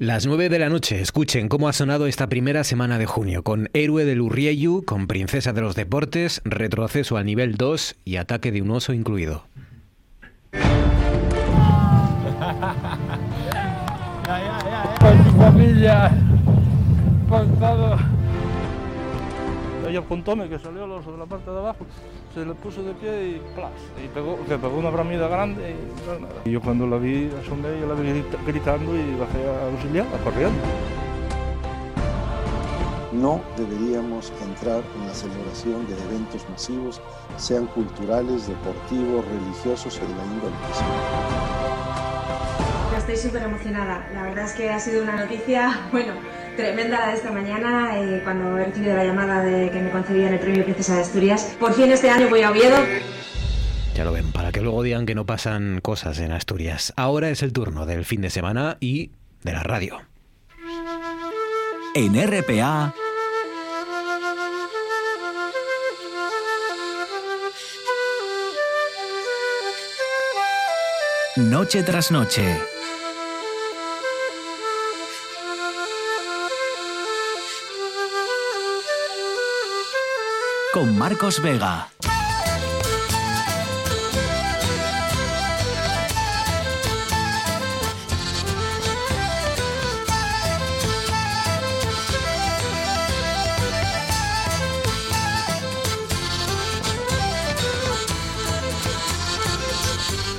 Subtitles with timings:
[0.00, 3.68] Las 9 de la noche, escuchen cómo ha sonado esta primera semana de junio, con
[3.72, 8.62] Héroe del Urrieyu, con Princesa de los Deportes, retroceso al nivel 2 y ataque de
[8.62, 9.42] un oso incluido.
[15.00, 16.12] Con su familia,
[17.28, 17.96] con todo.
[19.88, 20.02] Ella
[20.48, 21.86] que salió el oso de la parte de abajo,
[22.34, 23.70] se le puso de pie y plas,
[24.04, 26.34] y pegó, que pegó una bramida grande y no, nada.
[26.44, 30.18] Y yo cuando la vi asomé, yo la vi grita- gritando y bajé a auxiliarla
[30.18, 30.58] corriendo.
[33.12, 37.00] No deberíamos entrar en la celebración de eventos masivos,
[37.36, 40.54] sean culturales, deportivos, religiosos o de la índole.
[42.96, 44.08] Estoy súper emocionada.
[44.12, 46.12] La verdad es que ha sido una noticia, bueno,
[46.58, 50.34] tremenda la de esta mañana eh, cuando he recibido la llamada de que me concedían
[50.34, 51.56] el premio Princesa de Asturias.
[51.60, 52.76] Por fin este año voy a Oviedo.
[53.94, 56.92] Ya lo ven, para que luego digan que no pasan cosas en Asturias.
[56.96, 59.12] Ahora es el turno del fin de semana y
[59.44, 60.00] de la radio.
[61.94, 62.92] En RPA.
[71.36, 72.77] Noche tras noche.
[80.72, 81.88] Con Marcos Vega.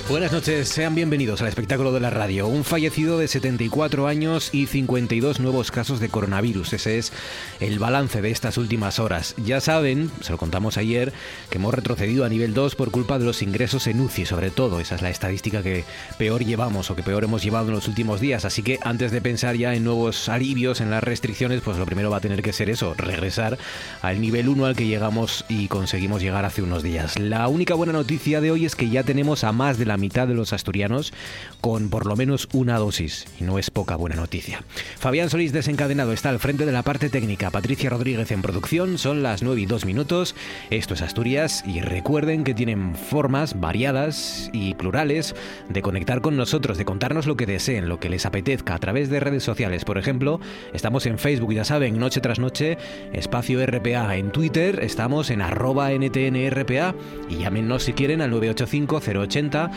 [0.09, 2.47] Buenas noches, sean bienvenidos al espectáculo de la radio.
[2.47, 6.73] Un fallecido de 74 años y 52 nuevos casos de coronavirus.
[6.73, 7.13] Ese es
[7.59, 9.35] el balance de estas últimas horas.
[9.37, 11.13] Ya saben, se lo contamos ayer,
[11.51, 14.79] que hemos retrocedido a nivel 2 por culpa de los ingresos en UCI, sobre todo.
[14.79, 15.83] Esa es la estadística que
[16.17, 18.45] peor llevamos o que peor hemos llevado en los últimos días.
[18.45, 22.09] Así que antes de pensar ya en nuevos alivios, en las restricciones, pues lo primero
[22.09, 23.59] va a tener que ser eso, regresar
[24.01, 27.19] al nivel 1 al que llegamos y conseguimos llegar hace unos días.
[27.19, 30.27] La única buena noticia de hoy es que ya tenemos a más de la mitad
[30.27, 31.13] de los asturianos
[31.61, 34.63] con por lo menos una dosis, y no es poca buena noticia.
[34.97, 39.23] Fabián Solís desencadenado está al frente de la parte técnica, Patricia Rodríguez en producción, son
[39.23, 40.35] las 9 y 2 minutos,
[40.69, 45.35] esto es Asturias, y recuerden que tienen formas variadas y plurales
[45.69, 49.09] de conectar con nosotros, de contarnos lo que deseen, lo que les apetezca a través
[49.09, 50.39] de redes sociales, por ejemplo,
[50.73, 52.77] estamos en Facebook, ya saben, noche tras noche,
[53.13, 56.95] espacio RPA, en Twitter estamos en arroba ntnrpa
[57.29, 59.71] y llámenos si quieren al 985 080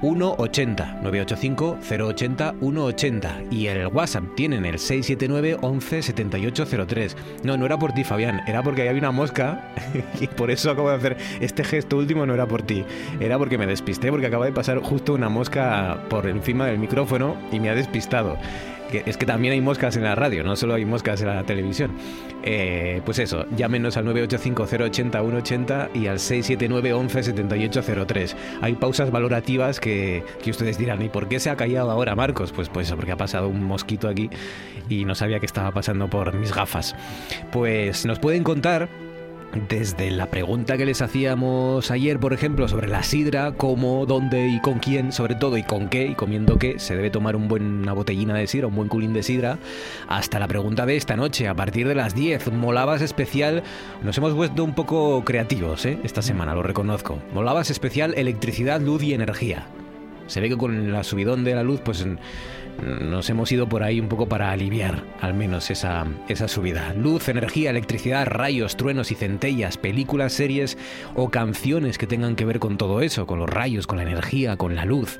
[0.00, 7.16] 180 985 080 180 y el WhatsApp tienen el 679 11 7803.
[7.44, 9.72] No, no era por ti, Fabián, era porque había una mosca
[10.20, 12.84] y por eso acabo de hacer este gesto último, no era por ti,
[13.20, 17.36] era porque me despisté porque acaba de pasar justo una mosca por encima del micrófono
[17.52, 18.36] y me ha despistado.
[18.92, 21.92] Es que también hay moscas en la radio, no solo hay moscas en la televisión.
[22.42, 28.34] Eh, pues eso, llámenos al 985-080-180 y al 679-11-7803.
[28.60, 32.52] Hay pausas valorativas que, que ustedes dirán, ¿y por qué se ha callado ahora Marcos?
[32.52, 34.28] Pues, pues porque ha pasado un mosquito aquí
[34.88, 36.96] y no sabía que estaba pasando por mis gafas.
[37.52, 38.88] Pues nos pueden contar
[39.68, 44.60] desde la pregunta que les hacíamos ayer, por ejemplo, sobre la sidra, cómo, dónde y
[44.60, 47.80] con quién, sobre todo, y con qué, y comiendo qué, se debe tomar un buen,
[47.82, 49.58] una botellina de sidra, un buen culín de sidra,
[50.08, 53.62] hasta la pregunta de esta noche, a partir de las 10, Molabas especial,
[54.02, 55.98] nos hemos vuelto un poco creativos, ¿eh?
[56.04, 57.18] esta semana, lo reconozco.
[57.34, 59.66] Molabas especial, electricidad, luz y energía.
[60.26, 62.06] Se ve que con la subidón de la luz, pues
[62.82, 66.94] nos hemos ido por ahí un poco para aliviar al menos esa, esa subida.
[66.94, 70.78] Luz, energía, electricidad, rayos, truenos y centellas, películas, series
[71.14, 74.56] o canciones que tengan que ver con todo eso, con los rayos, con la energía,
[74.56, 75.18] con la luz.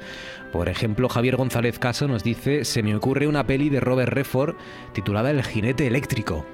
[0.52, 4.56] Por ejemplo, Javier González Caso nos dice, se me ocurre una peli de Robert Redford
[4.92, 6.44] titulada El jinete eléctrico.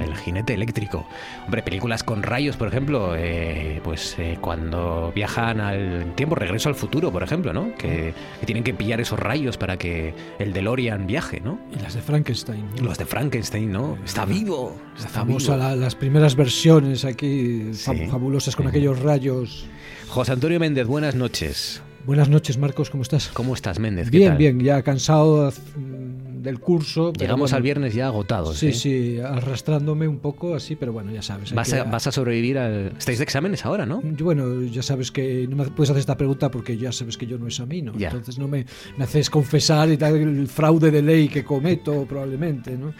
[0.00, 1.06] El jinete eléctrico.
[1.44, 6.74] Hombre, películas con rayos, por ejemplo, eh, pues eh, cuando viajan al tiempo, regreso al
[6.74, 7.74] futuro, por ejemplo, ¿no?
[7.76, 11.58] Que, que, tienen que pillar esos rayos para que el DeLorean viaje, ¿no?
[11.76, 12.64] Y las de Frankenstein.
[12.76, 12.82] ¿no?
[12.82, 13.98] Los de Frankenstein, ¿no?
[14.04, 14.76] Está vivo.
[14.96, 19.66] Está famosa la, las primeras versiones aquí, sí, fabulosas con aquellos rayos.
[20.08, 21.82] José Antonio Méndez, buenas noches.
[22.06, 23.28] Buenas noches, Marcos, ¿cómo estás?
[23.28, 24.10] ¿Cómo estás, Méndez?
[24.10, 25.52] Bien, bien, ya cansado
[26.42, 27.12] del curso.
[27.12, 28.58] Llegamos bueno, al viernes ya agotados.
[28.58, 28.72] Sí, ¿eh?
[28.72, 31.52] sí, arrastrándome un poco así, pero bueno, ya sabes.
[31.52, 32.92] Vas, a, vas a, sobrevivir al.
[32.98, 34.02] Estáis de exámenes ahora, ¿no?
[34.16, 37.26] Yo, bueno, ya sabes que no me puedes hacer esta pregunta porque ya sabes que
[37.26, 37.92] yo no examino.
[37.96, 38.08] Ya.
[38.08, 38.66] Entonces no me,
[38.96, 42.92] me haces confesar y tal el fraude de ley que cometo, probablemente, ¿no?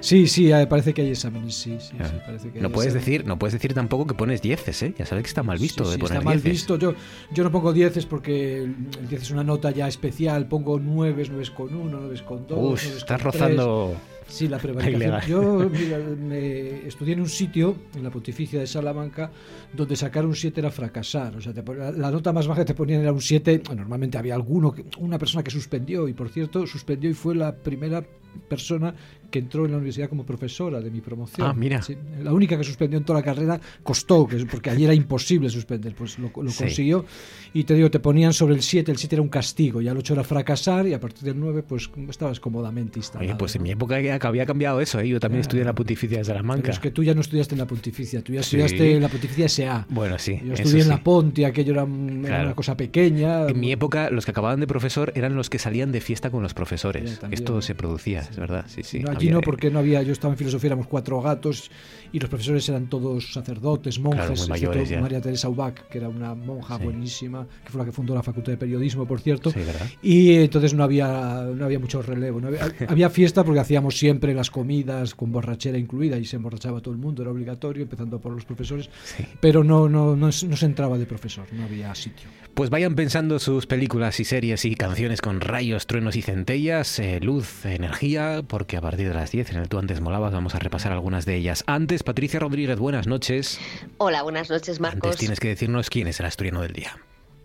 [0.00, 2.06] Sí, sí, eh, parece que hay exámenes, sí, sí, Ah.
[2.08, 3.06] sí, parece que No hay puedes exámenes.
[3.18, 4.94] decir, no puedes decir tampoco que pones dieces, ¿eh?
[4.98, 6.52] Ya sabes que está mal visto Sí, de sí, poner está mal dieces.
[6.52, 6.78] visto.
[6.78, 6.94] Yo,
[7.32, 10.46] yo no pongo dieces porque el 10 es una nota ya especial.
[10.48, 12.84] Pongo 9, 9 con 1, 9 con 2.
[12.84, 13.94] Uy, estás rozando.
[14.28, 15.26] Sí, la prevaricación.
[15.26, 19.30] Yo mira, me estudié en un sitio, en la Pontificia de Salamanca,
[19.72, 21.36] donde sacar un 7 era fracasar.
[21.36, 23.62] O sea, te la nota más baja que te ponían era un 7.
[23.74, 28.04] Normalmente había alguno, una persona que suspendió, y por cierto, suspendió y fue la primera
[28.48, 28.94] persona
[29.30, 31.46] que entró en la universidad como profesora de mi promoción.
[31.46, 31.82] Ah, mira.
[31.82, 35.94] Sí, la única que suspendió en toda la carrera costó, porque allí era imposible suspender,
[35.94, 36.64] pues lo, lo Sí.
[36.64, 37.04] consiguió.
[37.52, 39.98] Y te digo, te ponían sobre el 7, el 7 era un castigo, ya el
[39.98, 43.28] 8 era fracasar, y a partir del 9, pues estabas cómodamente instalado.
[43.30, 45.08] Oye, pues en mi época había cambiado eso, ¿eh?
[45.08, 46.70] Yo también estudié en la Pontificia de Pero Salamanca.
[46.70, 48.56] es que tú ya no estudiaste en la Pontificia, tú ya Sí.
[48.56, 49.86] estudiaste en la Pontificia SA.
[49.90, 50.40] Bueno, sí.
[50.44, 52.44] Yo estudié en la Ponti, aquello era, Claro.
[52.46, 53.46] una cosa pequeña.
[53.48, 56.42] En mi época, los que acababan de profesor eran los que salían de fiesta con
[56.42, 57.20] los profesores.
[57.30, 58.64] Esto se producía, es verdad.
[58.68, 59.00] Sí, sí.
[59.00, 61.70] No, había- no, porque no había, yo estaba en filosofía, éramos cuatro gatos
[62.12, 65.00] y los profesores eran todos sacerdotes, monjes, Claro, excepto mayores ya.
[65.00, 66.84] María Teresa Ubach, que era una monja Sí.
[66.84, 69.50] buenísima, que fue la que fundó la Facultad de Periodismo, por cierto.
[69.50, 69.60] Sí.
[70.02, 72.40] Y entonces no había, no había mucho relevo.
[72.40, 76.80] no había, había fiesta porque hacíamos siempre las comidas con borrachera incluida y se emborrachaba
[76.80, 78.88] todo el mundo, era obligatorio, empezando por los profesores.
[79.04, 79.24] Sí.
[79.40, 82.28] Pero no, no, no, se- no se entraba de profesor, no había sitio.
[82.54, 87.20] Pues vayan pensando sus películas y series y canciones con rayos, truenos y centellas, eh,
[87.20, 90.58] luz, energía, porque a partir de las 10 en el Tú antes molabas vamos a
[90.58, 91.62] repasar algunas de ellas.
[91.66, 93.60] Antes, Patricia Rodríguez, buenas noches.
[93.98, 95.04] Hola, buenas noches, Marcos.
[95.04, 96.96] Antes tienes que decirnos quién es el asturiano del día.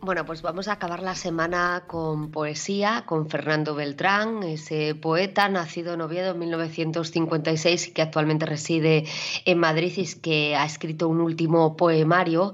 [0.06, 5.94] Bueno, pues vamos a acabar la semana con poesía, con Fernando Beltrán, ese poeta nacido
[5.94, 9.06] en Oviedo en 1956 y que actualmente reside
[9.46, 12.54] en Madrid y que ha escrito un último poemario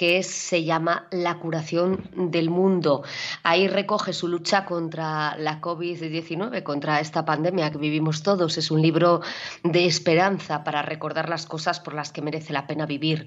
[0.00, 3.04] que se llama La curación del mundo.
[3.42, 8.56] Ahí recoge su lucha contra la COVID-19, contra esta pandemia que vivimos todos.
[8.56, 9.20] Es un libro
[9.62, 13.26] de esperanza para recordar las cosas por las que merece la pena vivir.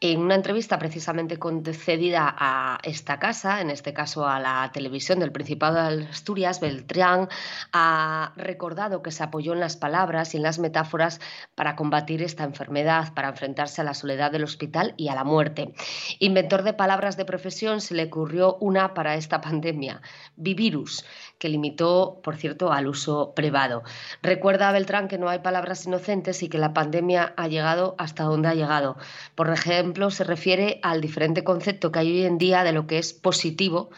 [0.00, 5.30] En una entrevista precisamente concedida a esta casa, en este caso a la televisión del
[5.30, 7.28] Principado de Asturias, Beltrán
[7.72, 11.20] ha recordado que se apoyó en las palabras y en las metáforas
[11.54, 15.72] para combatir esta enfermedad, para enfrentarse a la soledad del hospital y a la muerte.
[16.18, 20.00] Inventor de palabras de profesión, se le ocurrió una para esta pandemia,
[20.36, 21.04] Vivirus,
[21.38, 23.82] que limitó, por cierto, al uso privado.
[24.22, 28.24] Recuerda a Beltrán que no hay palabras inocentes y que la pandemia ha llegado hasta
[28.24, 28.96] donde ha llegado.
[29.34, 32.98] Por ejemplo, se refiere al diferente concepto que hay hoy en día de lo que
[32.98, 33.90] es positivo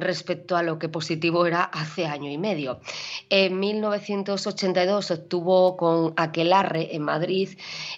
[0.00, 2.80] respecto a lo que positivo era hace año y medio.
[3.30, 7.50] En 1982 obtuvo con Aquelarre en Madrid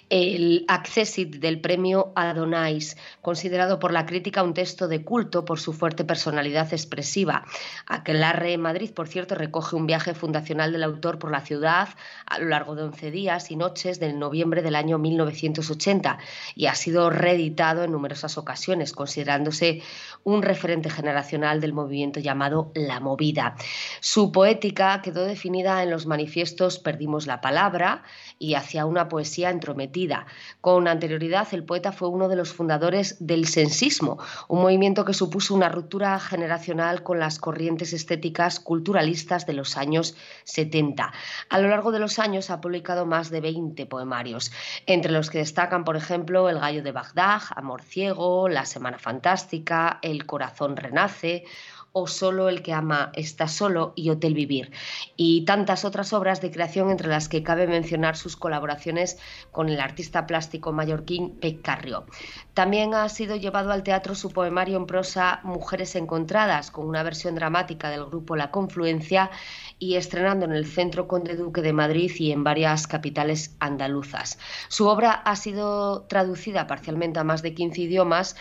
[0.09, 5.73] el Accessit del premio Adonais, considerado por la crítica un texto de culto por su
[5.73, 7.45] fuerte personalidad expresiva.
[7.85, 11.89] Aquelarre en Madrid, por cierto, recoge un viaje fundacional del autor por la ciudad
[12.25, 16.17] a lo largo de 11 días y noches del noviembre del año 1980
[16.55, 19.81] y ha sido reeditado en numerosas ocasiones, considerándose
[20.23, 23.55] un referente generacional del movimiento llamado La Movida.
[23.99, 28.03] Su poética quedó definida en los manifiestos Perdimos la palabra
[28.37, 30.25] y hacia una poesía entrometida.
[30.61, 35.55] Con anterioridad, el poeta fue uno de los fundadores del sensismo, un movimiento que supuso
[35.55, 41.11] una ruptura generacional con las corrientes estéticas culturalistas de los años 70.
[41.49, 44.51] A lo largo de los años ha publicado más de 20 poemarios,
[44.85, 49.99] entre los que destacan, por ejemplo, El gallo de Bagdad, Amor ciego, La semana fantástica,
[50.01, 51.45] El corazón renace
[51.91, 54.71] o Solo el que ama está solo y Hotel Vivir,
[55.15, 59.17] y tantas otras obras de creación entre las que cabe mencionar sus colaboraciones
[59.51, 62.05] con el artista plástico mallorquín Pec Carrió.
[62.53, 67.35] También ha sido llevado al teatro su poemario en prosa Mujeres Encontradas, con una versión
[67.35, 69.31] dramática del grupo La Confluencia
[69.79, 74.37] y estrenando en el Centro Conde Duque de Madrid y en varias capitales andaluzas.
[74.67, 78.35] Su obra ha sido traducida parcialmente a más de 15 idiomas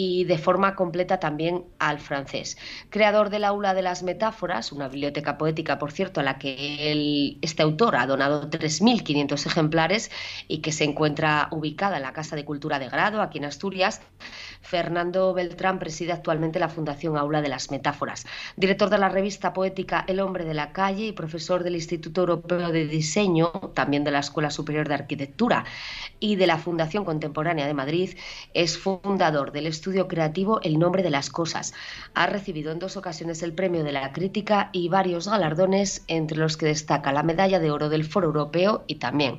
[0.00, 2.56] y de forma completa también al francés.
[2.88, 7.38] Creador del Aula de las Metáforas, una biblioteca poética, por cierto, a la que él,
[7.42, 10.12] este autor ha donado 3.500 ejemplares
[10.46, 14.00] y que se encuentra ubicada en la Casa de Cultura de Grado, aquí en Asturias,
[14.60, 18.24] Fernando Beltrán preside actualmente la Fundación Aula de las Metáforas.
[18.56, 22.70] Director de la revista poética El Hombre de la Calle y profesor del Instituto Europeo
[22.70, 25.64] de Diseño, también de la Escuela Superior de Arquitectura
[26.20, 28.10] y de la Fundación Contemporánea de Madrid,
[28.54, 31.72] es fundador del estudio creativo El Nombre de las Cosas.
[32.14, 36.56] Ha recibido en dos ocasiones el premio de la crítica y varios galardones, entre los
[36.56, 39.38] que destaca la medalla de oro del Foro Europeo y también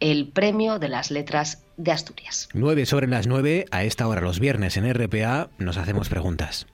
[0.00, 2.48] el premio de las letras de Asturias.
[2.52, 6.66] 9 sobre las 9, a esta hora los viernes en RPA nos hacemos preguntas.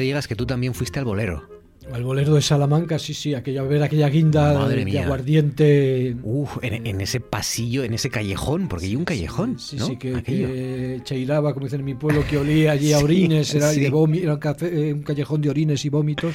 [0.00, 1.48] Digas que tú también fuiste al bolero.
[1.92, 6.16] Al bolero de Salamanca, sí, sí, aquella, ver aquella guinda Madre de aguardiente.
[6.22, 9.86] Uf, en, en ese pasillo, en ese callejón, porque hay un callejón, Sí, ¿no?
[9.86, 13.52] sí, que, que cheiraba, como dicen en mi pueblo, que olía allí a Sí, orines,
[13.54, 13.80] era, y sí.
[13.82, 16.34] de vomi- era un, café- eh, un callejón de orines y vómitos.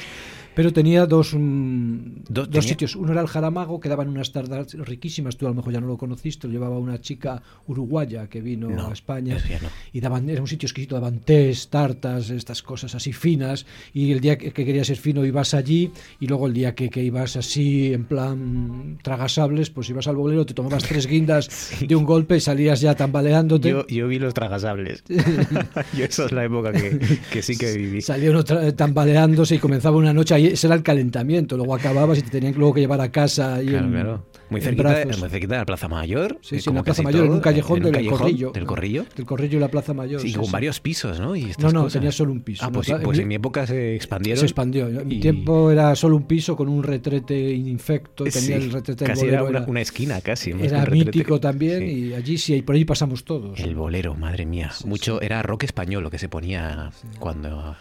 [0.58, 2.96] Pero tenía dos, mm, Do- dos tenía- sitios.
[2.96, 5.36] Uno era el Jaramago, que daban unas tardas riquísimas.
[5.36, 8.68] Tú a lo mejor ya no lo conociste, lo llevaba una chica uruguaya que vino
[8.68, 9.36] No, a España.
[9.62, 9.68] no.
[9.92, 13.66] Y daban, era un sitio exquisito, daban tés, tartas, estas cosas así finas.
[13.94, 15.92] Y el día que, que querías ser fino ibas allí.
[16.18, 20.44] Y luego el día que, que ibas así, en plan tragasables, pues ibas al bolero,
[20.44, 23.70] te tomabas tres guindas de un golpe y salías ya tambaleándote.
[23.70, 25.04] Yo, yo vi los tragasables.
[25.96, 26.98] yo esa es la época que,
[27.30, 28.00] que sí que viví.
[28.02, 32.18] Salía uno tra- tambaleándose y comenzaba una noche ahí, ese era el calentamiento, luego acababas
[32.18, 34.26] y te tenían luego que llevar a casa y Claro, en, claro.
[34.50, 36.38] Muy en cerquita, muy cerquita de la Plaza Mayor.
[36.40, 38.50] Sí, eh, sí, en la Plaza Mayor, en todo, un callejón en del callejón Corrillo.
[38.52, 39.04] Del Corrillo.
[39.14, 40.20] Del Corrillo y la Plaza Mayor.
[40.22, 40.52] Sí, sí, con sí.
[40.52, 41.36] varios pisos, ¿no?
[41.36, 41.92] Y No, no, cosas.
[41.94, 42.64] tenía solo un piso.
[42.64, 42.72] Ah, ¿no?
[42.72, 44.40] pues, En pues mi- en mi época se expandieron.
[44.40, 44.88] Se expandió.
[44.88, 48.26] En mi y- tiempo era solo un piso con un retrete infecto.
[48.26, 50.50] y Tenía el retrete del casi era bolero, una, una esquina, casi.
[50.50, 50.94] era un retrete.
[50.94, 53.58] mítico también y allí sí, y por ahí pasamos todos.
[53.60, 54.70] El bolero, madre mía.
[54.86, 57.76] Mucho era rock español lo que se ponía cuando.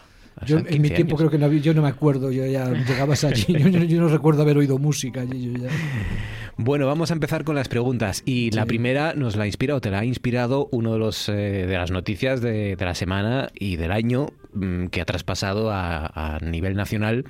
[0.45, 1.17] Yo, en mi 15 tiempo años.
[1.19, 4.01] creo que no había- yo no me acuerdo, yo ya llegabas allí, yo, yo- yo
[4.01, 5.51] no recuerdo haber oído música allí.
[5.53, 5.69] yo ya-
[6.59, 8.23] Bueno, vamos a empezar con las preguntas.
[8.25, 8.67] Y la Sí.
[8.69, 11.33] primera nos la inspira o te la ha inspirado uno de los eh,
[11.67, 16.07] de las noticias de, de la semana y del año mm, que ha traspasado a,
[16.35, 17.25] a nivel nacional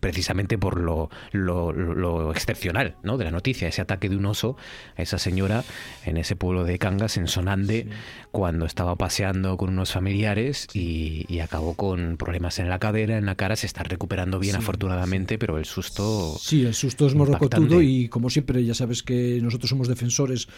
[0.00, 3.16] precisamente por lo, lo, lo excepcional ¿no?
[3.16, 4.56] de la noticia, ese ataque de un oso
[4.96, 5.64] a esa señora
[6.04, 7.88] en ese pueblo de Cangas, en Sonande,
[8.30, 13.26] cuando estaba paseando con unos familiares y, y acabó con problemas en la cadera, en
[13.26, 16.36] la cara, se está recuperando bien Sí, afortunadamente, pero el susto...
[16.38, 20.48] Sí, el susto es morrocotudo y como siempre ya sabes que nosotros somos defensores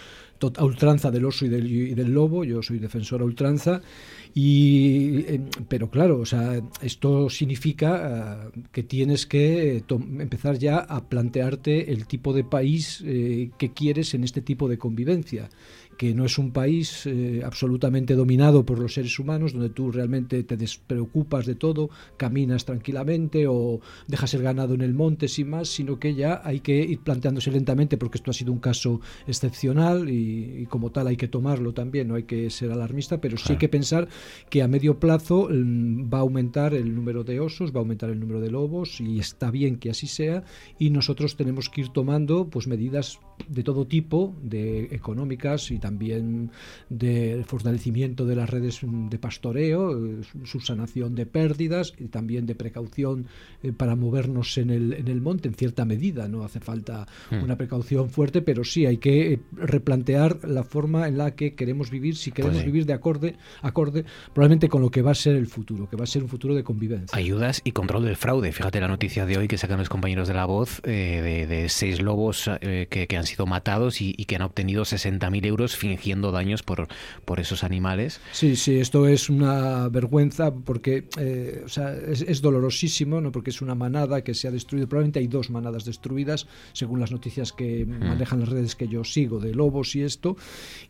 [0.56, 3.80] a ultranza del oso y del, y del lobo, yo soy defensor a ultranza,
[4.34, 9.84] y, eh, pero claro, o sea, esto significa ah, que tienes que eh,
[10.18, 14.78] empezar ya a plantearte el tipo de país eh, que quieres en este tipo de
[14.78, 15.48] convivencia
[15.98, 20.44] que no es un país eh, absolutamente dominado por los seres humanos, donde tú realmente
[20.44, 25.68] te despreocupas de todo, caminas tranquilamente o dejas el ganado en el monte sin más,
[25.68, 30.08] sino que ya hay que ir planteándose lentamente, porque esto ha sido un caso excepcional
[30.08, 33.54] y, y como tal hay que tomarlo también, no hay que ser alarmista, pero sí
[33.54, 34.08] hay que pensar
[34.50, 38.08] que a medio plazo mm, va a aumentar el número de osos, va a aumentar
[38.10, 40.44] el número de lobos y está bien que así sea
[40.78, 45.87] y nosotros tenemos que ir tomando pues medidas de todo tipo, de económicas y también
[45.90, 52.46] de fortalecimiento de las redes mm, de pastoreo, eh, su- subsanación de pérdidas y también
[52.46, 53.26] de precaución
[53.62, 56.28] eh, para movernos en el, en el monte en cierta medida.
[56.28, 57.42] No hace falta Hmm.
[57.42, 61.90] una precaución fuerte, pero sí hay que eh, replantear la forma en la que queremos
[61.90, 62.70] vivir, si queremos Pues sí.
[62.70, 66.04] vivir de acorde, acorde probablemente con lo que va a ser el futuro, que va
[66.04, 67.16] a ser un futuro de convivencia.
[67.16, 68.52] Ayudas y control del fraude.
[68.52, 71.68] Fíjate la noticia de hoy que sacan los compañeros de la voz eh, de, de
[71.68, 75.76] seis lobos eh, que, que han sido matados y, y que han obtenido 60.000 euros
[75.78, 76.88] fingiendo daños por,
[77.24, 78.20] por esos animales.
[78.32, 83.32] Sí, sí, esto es una vergüenza porque eh, o sea, es, es dolorosísimo, ¿no?
[83.32, 84.88] porque es una manada que se ha destruido.
[84.88, 89.38] Probablemente hay dos manadas destruidas, según las noticias que manejan las redes que yo sigo
[89.38, 90.36] de lobos y esto.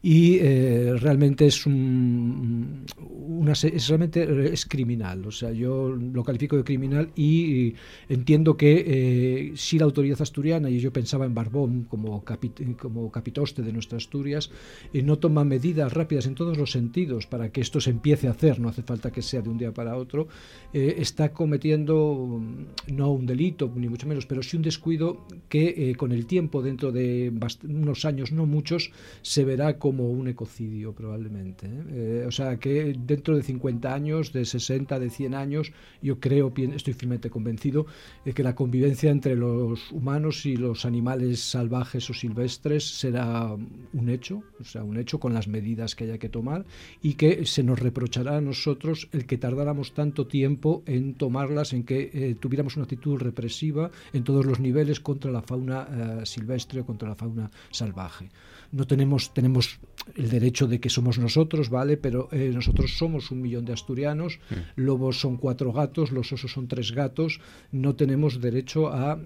[0.03, 5.27] Y eh, realmente es un, una, es realmente es criminal.
[5.27, 7.75] O sea, yo lo califico de criminal y
[8.09, 13.11] entiendo que eh, si la autoridad asturiana, y yo pensaba en Barbón como, capi- como
[13.11, 14.51] capitoste de nuestra Asturias,
[14.93, 18.33] eh, no toma medidas rápidas en todos los sentidos para que esto se empiece a
[18.33, 20.29] hacer, no hace falta que sea de un día para otro,
[20.73, 25.91] eh, está cometiendo mm, no un delito, ni mucho menos, pero sí un descuido que
[25.91, 27.33] eh, con el tiempo, dentro de
[27.65, 28.91] unos años, no muchos,
[29.23, 31.69] se verá como un ecocidio probablemente.
[31.91, 32.25] ¿eh?
[32.27, 36.95] O sea que dentro de 50 años, de 60, de 100 años, yo creo, estoy
[36.95, 37.87] firmemente convencido,
[38.25, 44.09] de que la convivencia entre los humanos y los animales salvajes o silvestres será un
[44.09, 46.65] hecho, o sea, un hecho con las medidas que haya que tomar
[47.03, 51.85] y que se nos reprochará a nosotros el que tardáramos tanto tiempo en tomarlas, en
[51.85, 56.81] que eh, tuviéramos una actitud represiva en todos los niveles contra la fauna eh, silvestre
[56.81, 58.31] o contra la fauna salvaje.
[58.73, 59.79] No tenemos, tenemos
[60.15, 61.97] el derecho de que somos nosotros, ¿vale?
[61.97, 64.41] Pero eh, nosotros somos un millón de asturianos,
[64.77, 67.41] lobos son cuatro gatos, los osos son tres gatos,
[67.73, 69.19] no tenemos derecho a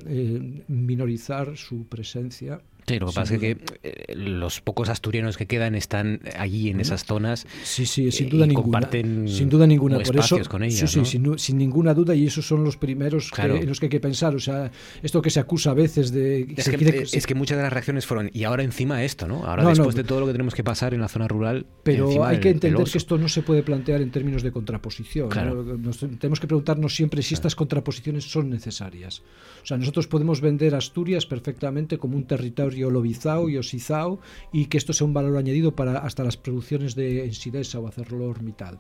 [0.68, 5.74] minorizar su presencia Sí, lo que pasa es que eh, los pocos asturianos que quedan
[5.74, 7.46] están allí en esas zonas.
[7.62, 8.62] Sí, sí, sin duda y ninguna.
[8.64, 9.98] comparten sin duda ninguna.
[10.00, 11.38] Por eso, con ellas, sí, sí, ¿no?
[11.38, 14.34] sin, ninguna duda, y esos son los primeros que- en los que hay que pensar.
[14.34, 14.70] O sea,
[15.02, 16.54] esto que se acusa a veces de.
[16.56, 19.04] Es se que, quiere- eh, es que muchas de las reacciones fueron, y ahora encima
[19.04, 19.44] esto, ¿no?
[19.44, 21.66] Ahora No, no, después de todo lo que tenemos que pasar en la zona rural.
[21.84, 25.28] Pero hay que entender que esto no se puede plantear en términos de contraposición.
[25.82, 29.22] Nos- tenemos que preguntarnos siempre si estas contraposiciones son necesarias.
[29.62, 34.20] O sea, nosotros podemos vender Asturias perfectamente como un territorio lobizado y osizado
[34.52, 38.78] y que esto sea un valor añadido para hasta las producciones de Ensidesa o ArcelorMittal.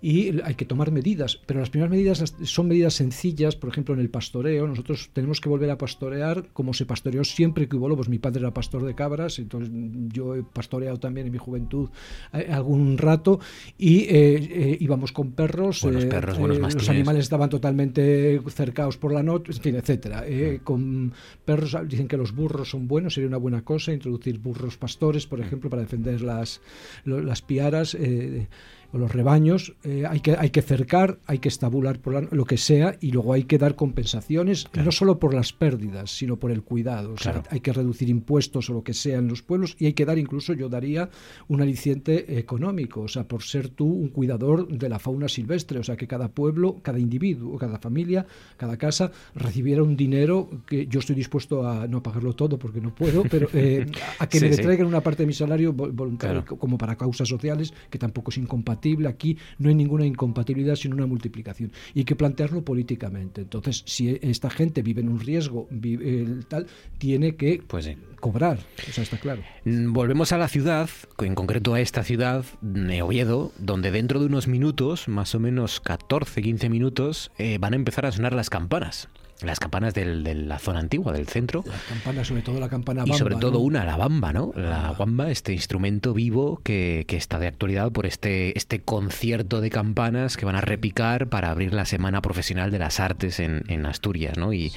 [0.00, 4.00] Y hay que tomar medidas, pero las primeras medidas son medidas sencillas, por ejemplo, en
[4.00, 4.66] el pastoreo.
[4.66, 8.08] Nosotros tenemos que volver a pastorear como se pastoreó siempre que hubo lobos.
[8.08, 9.70] Mi padre era pastor de cabras, entonces
[10.12, 11.88] yo he pastoreado también en mi juventud
[12.32, 13.40] eh, algún rato
[13.76, 15.82] y eh, eh, íbamos con perros.
[15.82, 19.74] Buenos eh, perros, eh, buenos los animales estaban totalmente cercados por la noche, en fin,
[19.76, 20.24] etcétera.
[20.26, 21.12] Eh, con
[21.44, 25.40] perros dicen que los burros son buenos, sería una buena cosa introducir burros pastores, por
[25.40, 26.60] ejemplo, para defender las,
[27.04, 27.94] las piaras.
[27.94, 28.48] eh,
[28.92, 32.56] los rebaños, eh, hay, que, hay que cercar, hay que estabular por la- lo que
[32.56, 36.62] sea y luego hay que dar compensaciones, no solo por las pérdidas, sino por el
[36.62, 37.12] cuidado.
[37.12, 37.48] O sea, Claro.
[37.50, 40.16] hay que reducir impuestos o lo que sea en los pueblos y hay que dar
[40.18, 41.10] incluso, yo daría,
[41.48, 45.82] un aliciente económico, o sea, por ser tú un cuidador de la fauna silvestre, o
[45.84, 48.26] sea, que cada pueblo, cada individuo, cada familia,
[48.56, 52.94] cada casa recibiera un dinero que yo estoy dispuesto a no pagarlo todo porque no
[52.94, 53.84] puedo, pero eh,
[54.18, 54.62] a que Sí, me sí.
[54.62, 56.56] traigan una parte de mi salario vol- voluntario Claro.
[56.58, 58.77] como para causas sociales, que tampoco es incompatible.
[59.08, 61.72] Aquí no hay ninguna incompatibilidad, sino una multiplicación.
[61.94, 63.42] Y hay que plantearlo políticamente.
[63.42, 66.66] Entonces, si esta gente vive en un riesgo, vive, el tal,
[66.98, 67.96] tiene que Pues sí.
[68.20, 68.58] cobrar.
[68.88, 69.42] O sea, está claro.
[69.64, 74.26] Mm, Volvemos a la ciudad, en concreto a esta ciudad, de Oviedo, donde dentro de
[74.26, 78.50] unos minutos, más o menos 14, 15 minutos, eh, van a empezar a sonar las
[78.50, 79.08] campanas.
[79.42, 81.62] Las campanas del- de la zona antigua, del centro.
[81.66, 83.58] La campana, sobre todo la campana Y sobre bamba, todo ¿no?
[83.60, 84.52] una, la bamba, ¿no?
[84.56, 89.70] La guamba, este instrumento vivo que, que está de actualidad por este, este concierto de
[89.70, 93.86] campanas que van a repicar para abrir la Semana Profesional de las Artes en, en
[93.86, 94.52] Asturias, ¿no?
[94.52, 94.72] Y,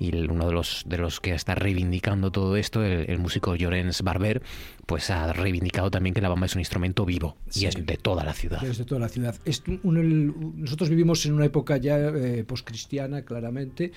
[0.00, 4.42] uno de los, de los que está reivindicando todo esto, el, el músico Llorens Barber,
[4.86, 7.66] pues ha reivindicado también que la bamba es un instrumento vivo y Sí.
[7.66, 8.60] es de toda la ciudad.
[8.60, 9.34] Desde toda la ciudad.
[9.44, 13.90] Es un- el- nosotros vivimos en una época ya eh, poscristiana, claramente,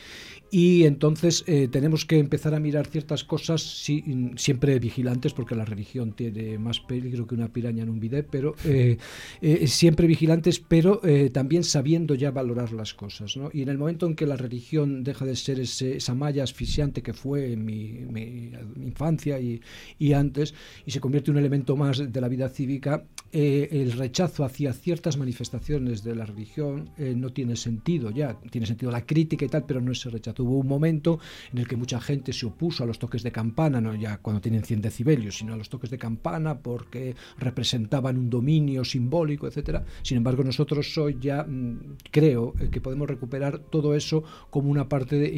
[0.50, 5.56] y entonces eh, tenemos que empezar a mirar ciertas cosas, sí, in- siempre vigilantes, porque
[5.56, 8.98] la religión tiene más peligro que una piraña en un bidet, pero eh,
[9.42, 13.38] eh, siempre vigilantes, pero eh, también sabiendo ya valorar las cosas.
[13.38, 13.52] ¿no?
[13.54, 17.04] Y en el momento en que la religión deja de ser ese- esa malla asfixiante
[17.04, 18.52] que fue en mi, mi
[18.84, 19.62] infancia y,
[20.00, 23.92] y antes, y se convierte en un elemento más de la vida cívica, eh, el
[23.92, 29.06] rechazo hacia ciertas manifestaciones de la religión eh, no tiene sentido ya, tiene sentido la
[29.06, 30.44] crítica y tal, pero no ese rechazo.
[30.44, 31.20] Hubo un momento
[31.52, 34.42] en el que mucha gente se opuso a los toques de campana, no ya cuando
[34.42, 39.86] tienen 100 decibelios, sino a los toques de campana porque representaban un dominio simbólico, etcétera.
[40.02, 44.90] Sin embargo, nosotros hoy ya mm, creo eh, que podemos recuperar todo eso como una
[44.90, 45.30] parte de-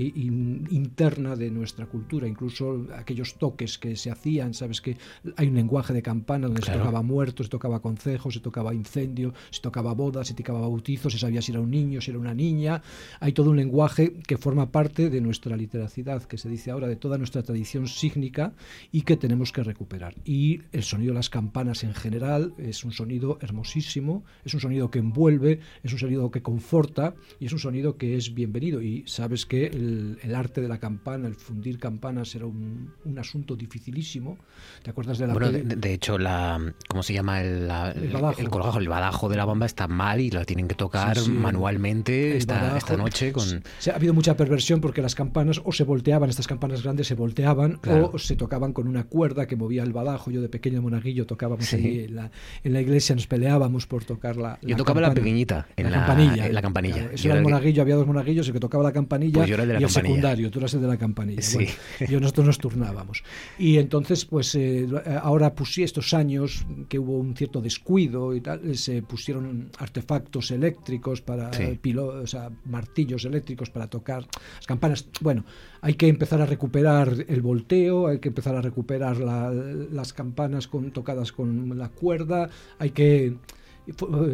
[0.69, 4.97] interna de nuestra cultura, incluso aquellos toques que se hacían, sabes que
[5.38, 6.80] hay un lenguaje de campana donde Claro.
[6.80, 11.10] se tocaba muertos, se tocaba concejos, se tocaba incendio, se tocaba bodas, se tocaba bautizo,
[11.10, 12.82] se sabía si era un niño, si era una niña.
[13.20, 16.96] Hay todo un lenguaje que forma parte de nuestra literacidad, que se dice ahora, de
[16.96, 18.54] toda nuestra tradición sígnica
[18.91, 20.15] y que tenemos que recuperar.
[20.26, 24.89] Y el sonido de las campanas en general es un sonido hermosísimo, es un sonido
[24.91, 28.82] que envuelve, es un sonido que conforta y es un sonido que es bienvenido.
[28.82, 33.20] Y sabes que el, el arte de la campana, el fundir campanas era un, un
[33.20, 34.38] asunto dificilísimo.
[34.84, 37.41] ¿Te acuerdas de la Bueno, de, peli- de hecho, la, ¿cómo se llama?
[37.41, 38.41] El, la- El badajo.
[38.41, 41.25] el colgajo, el badajo de la bamba está mal y lo tienen que tocar Sí,
[41.25, 41.31] sí.
[41.31, 43.63] manualmente esta, noche con...
[43.91, 47.77] Ha habido mucha perversión porque las campanas o se volteaban, estas campanas grandes se volteaban
[47.81, 48.12] Claro.
[48.13, 50.31] o se tocaban con una cuerda que movía el badajo.
[50.31, 51.75] Yo de pequeño monaguillo tocábamos Sí.
[51.77, 52.31] allí en la,
[52.63, 54.60] en la iglesia, nos peleábamos por tocar la.
[54.62, 56.47] Yo tocaba la pequeñita, en la- campanilla.
[56.47, 56.95] en la campanilla.
[56.95, 59.34] Claro, eso Yo era el que- monaguillo, había dos monaguillos, el que tocaba la campanilla
[59.36, 61.41] Pues yo era de la y el secundario, tú eras el de la campanilla.
[61.53, 61.71] Bueno,
[62.10, 63.23] yo nosotros nos turnábamos.
[63.57, 68.69] Y entonces, pues eh, ahora pusí estos años que hubo un cierto descuido y tal,
[68.69, 71.78] eh, se pusieron artefactos eléctricos para Sí.
[71.82, 74.26] pilo- o sea, martillos eléctricos para tocar
[74.58, 75.08] las campanas.
[75.21, 75.43] Bueno,
[75.82, 80.67] hay que empezar a recuperar el volteo, hay que empezar a recuperar la- las campanas
[80.67, 83.36] con, tocadas con la cuerda, hay que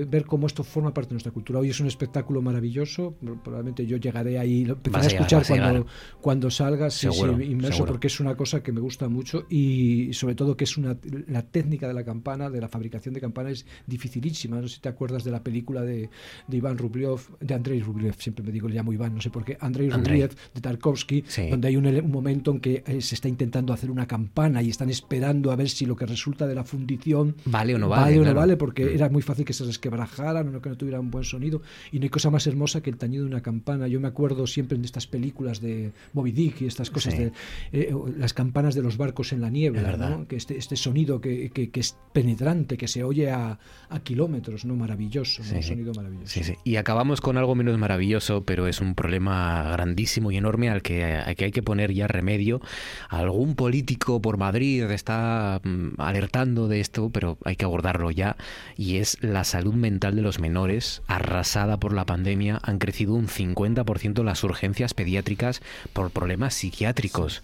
[0.08, 1.60] ver cómo esto forma parte de nuestra cultura.
[1.60, 5.86] Hoy es un espectáculo maravilloso, probablemente yo llegaré ahí, lo empezaré a, escuchar cuando,
[6.22, 7.08] cuando salga, sí,
[7.42, 10.98] inmerso, porque es una cosa que me gusta mucho y sobre todo que es una
[11.28, 14.60] la técnica de la campana, de la fabricación de campana es dificilísima.
[14.60, 16.10] No sé si te acuerdas de la película de,
[16.48, 19.46] de Iván Rubliev, de Andrei Rubliev, siempre me digo, le llamo Iván, no sé por
[19.46, 23.74] qué, Andrei Rubliev de Tarkovsky, donde hay un, momento en que eh, se está intentando
[23.74, 27.36] hacer una campana y están esperando a ver si lo que resulta de la fundición
[27.46, 28.04] vale o no vale.
[28.04, 28.90] Vale o no vale, porque mm.
[28.90, 31.62] era muy fácil que se resquebrajaran o que no tuviera un buen sonido.
[31.91, 33.88] Y no hay cosa más hermosa que el tañido de una campana.
[33.88, 37.32] Yo me acuerdo siempre de estas películas de Moby Dick y estas cosas de
[37.71, 41.80] eh, las campanas de los barcos en la niebla, que este, este sonido que, que,
[41.80, 44.76] es penetrante, que se oye a, a kilómetros, ¿no?
[44.76, 46.54] Maravilloso, un sonido maravilloso.
[46.63, 51.04] Y acabamos con algo menos maravilloso, pero es un problema grandísimo y enorme al que,
[51.04, 52.62] al que hay que poner ya remedio.
[53.10, 58.36] Algún político por Madrid está mm, alertando de esto, pero hay que abordarlo ya,
[58.76, 63.28] y es la salud mental de los menores, arrasada por la pandemia, han crecido un
[63.28, 65.62] 50% las urgencias pediátricas
[65.94, 67.44] por problemas psiquiátricos.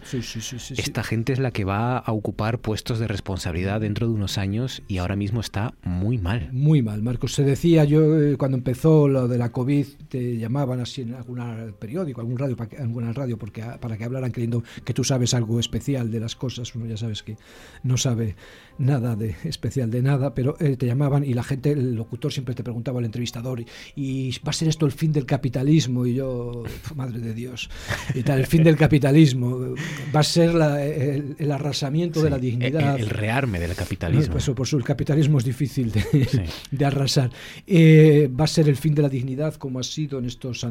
[0.78, 4.84] Esta gente es la que va a ocupar puestos de responsabilidad dentro de unos años
[4.88, 6.50] y ahora mismo está muy mal.
[6.52, 7.34] Muy mal, Marcos.
[7.34, 11.39] Se decía yo eh, cuando empezó lo de la COVID, te llamaban así en algún
[11.80, 16.12] periódico, algún radio, alguna radio, porque para que hablaran creyendo que tú sabes algo especial
[16.12, 16.76] de las cosas.
[16.76, 17.38] Uno ya sabes que
[17.84, 18.36] no sabe
[18.78, 22.56] nada de especial de nada, pero eh, te llamaban y la gente, el locutor siempre
[22.56, 23.64] te preguntaba al entrevistador,
[23.96, 26.06] y, va a ser esto el fin del capitalismo?
[26.06, 26.64] Y yo,
[26.96, 27.70] madre de Dios,
[28.14, 29.76] y tal, el fin del capitalismo,
[30.16, 33.00] va a ser el, arrasamiento de la dignidad.
[33.00, 34.38] El, rearme del capitalismo.
[34.38, 35.92] eso, por su, el capitalismo es difícil
[36.72, 37.32] de, arrasar.
[37.68, 40.66] Eh, va a ser el fin de la dignidad, como ha sido en estos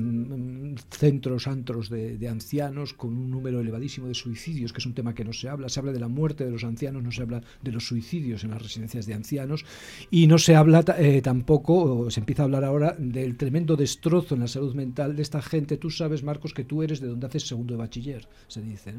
[0.91, 5.15] centros, antros de, de ancianos, con un número elevadísimo de suicidios, que es un tema
[5.15, 5.69] que no se habla.
[5.69, 8.51] Se habla de la muerte de los ancianos, no se habla de los suicidios en
[8.51, 9.65] las residencias de ancianos
[10.11, 14.41] y no se habla eh, tampoco, se empieza a hablar ahora del tremendo destrozo en
[14.41, 15.77] la salud mental de esta gente.
[15.77, 18.95] Tú sabes, Marcos, que tú eres de donde haces segundo de bachiller, se dice.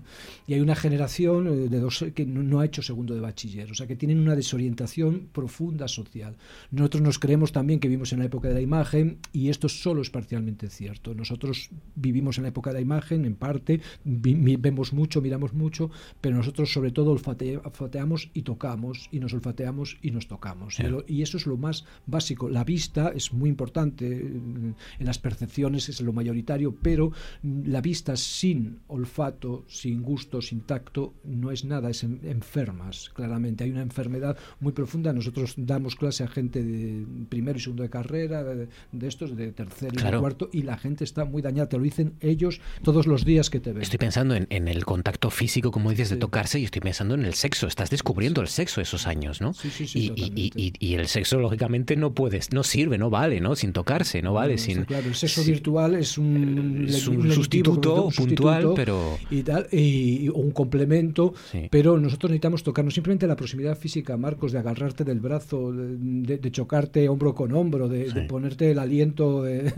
[0.47, 3.75] Y hay una generación eh, de dos que no, ha hecho segundo de bachiller, o
[3.75, 6.35] sea, que tienen una desorientación profunda social.
[6.71, 10.01] Nosotros nos creemos también que vivimos en la época de la imagen y esto solo
[10.01, 11.13] es parcialmente cierto.
[11.13, 16.35] Nosotros vivimos en la época de la imagen, en parte, vemos mucho, miramos mucho, pero
[16.35, 20.77] nosotros sobre todo olfateamos y tocamos y nos olfateamos y nos tocamos.
[21.07, 22.49] Y eso es lo más básico.
[22.49, 27.11] La vista es muy importante, en las percepciones es lo mayoritario, pero
[27.43, 33.63] la vista sin olfato, sin gusto, sin tacto, no es nada, es enfermas, claramente.
[33.63, 35.13] Hay una enfermedad muy profunda.
[35.13, 38.67] Nosotros damos clase a gente de primero y segundo de carrera, de,
[39.07, 41.69] estos, de tercero y de cuarto, y la gente está muy dañada.
[41.69, 43.81] Te lo dicen ellos todos los días que te ven.
[43.81, 47.33] Estoy pensando en, el contacto físico, como dices, de tocarse, y estoy pensando en el
[47.33, 47.67] sexo.
[47.67, 49.53] Estás descubriendo el sexo esos años, ¿no?
[49.53, 53.55] Sí, sí, sí, y, y, el sexo, lógicamente, no puedes, no sirve, no vale, ¿no?
[53.55, 54.57] Sin tocarse, no vale.
[54.57, 59.17] sin, claro, el sexo virtual es un, es un, sustituto, puntual, pero.
[59.29, 61.33] Y tal, y, un complemento,
[61.69, 67.09] pero nosotros necesitamos tocarnos simplemente la proximidad física, Marcos, de agarrarte del brazo, de, chocarte
[67.09, 69.71] hombro con hombro, de, ponerte el aliento eh,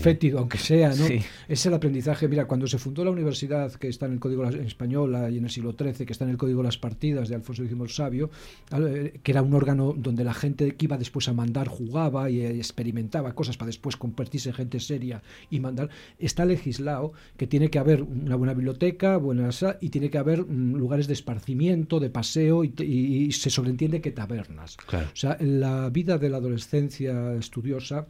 [0.00, 1.06] fétido, aunque sea, ¿no?
[1.48, 2.28] Es el aprendizaje.
[2.28, 5.50] Mira, cuando se fundó la universidad que está en el Código Española y en el
[5.50, 8.30] siglo XIII, que está en el Código de las Partidas de Alfonso X el Sabio,
[9.22, 13.34] que era un órgano donde la gente que iba después a mandar jugaba y experimentaba
[13.34, 18.02] cosas para después convertirse en gente seria y mandar, está legislado que tiene que haber
[18.02, 23.32] una buena biblioteca, buenas y tiene que haber mm, lugares de esparcimiento, de paseo y,
[23.32, 24.76] se sobreentiende que tabernas.
[24.92, 28.06] O sea, la vida de la adolescencia estudiosa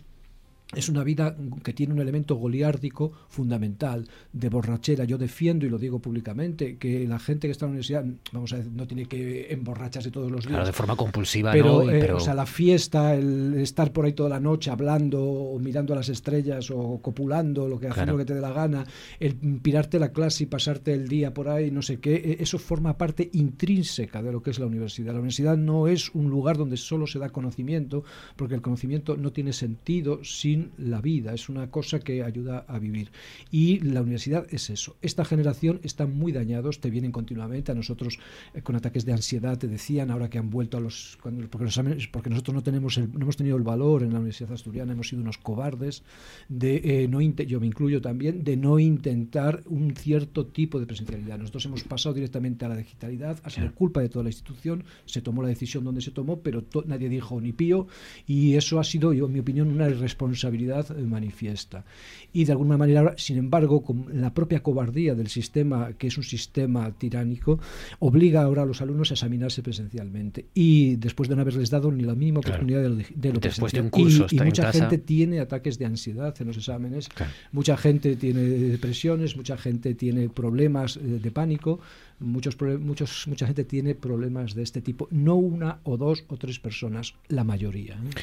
[0.75, 5.05] es una vida que tiene un elemento goliárdico fundamental, de borrachera.
[5.05, 8.53] Yo defiendo, y lo digo públicamente, que la gente que está en la universidad, vamos
[8.53, 10.51] a decir, no tiene que emborracharse todos los días.
[10.51, 11.91] Claro, de forma compulsiva, pero, ¿no?
[11.91, 15.93] Eh, o sea, la fiesta, el estar por ahí toda la noche hablando, o mirando
[15.93, 18.85] a las estrellas, o copulando, lo que haciendo lo que te dé la gana,
[19.21, 22.59] el pirarte la clase y pasarte el día por ahí, no sé qué, e, eso
[22.59, 25.13] forma parte intrínseca de lo que es la universidad.
[25.13, 28.03] La universidad no es un lugar donde solo se da conocimiento,
[28.35, 32.79] porque el conocimiento no tiene sentido sin la vida, es una cosa que ayuda a
[32.79, 33.11] vivir.
[33.51, 34.97] Y la universidad es eso.
[35.03, 38.19] Esta generación está muy dañados, te vienen continuamente a nosotros
[38.55, 41.19] eh, con ataques de ansiedad, te decían, ahora que han vuelto a los...
[41.23, 41.71] Cuando, porque,
[42.11, 45.23] porque nosotros no, tenemos no hemos tenido el valor en la Universidad Asturiana, hemos sido
[45.23, 46.03] unos cobardes
[46.49, 51.39] de eh, no yo me incluyo también, de no intentar un cierto tipo de presencialidad.
[51.39, 55.21] Nosotros hemos pasado directamente a la digitalidad, ha sido culpa de toda la institución, se
[55.21, 57.87] tomó la decisión donde se tomó, pero nadie dijo ni pío,
[58.27, 61.85] y eso ha sido, yo en mi opinión, una irresponsabilidad responsabilidad manifiesta.
[62.33, 66.25] Y de alguna manera, sin embargo, con la propia cobardía del sistema, que es un
[66.25, 67.59] sistema tiránico,
[68.01, 70.47] obliga ahora a los alumnos a examinarse presencialmente.
[70.55, 73.73] Y después de no haberles dado ni la mínima oportunidad de lo, de lo Después
[73.73, 74.81] de un curso y, y mucha casa.
[74.81, 77.33] gente tiene ataques de ansiedad en los exámenes, Claro.
[77.53, 81.81] mucha gente tiene depresiones, mucha gente tiene problemas eh, de pánico,
[82.21, 85.09] muchos, muchos, mucha gente tiene problemas de este tipo.
[85.11, 87.95] No una o dos o tres personas, la mayoría.
[87.95, 88.21] ¿eh?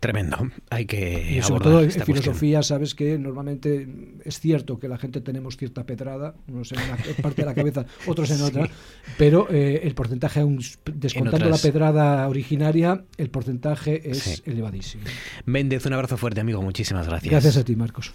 [0.00, 0.50] Tremendo.
[0.70, 2.06] Hay que Y sobre todo en cuestión.
[2.06, 3.88] filosofía, sabes que normalmente
[4.24, 7.86] es cierto que la gente tenemos cierta pedrada, unos en una parte de la cabeza,
[8.06, 8.68] otros en otra,
[9.16, 10.60] pero eh, el porcentaje, aún
[10.94, 14.42] descontando otras- la pedrada originaria, el porcentaje es Sí.
[14.46, 15.04] elevadísimo.
[15.46, 16.60] Méndez, un abrazo fuerte, amigo.
[16.62, 17.30] Muchísimas gracias.
[17.30, 18.12] Gracias a ti, Marcos.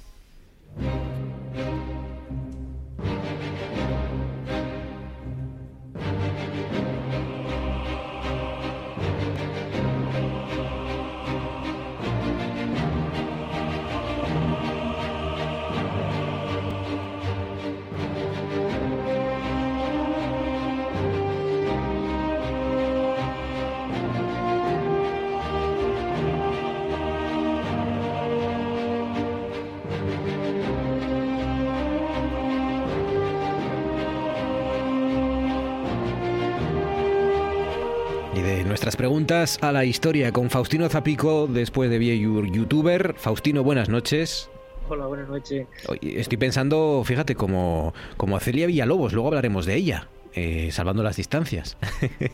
[39.31, 43.15] Preguntas a la historia con Faustino Zapico, después de Viewer YouTuber.
[43.17, 44.49] Faustino, buenas noches.
[44.89, 45.67] Hola, buenas noches.
[46.01, 51.77] Estoy pensando, fíjate, como, como Celia Villalobos, luego hablaremos de ella, eh, salvando las distancias.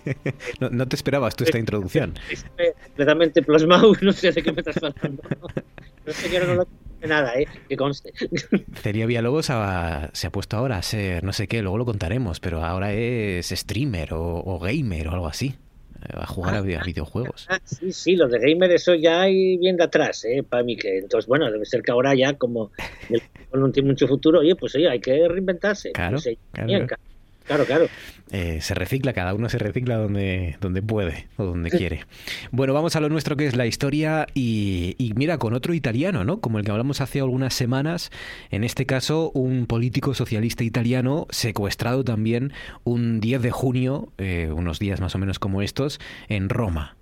[0.59, 2.15] no, no te esperabas tú esta introducción.
[2.31, 5.21] Estoy completamente plasmado, no sé de qué me estás hablando.
[6.03, 6.67] No sé que no lo
[7.07, 7.47] nada, ¿eh?
[7.69, 8.11] Que conste.
[8.81, 12.39] Celia Villalobos ha- se ha puesto ahora a ser no sé qué, luego lo contaremos,
[12.39, 15.57] pero ahora es streamer o, o gamer o algo así.
[16.13, 17.45] A jugar a, vi- a videojuegos.
[17.49, 20.43] Ah, sí, sí, los de gamer, eso ya hay bien de atrás, ¿eh?
[20.43, 20.97] Para mí que.
[20.99, 22.71] Entonces, bueno, debe ser que ahora ya, como
[23.09, 23.21] el
[23.53, 25.91] no tiene mucho futuro, oye, pues oye, hay que reinventarse.
[25.93, 26.85] Claro, Pues, claro.
[27.47, 27.87] Claro, claro.
[28.29, 32.01] Eh, se recicla, cada uno se recicla donde, donde puede o donde quiere.
[32.51, 36.23] Bueno, vamos a lo nuestro que es la historia y, y mira, con otro italiano,
[36.25, 36.41] ¿no?
[36.41, 38.11] Como el que hablamos hace algunas semanas,
[38.51, 42.51] en este caso un político socialista italiano secuestrado también
[42.83, 46.97] un 10 de junio, eh, unos días más o menos como estos, en Roma.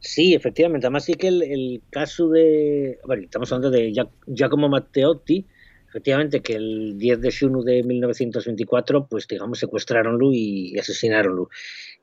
[0.00, 0.86] Sí, efectivamente.
[0.86, 2.98] Además, sí que el, el caso de.
[3.06, 5.46] Bueno, estamos hablando de Gia- Giacomo Matteotti,
[5.90, 11.48] efectivamente, que el 10 de junio de 1924, pues digamos, secuestraronlo y asesinaronlo.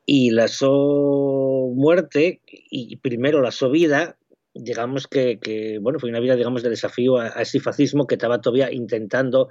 [0.05, 4.17] Y la su muerte, y primero la su vida,
[4.53, 8.15] digamos que, que, bueno, fue una vida, digamos, de desafío a, a ese fascismo que
[8.15, 9.49] estaba todavía intentando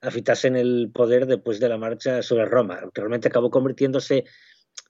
[0.00, 2.80] afitarse en el poder después de la marcha sobre Roma.
[2.94, 4.24] Realmente acabó convirtiéndose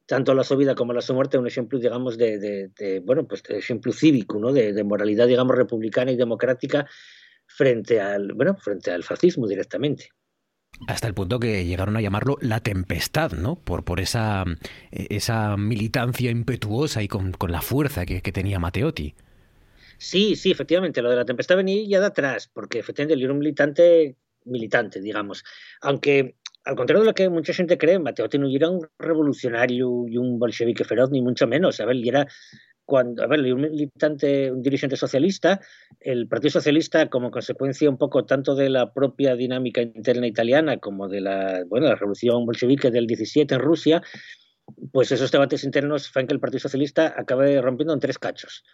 [0.07, 3.26] tanto la su vida como la su muerte un ejemplo, digamos, de, de, de bueno,
[3.26, 4.52] pues de ejemplo cívico, ¿no?
[4.52, 6.87] De, de, moralidad, digamos, republicana y democrática
[7.57, 10.09] frente al, bueno, frente al fascismo directamente.
[10.88, 13.57] Hasta el punto que llegaron a llamarlo la tempestad, ¿no?
[13.57, 14.45] Por, por esa,
[14.91, 19.15] esa militancia impetuosa y con, con la fuerza que, que, tenía Matteotti.
[19.99, 23.33] Sí, sí, efectivamente, lo de la tempestad venía ya de atrás, porque efectivamente él era
[23.33, 25.45] un militante, militante, digamos.
[25.83, 30.17] Aunque al contrario de lo que mucha gente cree, Matteotti no era un revolucionario y
[30.17, 31.79] un bolchevique feroz, ni mucho menos.
[31.79, 32.27] Ver, y era
[32.85, 35.61] cuando, a ver, un militante, un dirigente socialista,
[36.01, 41.09] el Partido Socialista, como consecuencia un poco tanto de la propia dinámica interna italiana como
[41.09, 44.03] de la, bueno, la revolución bolchevique del 17 en Rusia,
[44.92, 48.64] pues esos debates internos hacen que el Partido Socialista acabe rompiendo en tres cachos.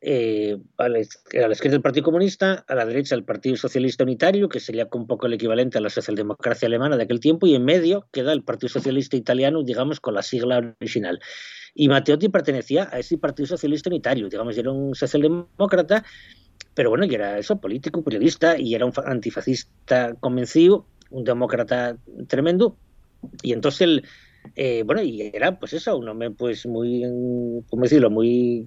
[0.00, 4.04] Eh, a, la, a, la, izquierda el Partido Comunista, a la derecha el Partido Socialista
[4.04, 7.54] Unitario, que sería un poco el equivalente a la socialdemocracia alemana de aquel tiempo, y
[7.54, 11.20] en medio queda el Partido Socialista Italiano, digamos, con la sigla original.
[11.74, 16.04] Y Matteotti pertenecía a ese Partido Socialista Unitario, digamos, era un socialdemócrata,
[16.74, 21.96] pero bueno, y era eso, político, periodista, y era un antifascista convencido, un demócrata
[22.26, 22.76] tremendo,
[23.42, 24.04] y entonces él,
[24.54, 27.02] eh, bueno, y era pues eso, un hombre pues muy,
[27.68, 28.66] ¿cómo decirlo?, muy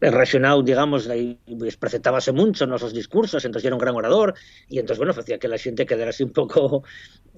[0.00, 1.08] racionado, digamos,
[1.64, 4.34] expresentábase mucho en los discursos, entonces era un gran orador,
[4.68, 6.82] y entonces, bueno, hacía que la gente quedara así un poco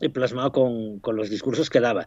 [0.13, 2.07] plasmado con, con los discursos que daba.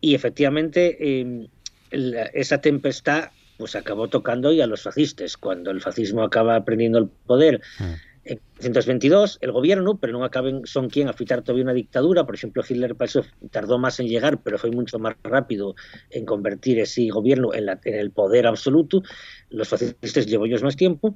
[0.00, 1.48] Y efectivamente, eh,
[1.90, 6.98] la, esa tempestad pues acabó tocando y a los fascistas, cuando el fascismo acaba prendiendo
[6.98, 7.60] el poder.
[7.78, 7.84] Mm.
[8.28, 12.26] En 1922, el gobierno, pero no acaben, son quien a fitar todavía una dictadura.
[12.26, 15.76] Por ejemplo, Hitler eso tardó más en llegar, pero fue mucho más rápido
[16.10, 19.02] en convertir ese gobierno en, en el poder absoluto.
[19.48, 21.14] Los fascistas llevó ellos más tiempo.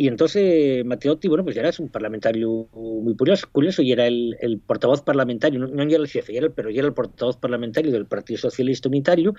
[0.00, 5.02] Y entonces Matteotti, bueno, pues ya era un parlamentario muy curioso, y era el, portavoz
[5.02, 8.88] parlamentario, no, no, era el jefe, pero ya era el portavoz parlamentario del Partido Socialista
[8.88, 9.34] Unitario.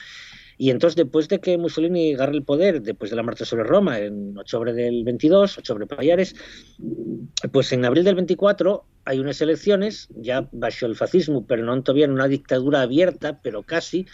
[0.59, 3.97] Y entonces, después de que Mussolini agarre el poder, después de la marcha sobre Roma,
[3.97, 6.35] en octubre del 22, sobre Payares,
[7.51, 12.05] pues en abril del 24 hay unas elecciones, ya bajo el fascismo, pero no todavía
[12.05, 14.05] en una dictadura abierta, pero casi,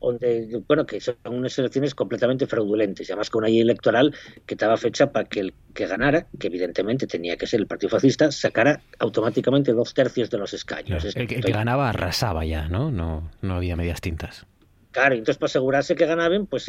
[0.00, 4.14] donde, bueno, que son unas elecciones completamente fraudulentes, y además con una ley electoral
[4.46, 7.90] que estaba fecha para que el que ganara, que evidentemente tenía que ser el Partido
[7.90, 11.04] Fascista, sacara automáticamente dos tercios de los escaños.
[11.04, 12.90] el, que, ganaba arrasaba ya, ¿no?
[12.90, 14.46] No, no había medias tintas.
[14.90, 16.64] Claro, entonces para asegurarse que ganaban, pues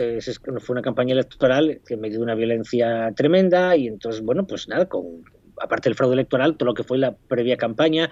[0.59, 4.85] fue una campaña electoral que me dio una violencia tremenda y entonces, bueno, pues nada,
[4.85, 5.23] con
[5.59, 8.11] aparte del fraude electoral, todo lo que fue la previa campaña,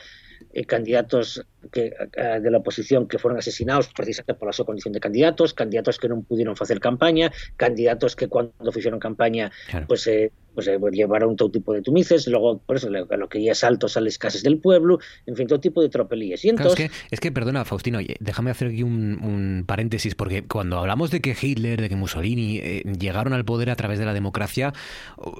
[0.51, 4.93] eh, candidatos que, eh, de la oposición que fueron asesinados precisamente por la su condición
[4.93, 9.51] de candidatos, candidatos que no pudieron hacer campaña, candidatos que cuando hicieron campaña
[9.87, 13.53] pues, eh, pues, pues, llevaron todo tipo de tumices, luego por eso lo, que ya
[13.53, 16.43] saltos a las casas del pueblo, en fin, todo tipo de tropelías.
[16.43, 16.89] Y entonces...
[17.11, 21.79] es, que, perdona, Faustino, déjame hacer aquí un, paréntesis, porque cuando hablamos de que Hitler,
[21.79, 22.59] de que Mussolini
[22.97, 24.73] llegaron al poder a través de la democracia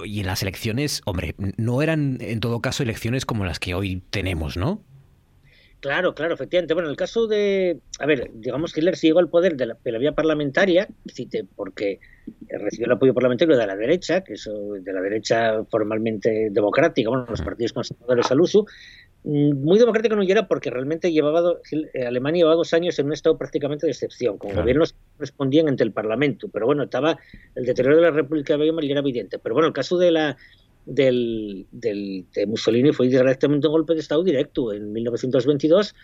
[0.06, 4.04] y en las elecciones, hombre, no eran en todo caso elecciones como las que hoy
[4.12, 4.84] tenemos, ¿no?
[5.80, 6.74] Claro, claro, efectivamente.
[6.74, 9.66] Bueno, en el caso de, a ver, digamos que Hitler se llegó al poder de
[9.66, 10.90] la, vía parlamentaria,
[11.56, 12.00] porque
[12.50, 14.50] recibió el apoyo parlamentario de la derecha, que es
[14.82, 18.66] de la derecha formalmente democrática, bueno, los partidos conservadores al uso.
[19.24, 21.56] Mm, muy democrático no era porque realmente llevaba
[21.94, 25.68] eh, Alemania llevaba dos años en un estado prácticamente de excepción, con gobiernos que respondían
[25.68, 27.18] ante el Parlamento, pero bueno, estaba
[27.56, 29.40] el deterioro de la República de Weimar y era evidente.
[29.40, 30.38] Pero bueno, el caso de la
[30.86, 35.96] del, del, de Mussolini fue directamente un golpe de Estado directo en 1922.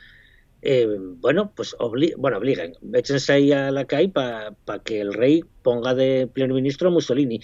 [0.61, 1.75] Eh, bueno, pues
[2.17, 6.89] bueno, obligan, échense ahí a la calle para que el rey ponga de primer ministro
[6.89, 7.39] a Mussolini.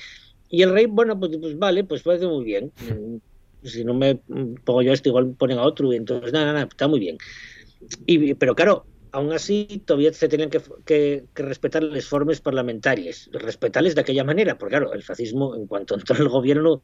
[0.50, 2.72] Y el rey, bueno, pues, pues vale, pues parece muy bien.
[3.64, 4.16] Si no me
[4.66, 7.20] pongo yo esto, igual ponen a otro, y entonces nada, nada, está muy bien.
[8.08, 14.02] Y, pero claro, aún así todavía se tenían que, respetar las formas parlamentarias, respetarles de
[14.02, 16.82] aquella manera, porque claro, el fascismo, en cuanto entró en el gobierno,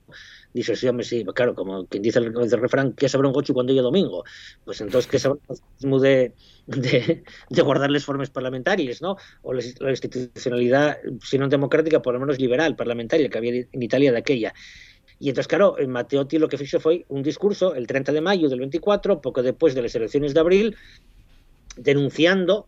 [0.53, 3.71] dice, sí, hombre, sí, claro, como quien dice el, refrán, ¿qué sabrá un gocho cuando
[3.71, 4.23] llega domingo?
[4.65, 6.33] Pues entonces, ¿qué sabrá el fascismo de,
[6.67, 9.17] de, guardar las formas parlamentarias, ¿no?
[9.41, 14.11] O la, institucionalidad, si no democrática, por lo menos liberal, parlamentaria, que había en Italia
[14.11, 14.53] de aquella.
[15.19, 18.49] Y entonces, claro, en Matteotti lo que hizo fue un discurso el 30 de mayo
[18.49, 20.75] del 24, poco después de las elecciones de abril,
[21.77, 22.67] denunciando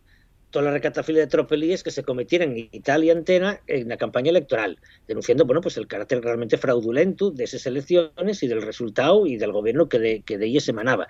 [0.50, 4.78] toda la recatafila de tropelías que se cometieron en Italia entera en la campaña electoral,
[5.06, 9.52] denunciando bueno, pues el carácter realmente fraudulento de esas elecciones y del resultado y del
[9.52, 11.06] gobierno que de, que de ellas emanaba.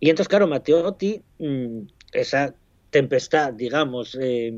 [0.00, 1.80] Y entonces, claro, Matteotti, mm,
[2.12, 2.54] esa
[2.90, 4.52] tempestad, digamos, eh,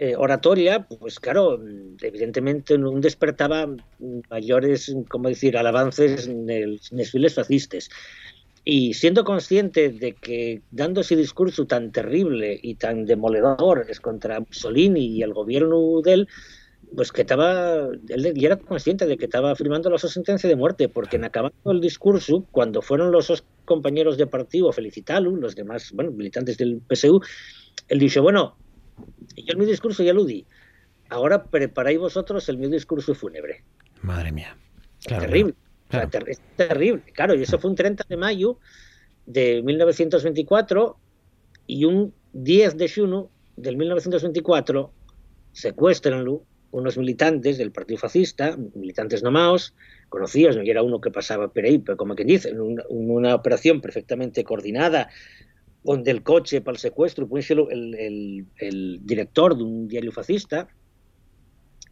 [0.00, 1.60] eh, oratoria, pues claro,
[2.02, 3.66] evidentemente no despertaba
[4.30, 7.88] mayores, como decir, alabances en, los desfiles fascistas.
[8.70, 14.40] Y siendo consciente de que dando ese discurso tan terrible y tan demoledor es contra
[14.40, 16.28] Mussolini y el gobierno de él,
[16.94, 20.90] pues que estaba, él ya era consciente de que estaba firmando la sentencia de muerte,
[20.90, 25.56] porque en acabando el discurso, cuando fueron los dos compañeros de partido a felicitarlo, los
[25.56, 27.22] demás, bueno, militantes del PSU,
[27.88, 28.58] él dijo, bueno,
[29.34, 30.44] yo en mi discurso ya lo di,
[31.08, 33.64] ahora preparáis vosotros el mi discurso fúnebre.
[34.02, 34.58] Madre mía.
[35.08, 35.54] terrible
[35.90, 37.02] es terrible.
[37.12, 38.58] Claro, y eso fue un 30 de mayo
[39.26, 40.96] de 1924
[41.66, 44.92] y un 10 de junio del 1924
[45.52, 49.74] secuestranlo unos militantes del Partido Fascista, militantes nomaos,
[50.08, 53.80] conocidos, no era uno que pasaba por ahí, pero como quien dice, en una, operación
[53.80, 55.08] perfectamente coordinada,
[55.82, 57.26] donde el coche para el secuestro,
[57.70, 60.68] el, el, el, director de un diario fascista,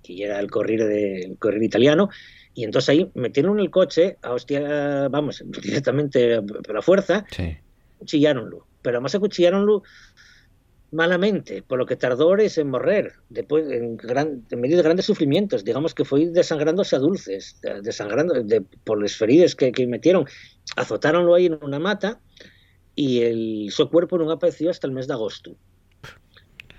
[0.02, 2.10] que era el Corriere, de, el Corriere Italiano,
[2.56, 7.54] y entonces ahí metieron el coche, a hostia, vamos, directamente por la fuerza, sí.
[7.98, 8.66] cuchillaronlo.
[8.80, 9.82] Pero además acuchillaronlo
[10.90, 15.04] malamente, por lo que tardó horas en morrer, después en, gran, en medio de grandes
[15.04, 18.34] sufrimientos, digamos que fue desangrándose a dulces, desangrando
[18.84, 20.24] por las feridas que, que metieron,
[20.76, 22.20] azotaronlo ahí en una mata
[22.94, 25.56] y el, su cuerpo no apareció hasta el mes de agosto.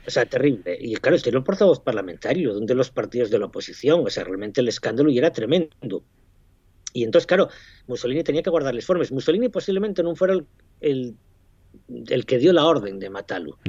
[0.07, 0.77] O sea, terrible.
[0.79, 4.23] Y claro, este era un portavoz parlamentario, donde los partidos de la oposición, o sea,
[4.23, 6.05] realmente el escándalo y era tremendo.
[6.93, 7.49] Y entonces, claro,
[7.87, 9.11] Mussolini tenía que guardar las formas.
[9.11, 10.39] Mussolini posiblemente no fuera
[10.79, 11.15] el,
[12.07, 13.59] el, que dio la orden de matarlo.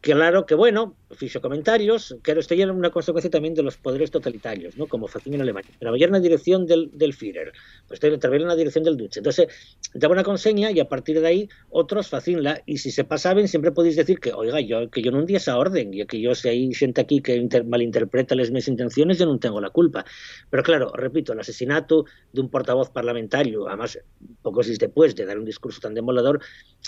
[0.00, 4.10] Claro que, bueno, fixo comentarios, que esto ya era una consecuencia también de los poderes
[4.10, 4.86] totalitarios, ¿no?
[4.86, 5.70] como facían en Alemania.
[5.78, 7.52] Trabajar en la dirección del, del Führer,
[7.86, 9.20] pues en la dirección del Duce.
[9.20, 9.48] Entonces,
[9.94, 13.72] daba una conseña y a partir de ahí otros facínla y si se pasaban siempre
[13.72, 16.34] podéis decir que, oiga, yo que yo no un día esa orden, y que yo
[16.34, 20.04] si hay gente aquí que inter, malinterpreta las mis intenciones, yo no tengo la culpa.
[20.50, 23.98] Pero claro, repito, el asesinato de un portavoz parlamentario, además,
[24.42, 26.40] pocos días después de dar un discurso tan demolador,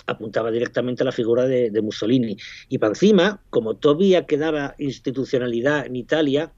[0.07, 2.37] apuntaba directamente a la figura de, Mussolini.
[2.79, 6.53] Para encima, como todavía quedaba institucionalidad en Italia,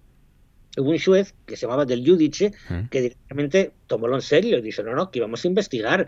[0.77, 2.89] hubo un juez que se llamaba del Judice Mm.
[2.91, 6.07] que directamente tomólo en serio y dijo, no, no, que íbamos a investigar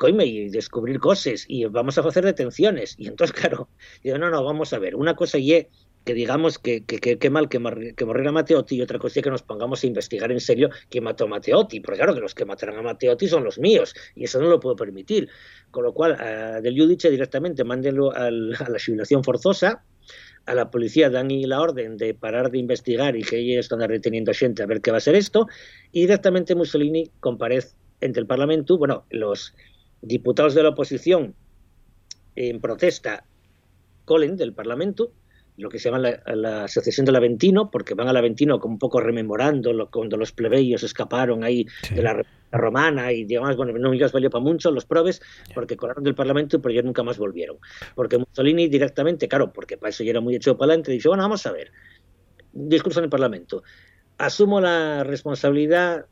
[0.00, 2.94] coime, y descubrir cosas y vamos a hacer detenciones.
[2.96, 3.68] Y entonces, claro,
[4.02, 5.68] digo, no, no, vamos a ver, una cosa y
[6.04, 9.24] que digamos que, que, que, mal que, mar, que morriera Matteotti y otra cosa es
[9.24, 12.34] que nos pongamos a investigar en serio quién mató a Matteotti, porque claro que los
[12.34, 15.28] que mataron a Matteotti son los míos y eso no lo puedo permitir.
[15.70, 19.84] Con lo cual, uh, del Judice directamente mándenlo al, a la jubilación forzosa,
[20.46, 24.32] a la policía dan la orden de parar de investigar y que ellos están reteniendo
[24.32, 25.46] gente a ver qué va a ser esto,
[25.92, 29.54] y directamente Mussolini comparece ante el Parlamento, bueno, los
[30.02, 31.34] diputados de la oposición
[32.34, 33.26] en protesta
[34.06, 35.12] colen del Parlamento,
[35.60, 38.78] lo que se llama la, la Asociación del Aventino, porque van al Aventino como un
[38.78, 41.94] poco rememorando lo, cuando los plebeyos escaparon ahí sí.
[41.94, 45.22] de la República Romana y digamos, bueno, no les valió para mucho los probes
[45.54, 47.58] porque colaron del Parlamento pero ya nunca más volvieron.
[47.94, 51.22] Porque Mussolini directamente, claro, porque para eso ya era muy hecho para adelante, dice, bueno,
[51.22, 51.70] vamos a ver,
[52.52, 53.62] discurso en el Parlamento,
[54.18, 56.06] asumo la responsabilidad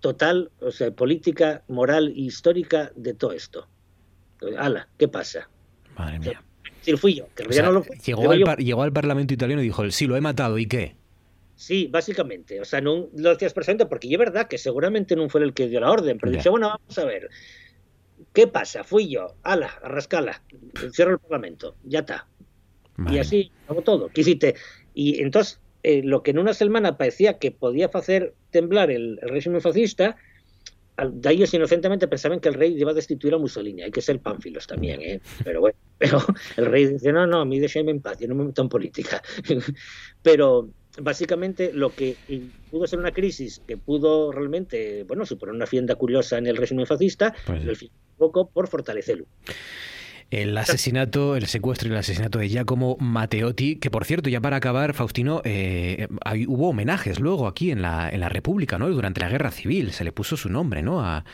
[0.00, 3.68] total, o sea, política, moral e histórica de todo esto.
[4.58, 5.48] Ala, ¿qué pasa?
[5.96, 6.42] Madre mía.
[6.82, 7.26] Sí, fui yo.
[7.34, 10.06] Que o sea, no lo, llegó, al par, llegó, al Parlamento italiano y dijo, sí,
[10.06, 10.96] lo he matado, ¿y qué?
[11.54, 12.60] Sí, básicamente.
[12.60, 15.68] O sea, no lo decías presente porque es verdad que seguramente no fue el que
[15.68, 17.30] dio la orden, pero dice, bueno, vamos a ver.
[18.32, 18.82] ¿Qué pasa?
[18.82, 19.34] Fui yo.
[19.42, 20.42] Ala, arrascala.
[20.92, 21.76] Cierro el Parlamento.
[21.84, 22.26] Ya está.
[22.96, 23.16] Vale.
[23.16, 24.08] Y así hago todo.
[24.08, 24.56] Quisiste.
[24.94, 29.28] Y entonces, eh, lo que en una semana parecía que podía hacer temblar el, el
[29.28, 30.16] régimen fascista,
[31.10, 33.82] de ellos inocentemente pensaban que el rey iba a destituir a Mussolini.
[33.82, 35.20] Hay que ser pánfilos también, ¿eh?
[35.44, 36.24] Pero bueno, pero
[36.56, 38.68] el rey dice, no, no, a mí déjame en paz, yo no me meto en
[38.68, 39.22] política.
[40.22, 40.68] pero
[41.00, 42.16] básicamente lo que
[42.70, 46.86] pudo ser una crisis que pudo realmente, bueno, suponer una fienda curiosa en el régimen
[46.86, 47.66] fascista, pues...
[47.66, 49.26] el poco por fortalecerlo.
[50.32, 54.56] El asesinato, el secuestro y el asesinato de Giacomo Matteotti, que por cierto, ya para
[54.56, 56.08] acabar, Faustino, eh,
[56.48, 58.88] hubo homenajes luego aquí en la, en la República, ¿no?
[58.88, 61.04] Durante la Guerra Civil se le puso su nombre, ¿no?
[61.04, 61.26] A,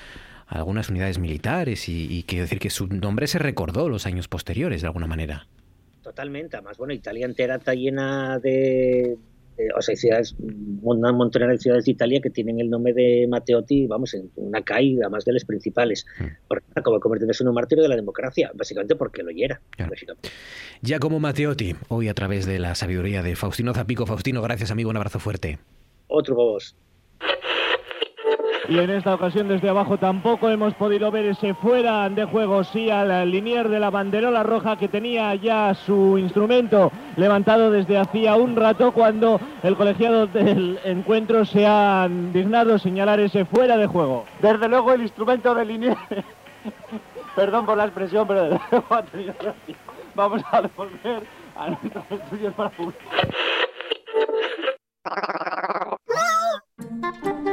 [0.48, 4.86] algunas unidades militares y quiero decir que su nombre se recordó los años posteriores, de
[4.86, 5.46] alguna manera.
[6.02, 9.18] Totalmente, además, bueno, Italia entera está llena de,
[9.58, 10.36] eh, o sea, hay ciudades,
[10.82, 14.62] una montonera de ciudades de Italia que tienen el nombre de Matteotti, vamos, en una
[14.62, 16.24] caída más de las principales, mm.
[16.48, 19.60] por, como convertirse en un mártir de la democracia, básicamente porque lo hiera.
[19.70, 19.92] Claro.
[20.80, 24.06] Ya como Matteotti, hoy a través de la sabiduría de Faustino Zapico.
[24.06, 25.58] Faustino, gracias amigo, un abrazo fuerte.
[26.06, 26.76] Otro vos.
[28.68, 32.90] Y en esta ocasión desde abajo tampoco hemos podido ver ese fuera de juego, sí
[32.90, 38.56] al linier de la banderola roja que tenía ya su instrumento levantado desde hacía un
[38.56, 44.26] rato cuando el colegiado del encuentro se ha dignado señalar ese fuera de juego.
[44.42, 45.96] Desde luego el instrumento del linier,
[47.34, 49.34] perdón por la expresión, pero desde luego ha tenido
[50.14, 51.22] Vamos a devolver
[51.56, 53.28] a nuestros estudios para publicar.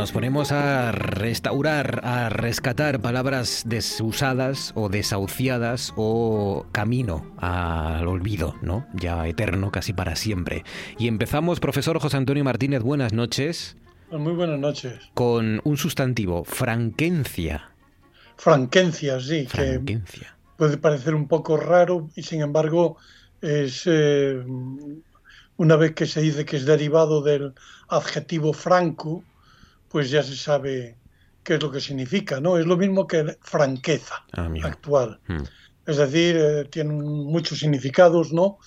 [0.00, 8.86] Nos ponemos a restaurar, a rescatar palabras desusadas o desahuciadas o camino al olvido, ¿no?
[8.94, 10.64] Ya eterno, casi para siempre.
[10.98, 13.76] Y empezamos, profesor José Antonio Martínez, buenas noches.
[14.10, 14.94] Muy buenas noches.
[15.12, 17.70] Con un sustantivo, franquencia.
[18.38, 19.44] Franquencia, sí.
[19.46, 20.28] Franquencia.
[20.28, 22.96] Que puede parecer un poco raro y sin embargo
[23.42, 23.82] es...
[23.84, 24.42] Eh,
[25.58, 27.52] una vez que se dice que es derivado del
[27.88, 29.22] adjetivo franco,
[29.90, 30.96] pues ya se sabe
[31.42, 32.56] qué es lo que significa, ¿no?
[32.56, 35.18] Es lo mismo que franqueza ah, actual.
[35.26, 35.42] Mm.
[35.86, 38.58] Es decir, eh, tienen muchos significados, ¿no?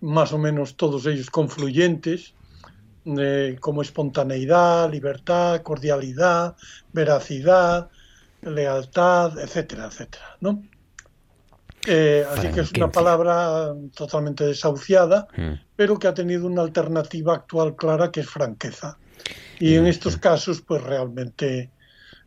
[0.00, 2.34] Más o menos todos ellos confluyentes,
[3.04, 6.54] eh, como espontaneidad, libertad, cordialidad,
[6.92, 7.90] veracidad,
[8.42, 10.62] lealtad, etcétera, etcétera, ¿no?
[11.86, 15.52] Eh, así que es una palabra totalmente desahuciada, mm.
[15.74, 18.98] pero que ha tenido una alternativa actual clara que es franqueza.
[19.60, 21.70] Y en estos casos, pues realmente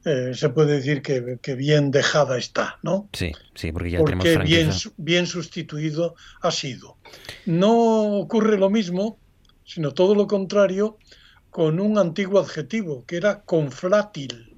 [0.05, 3.09] eh, se puede decir que, que, bien dejada está, ¿no?
[3.11, 6.97] Sí, sí, porque ya porque tenemos bien, bien sustituido ha sido.
[7.45, 9.17] No ocurre lo mismo,
[9.65, 10.97] sino todo lo contrario,
[11.49, 14.55] con un antiguo adjetivo, que era conflátil.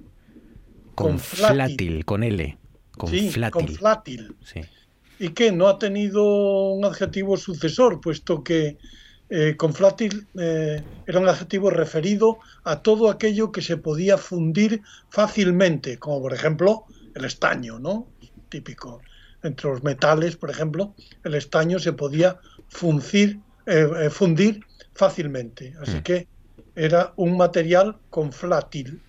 [0.94, 2.44] Conflátil, con L.
[2.44, 2.58] Sí,
[2.98, 3.50] Conflátil.
[3.52, 4.36] conflátil.
[4.42, 4.60] Sí.
[5.18, 8.78] Y que no ha tenido un adjetivo sucesor, puesto que
[9.28, 15.98] eh, conflátil eh, era un adjetivo referido a todo aquello que se podía fundir fácilmente,
[15.98, 18.12] como por ejemplo el estaño, ¿no?
[18.48, 19.00] Típico.
[19.42, 24.60] Entre los metales, por ejemplo, el estaño se podía funcir, eh, eh, fundir
[24.94, 25.74] fácilmente.
[25.80, 26.02] Así Mm.
[26.02, 26.28] que
[26.74, 29.02] era un material conflátil.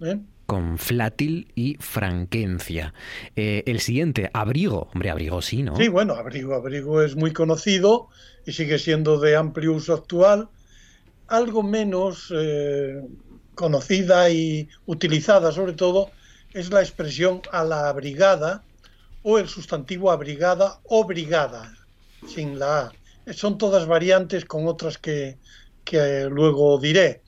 [0.00, 0.18] ¿eh?
[0.46, 2.94] Conflátil y franquencia.
[3.36, 4.88] Eh, el siguiente, abrigo.
[4.92, 5.76] Hombre, abrigo sí, ¿no?
[5.76, 8.08] Sí, bueno, abrigo, abrigo es muy conocido
[8.46, 10.48] y sigue siendo de amplio uso actual.
[11.28, 13.00] Algo menos eh,
[13.54, 16.10] conocida y utilizada, sobre todo,
[16.52, 18.62] es la expresión a la abrigada
[19.22, 21.72] o el sustantivo abrigada o brigada,
[22.26, 22.92] sin la
[23.26, 23.32] A.
[23.32, 25.38] Son todas variantes con otras que,
[25.84, 27.22] que luego diré,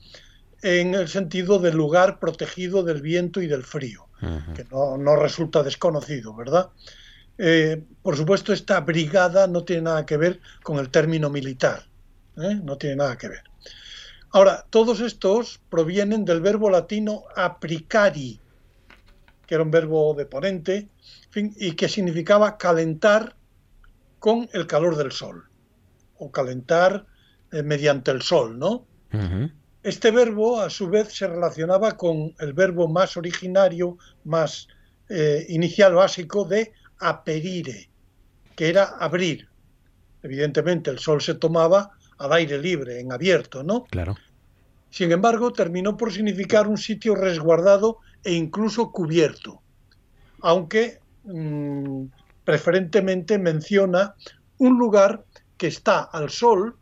[0.65, 4.09] en el sentido del lugar protegido del viento y del frío
[4.55, 6.71] que no, no resulta desconocido, ¿verdad?
[7.37, 11.83] Eh, por supuesto, esta brigada no tiene nada que ver con el término militar,
[12.37, 12.59] ¿eh?
[12.63, 13.43] no tiene nada que ver.
[14.31, 18.41] Ahora, todos estos provienen del verbo latino apricari,
[19.45, 23.35] que era un verbo de ponente, en fin, y que significaba calentar
[24.17, 25.43] con el calor del sol,
[26.17, 27.05] o calentar
[27.51, 28.87] eh, mediante el sol, ¿no?
[29.13, 29.51] Ujú.
[29.85, 34.67] Este verbo, a su vez, se relacionaba con el verbo más originario, más
[35.09, 37.87] eh, inicial básico de aperire,
[38.55, 39.47] que era abrir.
[40.23, 43.83] Evidentemente, el sol se tomaba al aire libre, en abierto, ¿no?
[43.83, 44.15] Claro.
[44.89, 49.61] Sin embargo, terminó por significar un sitio resguardado e incluso cubierto,
[50.41, 52.05] aunque mm,
[52.43, 54.15] preferentemente menciona
[54.57, 55.25] un lugar
[55.57, 56.75] que está al sol,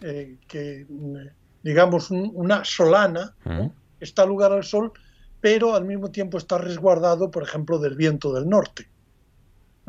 [0.00, 3.66] eh, que mm, digamos un- una solana, Mm.
[4.00, 4.92] está al lugar al sol,
[5.40, 8.88] pero al mismo tiempo está resguardado, por ejemplo, del viento del norte.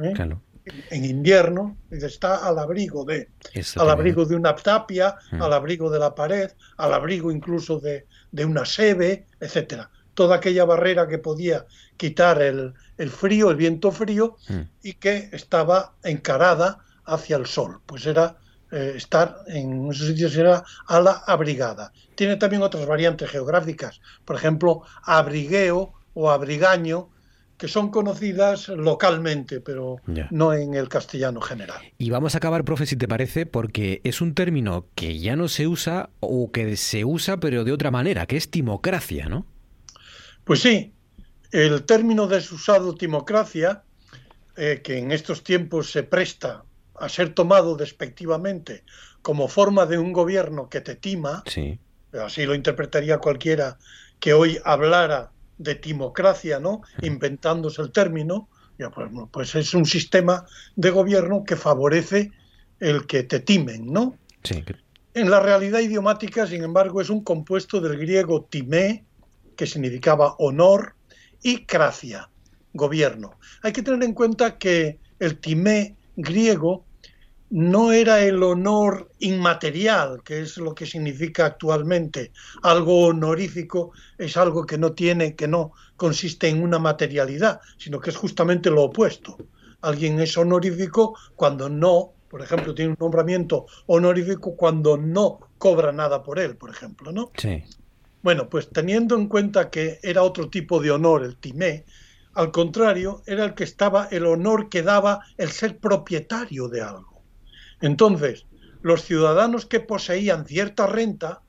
[0.02, 0.14] ¿eh?
[0.16, 0.42] Claro.
[0.92, 6.00] En invierno está al abrigo de, Eso al abrigo de una tapia, al abrigo de
[6.00, 9.90] la pared, al abrigo incluso de, de una sebe, etcétera.
[10.14, 11.66] Toda aquella barrera que podía
[11.98, 14.62] quitar el, el frío, el viento frío, Mm.
[14.84, 17.82] y que estaba encarada hacia el sol.
[17.86, 18.38] Pues era
[18.74, 21.94] eh, estar en esos sitios era a la abrigada.
[22.16, 27.10] Tiene también otras variantes geográficas, por ejemplo, abrigueo o abrigaño,
[27.58, 30.28] que son conocidas localmente, pero Ya.
[30.32, 31.82] no en el castellano general.
[31.98, 35.48] Y vamos a acabar, profe, si te parece, porque es un término que ya no
[35.48, 39.46] se usa o que se usa pero de otra manera, que es timocracia, ¿no?
[40.44, 40.94] Pues sí,
[41.52, 43.84] el término desusado timocracia,
[44.58, 46.64] eh, que en estos tiempos se presta
[47.04, 48.84] a ser tomado despectivamente
[49.22, 51.80] como forma de un gobierno que te tima, Sí.
[52.14, 53.78] así lo interpretaría cualquiera
[54.20, 56.82] que hoy hablara de timocracia, ¿no?
[57.02, 58.48] Inventándose el término,
[58.78, 60.46] ya, pues, pues es un sistema
[60.76, 62.32] de gobierno que favorece
[62.80, 64.18] el que te timen, ¿no?
[64.44, 64.64] Sí.
[65.14, 69.06] En la realidad idiomática, sin embargo, es un compuesto del griego timé,
[69.56, 70.96] que significaba honor,
[71.44, 72.30] y cracia,
[72.74, 73.38] gobierno.
[73.62, 76.86] Hay que tener en cuenta que el timé griego
[77.54, 82.32] no era el honor inmaterial, que es lo que significa actualmente.
[82.64, 88.10] Algo honorífico es algo que no tiene, que no consiste en una materialidad, sino que
[88.10, 89.38] es justamente lo opuesto.
[89.82, 96.24] Alguien es honorífico cuando no, por ejemplo, tiene un nombramiento honorífico cuando no cobra nada
[96.24, 97.30] por él, por ejemplo, ¿no?
[97.38, 97.64] Sí.
[98.24, 101.86] Bueno, pues teniendo en cuenta que era otro tipo de honor, el timé,
[102.34, 107.13] al contrario, era el que estaba el honor que daba el ser propietario de algo.
[107.84, 108.48] Entonces,
[108.82, 111.44] los ciudadanos que poseían cierta renta,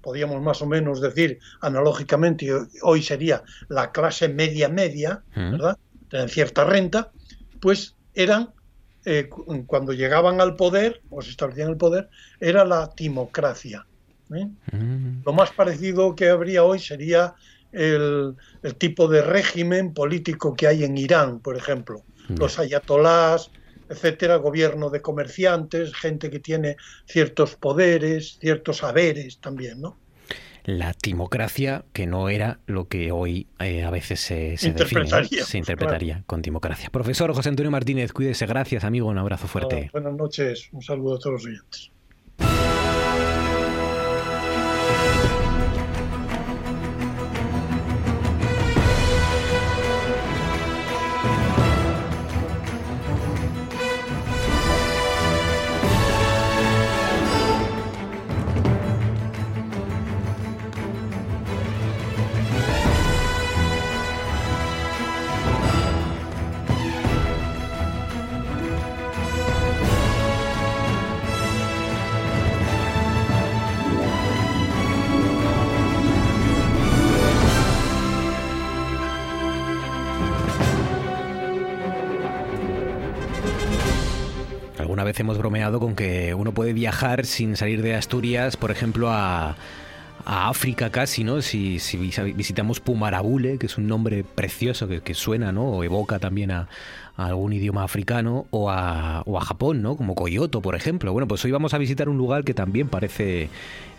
[0.00, 2.50] podríamos más o menos decir analógicamente,
[2.82, 5.22] hoy sería la clase media media.
[5.52, 5.76] ¿verdad?
[6.08, 7.12] Tenían cierta renta,
[7.60, 8.52] pues eran,
[9.04, 12.08] eh, cu- cuando llegaban al poder, o se establecían en el poder,
[12.40, 13.86] era la timocracia.
[14.34, 14.46] ¿eh?
[14.72, 15.22] Mm.
[15.24, 17.34] Lo más parecido que habría hoy sería
[17.70, 22.06] el, el tipo de régimen político que hay en Irán, por ejemplo.
[22.28, 23.50] Los ayatolás,
[23.90, 26.76] etcétera, gobierno de comerciantes, gente que tiene
[27.06, 29.98] ciertos poderes, ciertos saberes también, ¿no?
[30.64, 35.48] La timocracia, que no era lo que hoy eh, a veces se, se define, Interpretaríamos,
[35.48, 36.90] se interpretaría con timocracia.
[36.90, 39.76] Profesor José Antonio Martínez, cuídese, gracias, amigo, un abrazo fuerte.
[39.76, 41.90] Nada, buenas noches, un saludo a todos los oyentes.
[85.68, 89.56] Con que uno puede viajar sin salir de Asturias, por ejemplo, a,
[90.24, 91.42] a África casi, ¿no?
[91.42, 95.64] Si, si visitamos Pumarabule, que es un nombre precioso que, suena, ¿no?
[95.64, 96.68] O evoca también a,
[97.16, 99.96] algún idioma africano o a, o a, Japón, ¿no?
[99.96, 101.12] Como Kyoto, por ejemplo.
[101.12, 103.48] Bueno, pues hoy vamos a visitar un lugar que también parece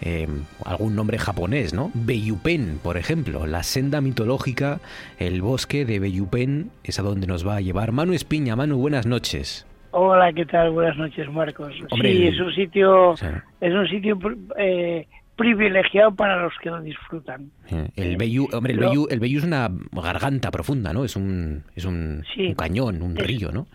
[0.02, 0.28] eh,
[0.66, 1.92] algún nombre japonés, ¿no?
[1.94, 3.46] Beyupen, por ejemplo.
[3.46, 4.80] La senda mitológica,
[5.20, 8.56] el bosque de Beyupen, es a donde nos va a llevar Manu Espiña.
[8.56, 9.66] Manu, buenas noches.
[9.94, 10.72] Hola, ¿qué tal?
[10.72, 11.74] Buenas noches, Marcos.
[11.90, 14.18] Hombre, sí, es un sitio, es un sitio
[14.58, 17.52] eh, privilegiado para los que lo disfrutan.
[17.98, 21.04] El Beyu, hombre, el Beyu, el es una garganta profunda, ¿no?
[21.04, 22.24] Es un, es un,
[22.58, 23.68] cañón, un río, ¿no?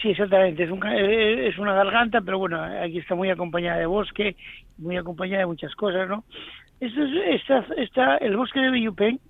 [0.00, 0.64] Sí, exactamente.
[0.64, 4.36] Es, un, es una garganta, pero bueno, aquí está muy acompañada de bosque,
[4.78, 6.24] muy acompañada de muchas cosas, ¿no?
[6.80, 9.20] Esto es, está, está, el bosque de Beyupen,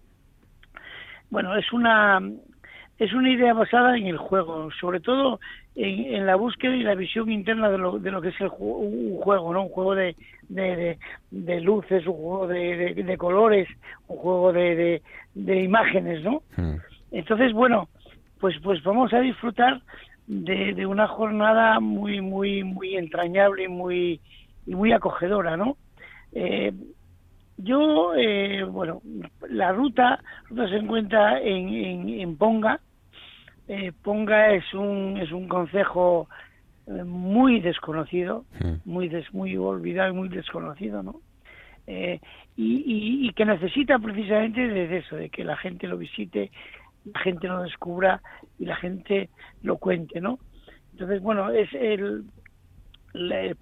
[1.31, 2.21] bueno, es una
[2.99, 5.41] es una idea basada en el juego, sobre todo
[5.77, 9.19] en, la búsqueda y la visión interna de lo, de lo que es el un
[9.19, 9.65] juego, ¿no?
[9.65, 10.17] Un juego de,
[10.49, 10.99] de,
[11.31, 13.69] de, luces, un juego de, de, colores,
[14.07, 15.03] un juego de,
[15.35, 16.43] de, imágenes, ¿no?
[16.57, 16.77] Hmm.
[17.11, 17.89] Entonces, bueno,
[18.41, 19.83] pues, pues vamos a disfrutar
[20.27, 24.21] de, de una jornada muy, muy, muy entrañable y muy,
[24.67, 25.77] y muy acogedora, ¿no?
[26.33, 26.73] Eh,
[27.57, 29.01] yo, eh, bueno,
[29.49, 32.81] la ruta, ruta se encuentra en, en, en Ponga,
[33.69, 36.29] eh, Ponga es un, es un concejo
[36.87, 38.45] eh, muy desconocido,
[38.85, 41.21] muy, des, muy olvidado y muy desconocido, ¿no?
[41.87, 42.21] Eh,
[42.57, 46.51] y, y, que necesita precisamente de eso, de que la gente lo visite,
[47.05, 48.23] la gente lo descubra
[48.59, 49.29] y la gente
[49.63, 50.39] lo cuente, ¿no?
[50.93, 52.25] Entonces, bueno, es el,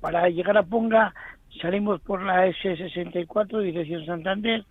[0.01, 1.15] para llegar a Ponga
[1.61, 4.65] salimos por la S64, dirección Santander,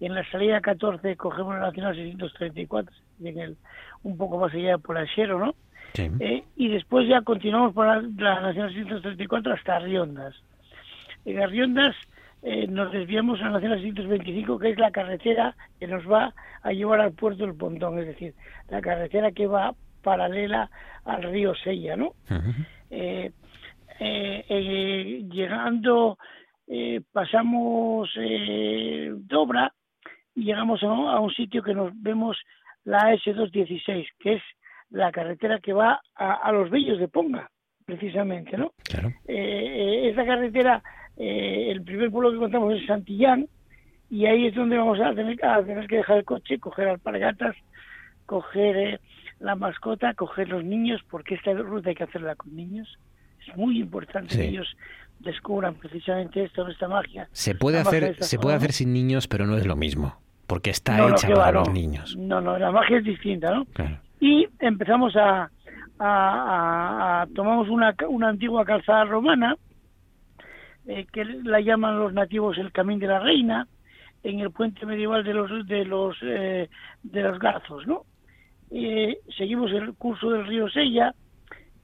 [0.00, 3.56] y en la salida 14 cogemos la Nacional 634, en el,
[4.02, 5.54] un poco más allá por Asiero, ¿no?
[5.98, 10.34] Eh, y después ya continuamos por la, Nacional 634 hasta Riondas.
[11.24, 11.96] En Arriondas
[12.42, 16.72] eh, nos desviamos a la Nacional 625, que es la carretera que nos va a
[16.72, 18.34] llevar al puerto del Pontón, es decir,
[18.68, 20.70] la carretera que va paralela
[21.04, 22.12] al río Sella, ¿no?
[22.90, 23.32] Eh,
[25.32, 26.18] llegando,
[27.12, 28.10] pasamos
[29.28, 29.72] Dobra
[30.34, 32.36] y llegamos a, a un sitio que nos vemos
[32.86, 34.42] la S216, que es
[34.90, 37.50] la carretera que va a, los Bellos de Ponga,
[37.84, 38.72] precisamente, ¿no?
[38.84, 39.12] Claro.
[39.26, 40.82] Eh, esa carretera,
[41.16, 43.48] eh, el primer pueblo que contamos es Santillán,
[44.08, 47.56] y ahí es donde vamos a tener, tener que dejar el coche, coger alpargatas,
[48.24, 49.00] coger eh,
[49.40, 52.98] la mascota, coger los niños, porque esta ruta hay que hacerla con niños.
[53.44, 54.76] Es muy importante que ellos
[55.18, 57.28] descubran precisamente esto, esta magia.
[57.32, 61.08] Se puede hacer, se puede hacer sin niños, pero no es lo mismo porque está
[61.08, 62.16] hecha para los niños.
[62.16, 63.66] No, no, la magia es distinta, ¿no?
[64.20, 65.50] Y empezamos a,
[65.98, 69.56] a, tomamos una, una antigua calzada romana
[70.86, 73.66] eh, que la llaman los nativos el Camino de la Reina
[74.22, 76.68] en el puente medieval de los de los eh,
[77.02, 78.02] de los Garzos, ¿no?
[78.70, 81.14] Eh, seguimos el curso del río Sella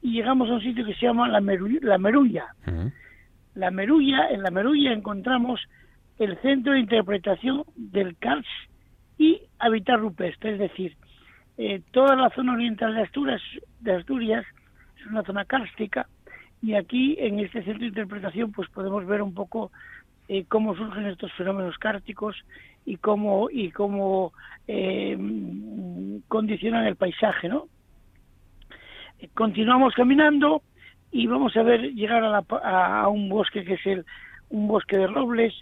[0.00, 2.46] y llegamos a un sitio que se llama la, la Merulla.
[3.54, 5.60] La Merulla, en la Merulla encontramos
[6.18, 8.48] el centro de interpretación del Karst
[9.18, 10.96] y hábitat rupestre, es decir,
[11.58, 13.42] eh, toda la zona oriental de Asturias,
[13.80, 14.44] de Asturias
[14.98, 16.08] es una zona kárstica
[16.62, 19.70] y aquí en este centro de interpretación pues podemos ver un poco
[20.28, 22.36] eh, cómo surgen estos fenómenos cárticos
[22.86, 24.32] y cómo y cómo
[24.66, 25.18] eh,
[26.28, 27.66] condicionan el paisaje, ¿no?
[29.34, 30.62] continuamos caminando
[31.12, 32.38] y vamos a ver llegar a,
[33.02, 34.04] a, un bosque que es el
[34.48, 35.54] un bosque de robles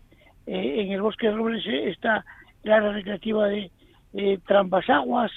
[0.51, 2.25] eh, en el bosque de Robles eh, está
[2.65, 3.71] la área recreativa de
[4.47, 5.31] Trampas Aguas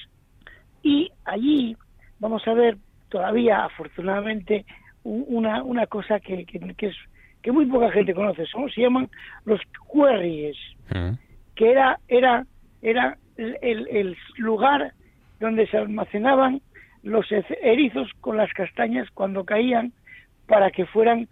[0.81, 1.77] y allí
[2.19, 2.77] vamos a ver
[3.09, 4.65] todavía afortunadamente
[5.03, 6.95] una, una cosa que, que, es
[7.43, 9.09] que muy poca gente conoce, son, se llaman
[9.45, 10.57] los cuerries,
[10.89, 11.11] mm.
[11.55, 12.45] que era era
[12.81, 14.93] era el, el, lugar
[15.39, 16.61] donde se almacenaban
[17.03, 17.25] los
[17.61, 19.91] erizos con las castañas cuando caían
[20.47, 21.27] para que fueran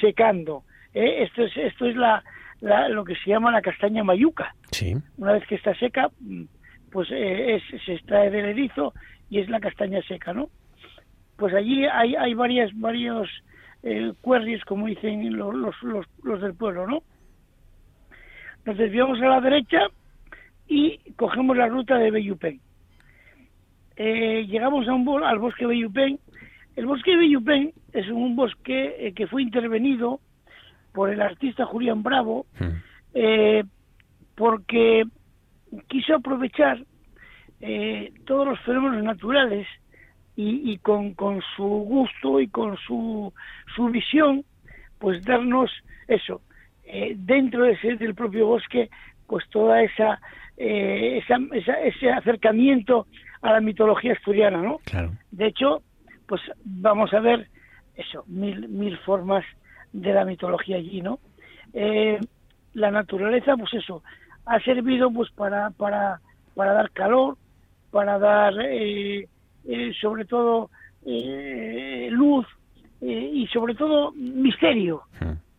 [0.00, 0.62] secando.
[0.92, 1.24] ¿eh?
[1.24, 2.22] Esto es esto es la,
[2.60, 4.54] lo que se llama la castaña mayuca.
[4.70, 4.94] Sí.
[5.18, 6.44] Una vez que está seca, mm,
[6.90, 8.94] pues eh, se extrae del erizo
[9.30, 10.48] y es la castaña seca, ¿no?
[11.36, 13.28] Pues allí hay, hay varias, varios
[13.82, 14.12] eh,
[14.66, 17.02] como dicen los, los, los, del pueblo, ¿no?
[18.64, 19.88] Nos desviamos a la derecha
[20.66, 22.60] y cogemos la ruta de Beyupen.
[23.96, 26.18] Eh, llegamos a un, al bosque Beyupen.
[26.76, 30.20] El bosque Beyupen es un bosque eh, que fue intervenido
[30.94, 32.46] por el artista Julián Bravo,
[33.12, 33.64] eh,
[34.36, 35.04] porque
[35.88, 36.78] quiso aprovechar
[37.60, 39.66] eh, todos los fenómenos naturales
[40.36, 43.32] y, y con, con su gusto y con su,
[43.74, 44.44] su visión,
[44.98, 45.70] pues darnos
[46.06, 46.42] eso,
[46.84, 48.88] eh, dentro de ese, del propio bosque,
[49.26, 50.20] pues toda esa,
[50.56, 53.06] eh, esa, esa- ese acercamiento
[53.42, 54.78] a la mitología asturiana, ¿no?
[54.86, 55.12] Claro.
[55.30, 55.82] De hecho,
[56.26, 57.48] pues vamos a ver
[57.94, 59.44] eso, mil, mil formas
[59.94, 61.20] de la mitología allí, ¿no?
[61.72, 62.18] Eh,
[62.74, 64.02] la naturaleza, pues eso,
[64.44, 66.20] ha servido pues para, para,
[66.54, 67.36] para dar calor,
[67.90, 69.28] para dar eh,
[69.66, 70.70] eh, sobre todo
[71.06, 72.46] eh, luz
[73.00, 75.02] eh, y sobre todo misterio.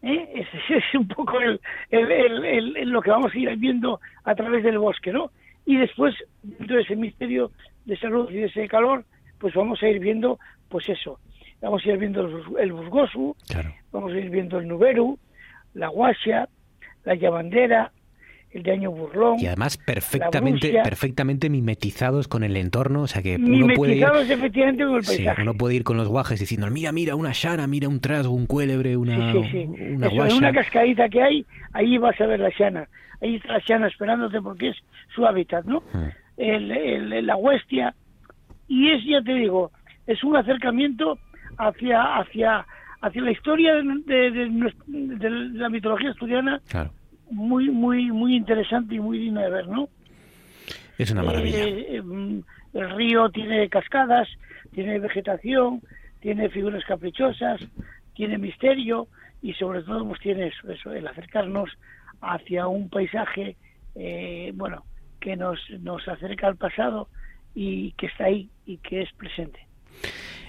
[0.01, 0.29] ¿eh?
[0.53, 1.59] Ese es un poco el,
[1.89, 5.31] el- el- el- el- lo que vamos a ir viendo a través del bosque, ¿no?
[5.65, 6.13] Y después,
[6.43, 7.51] dentro de ese misterio
[7.85, 9.05] de esa luz y de ese calor,
[9.39, 10.37] pues vamos a ir viendo,
[10.69, 11.19] pues eso,
[11.61, 12.21] vamos a ir viendo
[12.59, 13.35] el, busgosu,
[13.91, 15.17] vamos a ir viendo el nuberu,
[15.73, 16.47] la guasia,
[17.03, 17.91] la llavandera,
[18.51, 19.37] el de año burlón.
[19.39, 20.83] Y además perfectamente, brucia.
[20.83, 25.17] perfectamente mimetizados con el entorno, o sea que uno puede ir, efectivamente con el sí,
[25.17, 25.41] paisaje.
[25.41, 28.45] uno puede ir con los guajes diciendo, mira, mira, una shana, mira un trasgo, un
[28.45, 32.51] cuélebre, una, Sí, una Eso, en una cascadita que hay, ahí vas a ver la
[32.57, 32.87] llana.
[33.21, 34.77] Ahí está la llana esperándote porque es
[35.13, 35.83] su hábitat, ¿no?
[36.37, 37.93] El, el- la huestia.
[38.67, 39.71] Y es, ya te digo,
[40.07, 41.17] es un acercamiento
[41.57, 42.65] hacia hacia
[43.01, 46.91] hacia la historia de, la mitología asturiana Claro.
[47.31, 49.89] muy muy muy interesante y muy digna de ver, ¿no?
[50.97, 51.63] Es una maravilla.
[51.63, 52.43] Eh, eh, mm,
[52.73, 54.27] el río tiene cascadas,
[54.73, 55.81] tiene vegetación,
[56.19, 57.61] tiene figuras caprichosas,
[58.15, 59.07] tiene misterio
[59.41, 61.69] y sobre todo pues tiene eso, eso, el acercarnos
[62.21, 63.55] hacia un paisaje,
[63.95, 64.83] eh, bueno,
[65.19, 67.09] que nos, nos acerca al pasado
[67.53, 69.59] y que está ahí y que es presente.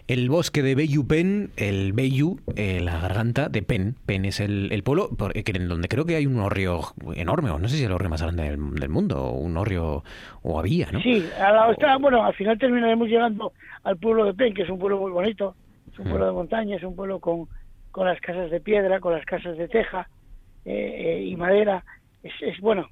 [0.09, 4.70] El bosque de Beyu Pen, el Beyu, eh, la garganta de Pen, Pen es el,
[4.70, 6.80] el pueblo por- eh, en donde creo que hay un horrio
[7.16, 9.57] enorme, o no sé si es el horrio más grande del, del mundo, o un
[9.57, 10.04] horrio,
[10.42, 11.00] o había, ¿no?
[11.00, 13.52] Sí, a la otra- bueno, al final terminaremos llegando
[13.82, 15.57] al pueblo de Pen, que es un pueblo muy bonito,
[15.92, 16.09] es un Mm.
[16.11, 17.48] pueblo de montaña, es un pueblo con,
[17.90, 20.09] con las casas de piedra, con las casas de teja
[20.64, 21.84] eh, eh, y madera.
[22.22, 22.88] Es, es bueno.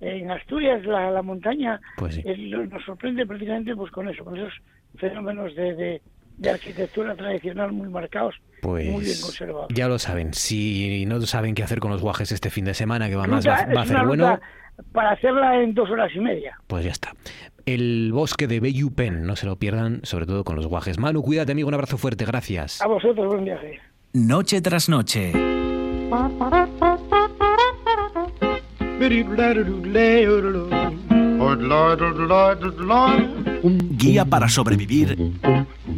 [0.00, 2.22] En Asturias la, la montaña Pues sí.
[2.24, 4.52] es lo- nos sorprende prácticamente pues con eso, con esos
[4.96, 6.02] fenómenos de, de,
[6.38, 9.66] de arquitectura tradicional muy marcados, muy bien Pues conservados.
[9.74, 10.32] ya lo saben.
[10.32, 13.46] Si no saben qué hacer con los guajes este fin de semana, que va más,
[13.46, 14.40] va, va a una bueno,
[14.92, 16.56] para hacerla en dos horas y media.
[16.66, 17.12] pues ya está.
[17.66, 20.98] El bosque de Beyu Pen, no se lo pierdan, sobre todo con los guajes.
[20.98, 22.80] Manu, cuídate, amigo, un abrazo fuerte, gracias.
[22.80, 23.80] A vosotros, buen viaje.
[24.14, 25.32] Noche tras noche.
[33.62, 35.16] Un guía para sobrevivir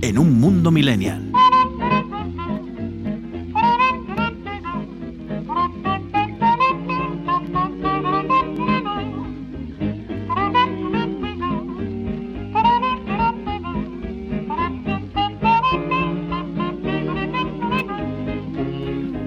[0.02, 1.32] en un mundo millennial.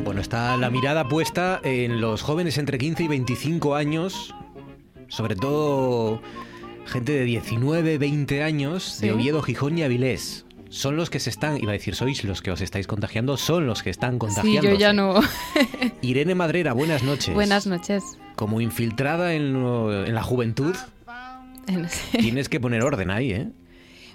[0.03, 4.36] Bueno, está la mirada puesta en los jóvenes entre 15 y 25 años,
[5.14, 6.22] sobre todo
[6.88, 9.14] gente de 19, 20 años, de Sí.
[9.14, 10.45] Oviedo, Gijón y Avilés.
[10.70, 13.68] Son los que se están, iba a decir, sois los que os estáis contagiando, son
[13.68, 14.72] los que están Sí, contagiando.
[14.72, 15.14] yo ya no.
[16.01, 17.32] Irene Madrera, buenas noches.
[17.34, 18.03] Buenas noches.
[18.36, 20.76] Como infiltrada en, lo- en la juventud,
[22.11, 23.49] tienes que poner orden ahí, ¿eh?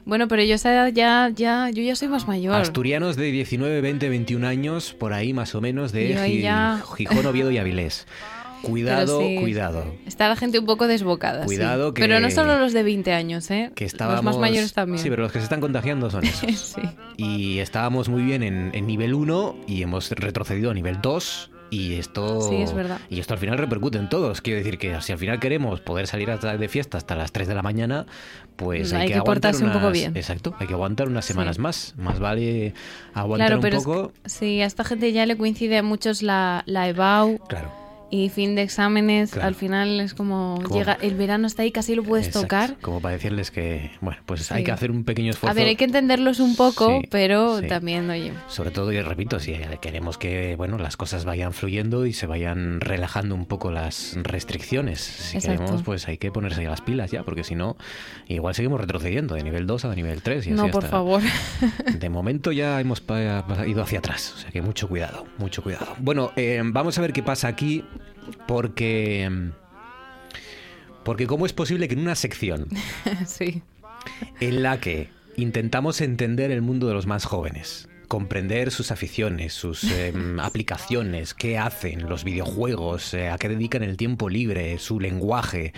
[0.05, 2.55] Bueno, pero yo esa edad ya, ya, yo ya soy más mayor.
[2.55, 7.51] Asturianos de 19, 20, 21 años, por ahí más o menos, de ya- Gijón, Oviedo
[7.53, 8.07] y Avilés.
[8.62, 9.84] Cuidado, sí, cuidado.
[10.06, 11.42] Está la gente un poco desbocada.
[11.42, 11.46] sí.
[11.46, 13.70] Cuidado que- Pero no solo los de 20 años, ¿eh?
[13.74, 14.24] Que estábamos...
[14.24, 15.02] Los más mayores también.
[15.02, 16.59] Sí, pero los que se están contagiando son esos.
[16.76, 16.82] Sí.
[17.16, 21.94] Y estábamos muy bien en, en nivel 1 y hemos retrocedido a nivel 2 y
[21.96, 22.40] esto...
[22.48, 22.98] Sí, es verdad.
[23.11, 24.40] Y esto al final repercute en todos.
[24.40, 27.46] Quiero decir que si al final queremos poder salir hasta- de fiesta hasta las 3
[27.46, 28.06] de la mañana,
[28.56, 30.16] pues hay, Hay que, que aguantar portarse un poco unas- bien.
[30.16, 31.34] Exacto, hay que aguantar unas Sí.
[31.34, 31.94] semanas más.
[31.98, 32.72] Más vale
[33.14, 34.12] aguantar Claro, un pero es poco...
[34.22, 37.70] que- sí, a esta gente ya le coincide a muchos la, la EBAU Claro.
[38.11, 39.32] Y fin de exámenes.
[39.32, 39.48] Claro.
[39.48, 42.76] Al final es como, Como- llega el verano está ahí, casi lo puedes Exacto, tocar.
[42.80, 45.50] Como para decirles que, bueno, pues hay que hacer un pequeño esfuerzo.
[45.50, 47.66] A ver, hay que entenderlos un poco, Sí, pero sí.
[47.66, 52.12] también, oye, Sobre todo, y repito, si queremos que bueno las cosas vayan fluyendo y
[52.12, 55.00] se vayan relajando un poco las restricciones.
[55.00, 55.59] Si Exacto.
[55.61, 57.76] queremos, pues hay que ponerse las pilas ya, porque si no,
[58.26, 60.46] igual seguimos retrocediendo de nivel 2 a nivel 3.
[60.46, 61.22] Y así no, por hasta- favor.
[61.98, 63.02] De momento ya hemos
[63.66, 65.94] ido hacia atrás, o sea que mucho cuidado, mucho cuidado.
[65.98, 67.84] Bueno, eh, vamos a ver qué pasa aquí,
[68.46, 69.51] porque...
[71.05, 72.68] Porque cómo es posible que en una sección
[73.26, 73.62] sí.
[74.40, 79.84] en la que intentamos entender el mundo de los más jóvenes, comprender sus aficiones, sus
[79.84, 85.72] em, aplicaciones, qué hacen, los videojuegos, eh, a qué dedican el tiempo libre, su lenguaje.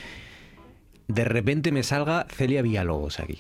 [1.07, 3.39] De repente me salga Celia Villalobos aquí.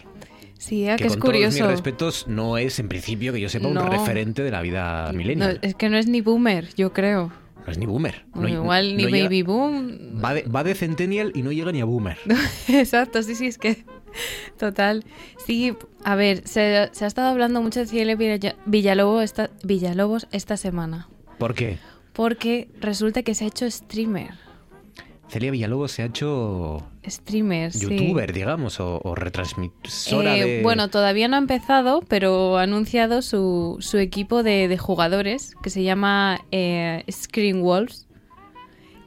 [0.59, 1.59] Sí, ah, que que es con todos curioso.
[1.64, 3.83] mis respetos no es en principio que yo sepa No.
[3.83, 5.59] un referente de la vida No, millennial.
[5.62, 7.33] es que no es ni boomer, yo creo.
[7.67, 8.25] No es ni boomer.
[8.35, 10.23] No- Igual ni no llega- baby boom.
[10.25, 12.19] Va de, va de centennial y no llega ni a boomer.
[12.69, 13.85] Exacto, sí, sí, es que.
[14.59, 15.05] Total.
[15.47, 20.27] Sí, a ver, se, se ha estado hablando mucho de Cielo Villa- Villalobos esta, Villalobos
[20.33, 21.09] esta semana.
[21.39, 21.79] ¿Por qué?
[22.13, 24.31] Porque resulta que se ha hecho streamer.
[25.31, 27.81] Celia Villalobos se ha hecho Streamer, sí.
[27.89, 30.62] youtuber, digamos, o, o retransmisora Eh, de...
[30.62, 35.70] Bueno, todavía no ha empezado, pero ha anunciado su, su equipo de, de jugadores que
[35.70, 38.07] se llama eh, Screen Wolves.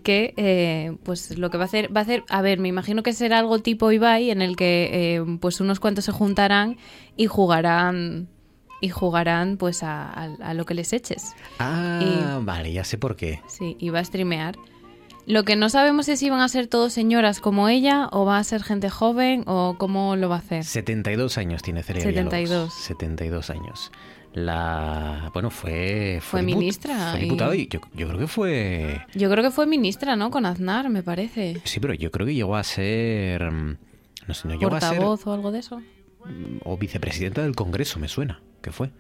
[0.03, 3.03] Que eh, pues lo que va a hacer, va a hacer, a ver, me imagino
[3.03, 6.75] que será algo tipo Ibai, en el que eh, pues unos cuantos se juntarán
[7.15, 8.27] y jugarán
[8.81, 11.33] y jugarán pues a, a- a lo que les eches.
[11.57, 13.39] Ah, vale, ya sé por qué.
[13.47, 14.55] Sí, y va a streamear.
[15.25, 18.37] Lo que no sabemos es si van a ser todos señoras como ella o va
[18.37, 20.63] a ser gente joven o cómo lo va a hacer.
[20.65, 22.39] 72 años tiene Celia 72.
[22.49, 22.73] Villalobos.
[22.73, 23.91] 72 años.
[24.33, 25.29] La...
[25.33, 26.19] Bueno, fue...
[26.21, 29.01] Fue diput- ministra Fue y- diputada y yo, yo creo que fue...
[29.13, 30.31] Yo creo que fue ministra, ¿no?
[30.31, 31.61] Con Aznar, me parece.
[31.63, 33.43] Sí, pero yo creo que llegó a ser...
[33.51, 34.89] No sé, no llegó a ser...
[34.97, 35.81] Portavoz o algo de eso.
[36.63, 38.91] O vicepresidenta del Congreso, me suena que fue.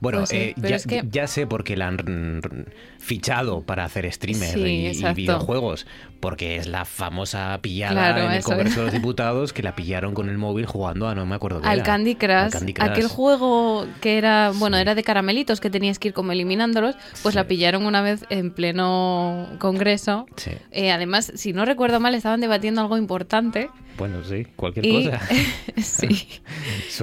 [0.00, 2.66] Bueno, Pues sí, eh, ya, es que- ya sé por qué la han
[2.98, 4.60] fichado para hacer streamer Sí,
[4.98, 5.86] y- videojuegos.
[6.20, 8.76] Porque es la famosa pillada Claro, en el eso Congreso es.
[8.76, 11.68] de los Diputados que la pillaron con el móvil jugando a no me acuerdo qué
[11.68, 11.84] Al era.
[11.84, 12.88] Candy, Crush, Al Candy Crush.
[12.90, 17.34] aquel juego que era, bueno, era de caramelitos que tenías que ir como eliminándolos, pues
[17.34, 20.26] la pillaron una vez en pleno congreso.
[20.36, 20.50] Sí.
[20.72, 23.70] Eh, además, si no recuerdo mal, estaban debatiendo algo importante.
[23.96, 25.20] Bueno, sí, cualquier Y, cosa.
[25.82, 26.08] sí.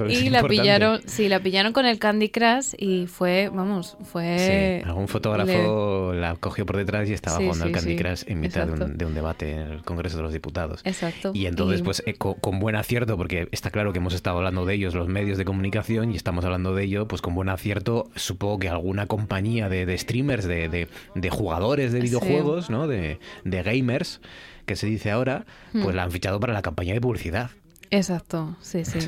[0.08, 0.48] Y la importante.
[0.48, 4.80] pillaron, sí, la pillaron con el Candy Crush y fue, vamos, fue...
[4.82, 7.96] Sí, algún fotógrafo la cogió por detrás y estaba Sí, jugando al sí, Candy sí,
[7.96, 10.80] Crush en mitad de un, de un debate en el Congreso de los Diputados.
[10.84, 11.32] Exacto.
[11.34, 14.36] Y entonces, Y- pues eh, co- con, buen acierto, porque está claro que hemos estado
[14.38, 17.48] hablando de ellos, los medios de comunicación, y estamos hablando de ello, pues con buen
[17.48, 22.06] acierto, supongo que alguna compañía de, de streamers, de, de- de jugadores de Sí.
[22.06, 22.86] videojuegos, ¿no?
[22.86, 24.20] De, de gamers,
[24.66, 25.96] que se dice ahora, pues Hmm.
[25.96, 27.50] la han fichado para la campaña de publicidad.
[27.90, 28.98] Exacto, sí, sí.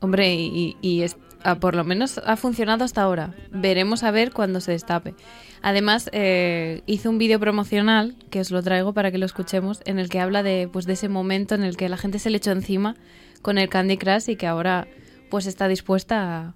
[0.00, 3.34] Hombre, y, y es- ah, por lo menos ha funcionado hasta ahora.
[3.50, 5.14] Veremos a ver cuando se destape.
[5.62, 9.98] Además, eh, hizo un vídeo promocional, que os lo traigo para que lo escuchemos, en
[9.98, 12.38] el que habla de, pues, de ese momento en el que la gente se le
[12.38, 12.96] echó encima
[13.42, 14.86] con el Candy Crush y que ahora
[15.30, 16.54] pues está dispuesta a,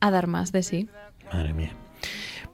[0.00, 0.88] a dar más de sí.
[1.32, 1.72] Madre mía.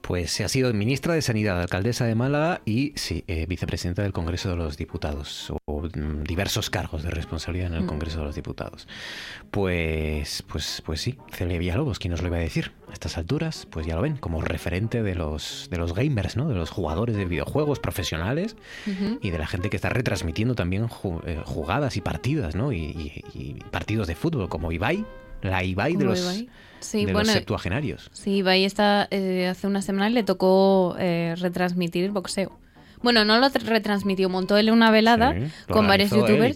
[0.09, 4.11] Pues se ha sido ministra de Sanidad, alcaldesa de Málaga y sí, eh, vicepresidenta del
[4.11, 7.87] Congreso de los Diputados, o mm, diversos cargos de responsabilidad en el Mm.
[7.87, 8.87] Congreso de los Diputados.
[9.51, 12.71] Pues, pues, pues sí, Celia Villalobos, ¿quién nos lo iba a decir?
[12.89, 16.49] A estas alturas, pues ya lo ven, como referente de los, de los gamers, ¿no?
[16.49, 18.55] De los jugadores de videojuegos profesionales
[18.87, 19.19] Ujú.
[19.21, 22.71] y de la gente que está retransmitiendo también ju- eh, jugadas y partidas, ¿no?
[22.71, 25.05] Y, y- y partidos de fútbol, como Ibai,
[25.43, 26.49] la Ibai de los, Ibai.
[26.79, 28.09] Sí, de bueno, los septuagenarios.
[28.13, 32.51] Sí, Ibai está, eh, hace una semana le tocó eh, retransmitir el boxeo.
[33.01, 36.55] Bueno, no lo tra- retransmitió, montó él una velada Sí, con varios y youtubers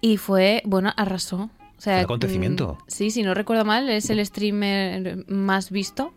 [0.00, 1.50] y fue, bueno, arrasó.
[1.76, 2.78] O sea, Un acontecimiento.
[2.80, 6.12] mm, sí, si no recuerdo mal, es el streamer más visto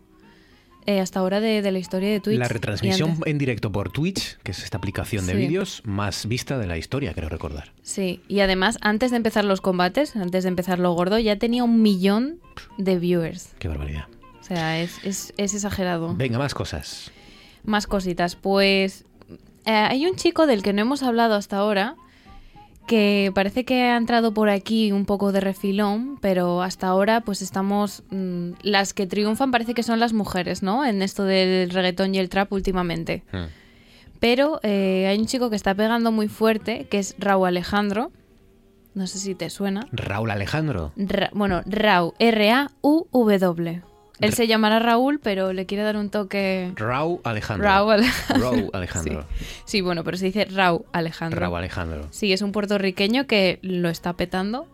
[0.88, 2.38] eh, hasta ahora de, de la historia de Twitch.
[2.38, 5.38] La retransmisión en directo por Twitch, que es esta aplicación de Sí.
[5.38, 7.72] vídeos más vista de la historia, creo recordar.
[7.82, 11.62] Sí, y además, antes de empezar los combates, antes de empezar lo gordo, ya tenía
[11.62, 12.40] un millón
[12.78, 13.50] de viewers.
[13.58, 14.06] Qué barbaridad.
[14.40, 16.14] O sea, es, es, es exagerado.
[16.14, 17.10] Venga, más cosas.
[17.64, 18.34] Más cositas.
[18.34, 19.04] Pues
[19.66, 21.96] eh, hay un chico del que no hemos hablado hasta ahora
[22.88, 27.40] que parece que ha entrado por aquí un poco de refilón, pero hasta ahora pues
[27.42, 28.02] estamos...
[28.10, 30.84] mm, las que triunfan parece que son las mujeres, ¿no?
[30.84, 33.22] En esto del reggaetón y el trap últimamente.
[34.18, 38.10] Pero eh, hay un chico que está pegando muy fuerte, que es Raúl Alejandro.
[38.94, 39.86] No sé si te suena.
[39.92, 40.90] Raúl Alejandro.
[40.96, 43.82] Ra- bueno, Raúl, R-A-U-W.
[44.20, 46.72] Él se llamará Raúl, pero le quiere dar un toque...
[46.76, 47.66] Raúl Alejandro.
[47.68, 48.50] Raúl Alejandro.
[48.50, 49.24] Raúl Alejandro.
[49.64, 51.40] Sí, bueno, pero se dice Raúl Alejandro.
[51.40, 52.06] Raúl Alejandro.
[52.10, 54.66] Sí, es un puertorriqueño que lo está petando,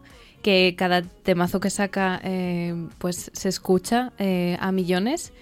[0.42, 5.32] que cada temazo que saca eh, pues se escucha eh, a millones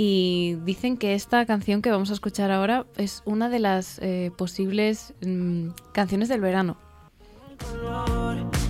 [0.00, 4.30] y dicen que esta canción que vamos a escuchar ahora es una de las eh,
[4.36, 6.76] posibles mm, canciones del verano.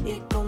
[0.04, 0.47] Y me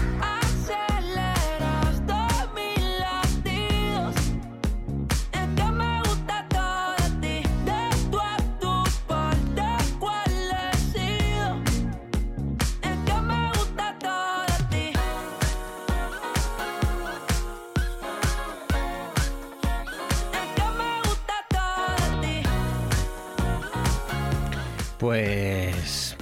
[25.01, 25.70] Pues,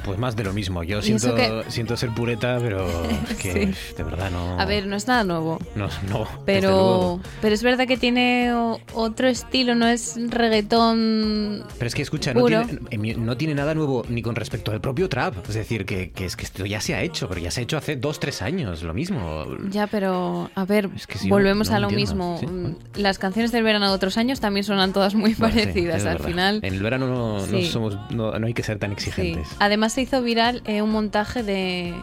[0.09, 0.83] pues más de lo mismo.
[0.83, 2.87] Yo siento, que- siento ser pureta, pero
[3.29, 3.93] es que Sí.
[3.97, 4.59] de verdad no.
[4.59, 5.59] A ver, no es nada nuevo.
[5.75, 6.27] No, no.
[6.45, 8.51] Pero, pero es verdad que tiene
[8.93, 11.63] otro estilo, no es reggaetón.
[11.77, 15.09] Pero es que escucha, no tiene, no tiene nada nuevo ni con respecto al propio
[15.09, 15.35] trap.
[15.47, 17.63] Es decir, que, que es que esto ya se ha hecho, pero ya se ha
[17.63, 19.45] hecho hace dos, tres años, lo mismo.
[19.71, 22.13] Ya, pero a ver, que volvemos no a lo entiendo.
[22.15, 22.37] mismo.
[22.39, 26.03] Sí, Mm, Las canciones del verano de otros años también suenan todas muy Bueno, parecidas.
[26.05, 26.27] Al verdad.
[26.27, 29.47] final, En el verano no, somos, no, no hay que ser tan exigentes.
[29.59, 31.93] Además se hizo viral eh, un montaje de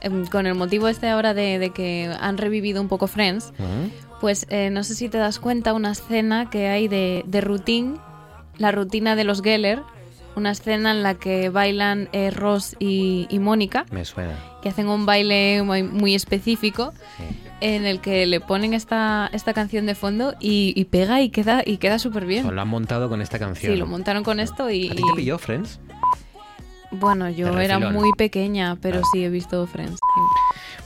[0.00, 3.52] em, con el motivo este ahora de, de que han revivido un poco Friends.
[3.58, 3.90] Ujú.
[4.20, 7.94] Pues eh, no sé si te das cuenta una escena que hay de, de routine,
[8.58, 9.82] la rutina de los Geller,
[10.34, 14.34] una escena en la que bailan eh, Ross y, y Mónica, Me suena.
[14.62, 16.92] que hacen un baile muy, muy específico
[17.60, 21.62] en el que le ponen esta, esta canción de fondo y, y pega y queda
[21.64, 22.46] y queda súper bien.
[22.46, 23.72] O lo han montado con esta canción.
[23.74, 24.88] Sí, lo montaron con esto y...
[24.90, 25.78] ¿A ti te pilló, Friends?
[26.94, 29.08] Bueno, yo era muy pequeña, pero Ah.
[29.12, 29.98] sí he visto Friends.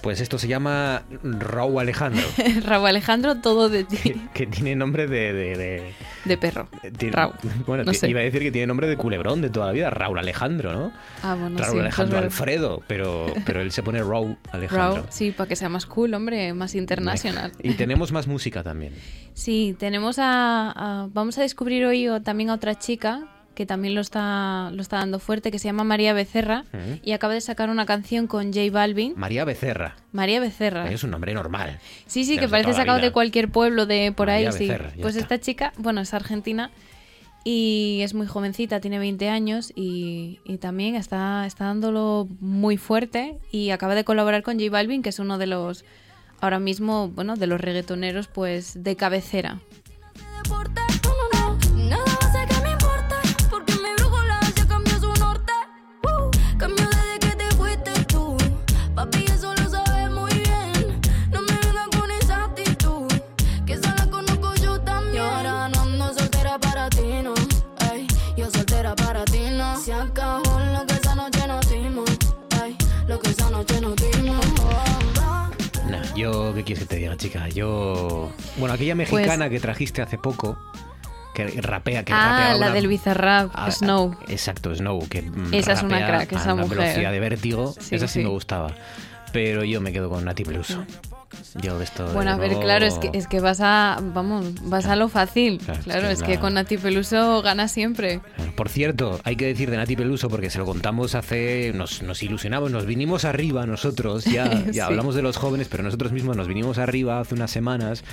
[0.02, 2.22] Pues esto se llama Raúl Alejandro.
[2.64, 5.32] Raúl Alejandro, todo de ti, que tiene nombre de...
[5.32, 5.92] de, de-
[6.24, 6.68] de perro.
[6.98, 7.34] tiene- Raúl.
[7.66, 8.08] Bueno, No ti- sé.
[8.08, 10.92] iba a decir que tiene nombre de culebrón de toda la vida, Raúl Alejandro, ¿no?
[11.22, 11.80] Ah, bueno, Raúl sí.
[11.80, 14.94] Alejandro pues, Alfredo, pero, pero él se pone Raúl Alejandro.
[14.96, 17.52] Raúl, sí, para que sea más cool, hombre, más internacional.
[17.62, 18.92] Y tenemos más música también.
[19.34, 23.26] Sí, tenemos a, a- Vamos a descubrir hoy también a otra chica
[23.58, 27.00] que también lo está, lo está dando fuerte, que se llama María Becerra Ujú.
[27.02, 29.14] y acaba de sacar una canción con J Balvin.
[29.16, 29.96] María Becerra.
[30.12, 30.88] María Becerra.
[30.92, 31.80] Es un nombre normal.
[32.06, 34.58] Sí, sí, que parece sacado de cualquier pueblo de por María ahí.
[34.68, 35.34] Becerra, Pues está.
[35.34, 36.70] esta chica, bueno, es argentina
[37.42, 43.38] y es muy jovencita, tiene 20 años y, y también está, está dándolo muy fuerte
[43.50, 45.84] y acaba de colaborar con J Balvin, que es uno de los,
[46.40, 49.58] ahora mismo, bueno, de los reggaetoneros, pues, de cabecera.
[76.18, 77.48] Yo, ¿qué quieres que te diga, chica?
[77.48, 78.30] Yo.
[78.56, 80.58] Bueno, aquella mexicana que trajiste hace poco,
[81.34, 84.16] que rapea, que Pues ah, rapea la una- del Bizarrap, Ah, Snow.
[84.28, 86.78] Exacto, Snow, que Esa es una crack, a esa una mujer.
[86.78, 88.24] velocidad de vértigo, Sí, esa sí, sí.
[88.24, 88.74] me gustaba.
[89.32, 90.84] Pero yo me quedo con Nati Peluso.
[91.62, 94.86] Yo esto Bueno, a ver, nuevo- claro, es que, es que vas a, vamos, vas
[94.86, 95.58] a lo fácil.
[95.58, 98.20] Claro, Claro, es es que que, la- con Nati Peluso gana siempre.
[98.56, 101.72] Por cierto, hay que decir de Nati Peluso porque se lo contamos hace.
[101.74, 104.24] Nos, nos ilusionamos, nos vinimos arriba nosotros.
[104.24, 104.80] Ya, ya Sí.
[104.80, 108.04] hablamos de los jóvenes, pero nosotros mismos nos vinimos arriba hace unas semanas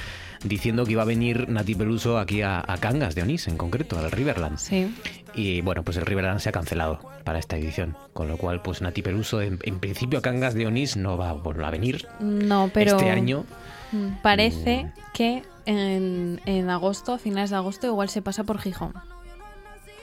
[0.45, 3.97] diciendo que iba a venir Nati Peluso aquí a, a Cangas de Onís, en concreto,
[3.99, 4.57] al Riverland.
[4.57, 4.95] Sí.
[5.33, 7.97] Y bueno, pues el Riverland se ha cancelado para esta edición.
[8.13, 11.29] Con lo cual, pues Nati Peluso, en, en principio a Cangas de Onís no va
[11.31, 13.45] a volver a venir No, pero este año.
[13.91, 18.93] mm, parece que en, en agosto, a finales de agosto, igual se pasa por Gijón.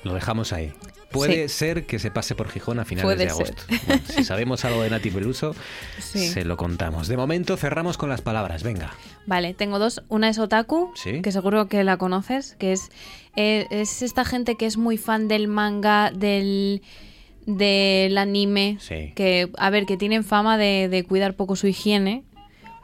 [0.05, 0.73] Lo dejamos ahí.
[1.13, 1.55] Puede Sí.
[1.59, 3.63] ser que se pase por Gijón a finales Puede de agosto.
[3.87, 5.55] Bueno, si sabemos algo de Nati Peluso,
[5.99, 6.27] Sí.
[6.29, 7.09] se lo contamos.
[7.09, 8.63] De momento cerramos con las palabras.
[8.63, 8.93] Venga.
[9.27, 10.03] Vale, tengo dos.
[10.09, 11.23] Una es Otaku, Sí.
[11.23, 12.91] que seguro que la conoces, que es,
[13.37, 16.83] eh, es esta gente que es muy fan del manga, del,
[17.47, 19.13] del anime, Sí.
[19.15, 22.25] que, a ver, que tienen fama de, de cuidar poco su higiene.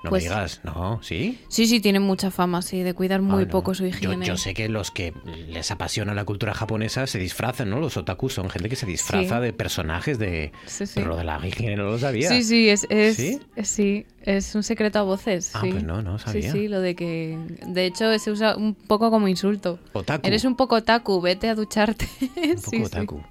[0.04, 1.00] No Pues- me digas, ¿no?
[1.02, 1.40] ¿Sí?
[1.48, 3.50] Sí, sí, tienen mucha fama, sí, de cuidar muy Ah, no.
[3.50, 4.24] poco su higiene.
[4.24, 5.12] yo sé que los que
[5.48, 7.80] les apasiona la cultura japonesa se disfrazan, ¿no?
[7.80, 9.42] Los otakus son gente que se disfraza Sí.
[9.42, 10.52] de personajes de...
[10.66, 10.92] Sí, sí.
[10.94, 12.28] Pero lo de la higiene no lo sabía.
[12.28, 13.40] Sí, sí, es, es, ¿Sí?
[13.56, 15.50] es- sí, es un secreto a voces.
[15.54, 16.52] Ah, pues no, no sabía.
[16.52, 17.36] Sí, sí, lo de que.
[17.66, 19.80] De hecho, se usa un poco como insulto.
[19.94, 20.26] Otaku.
[20.28, 22.06] Eres un poco otaku, vete a ducharte.
[22.36, 23.22] Un poco otaku.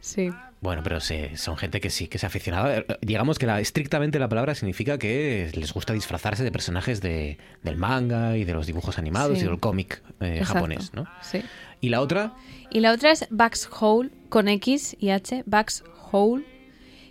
[0.00, 0.30] Sí.
[0.60, 2.76] Bueno, pero se- son gente que sí, que se aficionaba.
[2.76, 7.38] Eh, Digamos que la, estrictamente la palabra significa que les gusta disfrazarse de personajes de,
[7.62, 9.44] del manga y de los dibujos animados Sí.
[9.44, 11.06] y del cómic eh, japonés, ¿no?
[11.22, 11.40] Sí.
[11.80, 12.34] Y la otra,
[12.70, 15.82] Y la otra es Bugs Hole, con X y H, Bugs
[16.12, 16.44] Hole,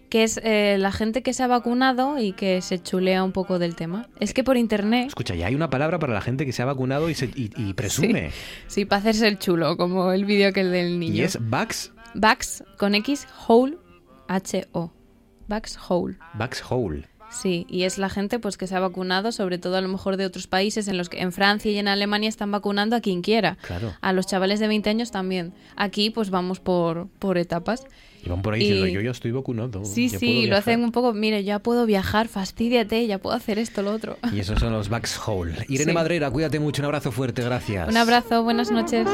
[0.10, 3.58] que es eh, la gente que se ha vacunado y que se chulea un poco
[3.60, 4.10] del tema.
[4.20, 6.66] Es que por internet, escucha, ya hay una palabra para la gente que se ha
[6.66, 8.30] vacunado y, se- y- y presume.
[8.68, 11.14] sí, para hacerse el chulo, como el vídeo que el del niño.
[11.16, 13.78] Y es Bugs, Bugs con X, Hole,
[14.28, 14.92] H-O.
[15.48, 16.18] Bugs Hole.
[16.36, 17.08] Bugs Hole.
[17.32, 20.18] Sí, y es la gente pues que se ha vacunado, sobre todo a lo mejor
[20.18, 23.22] de otros países en los que en Francia y en Alemania están vacunando a quien
[23.22, 23.58] quiera.
[23.62, 23.94] Claro.
[24.02, 25.54] A los chavales de 20 años también.
[25.76, 27.86] Aquí pues vamos por, por etapas.
[28.26, 29.86] Y van por ahí Y- diciendo, yo ya estoy vacunado.
[29.86, 30.60] Sí, sí, lo viajar".
[30.60, 34.18] hacen un poco, mire, ya puedo viajar, fastidiate, ya puedo hacer esto, lo otro.
[34.34, 35.54] Y esos son los Bugs Hole.
[35.70, 35.96] Irene Sí.
[35.96, 37.88] Madrera, cuídate mucho, un abrazo fuerte, gracias.
[37.88, 39.08] Un abrazo, buenas noches.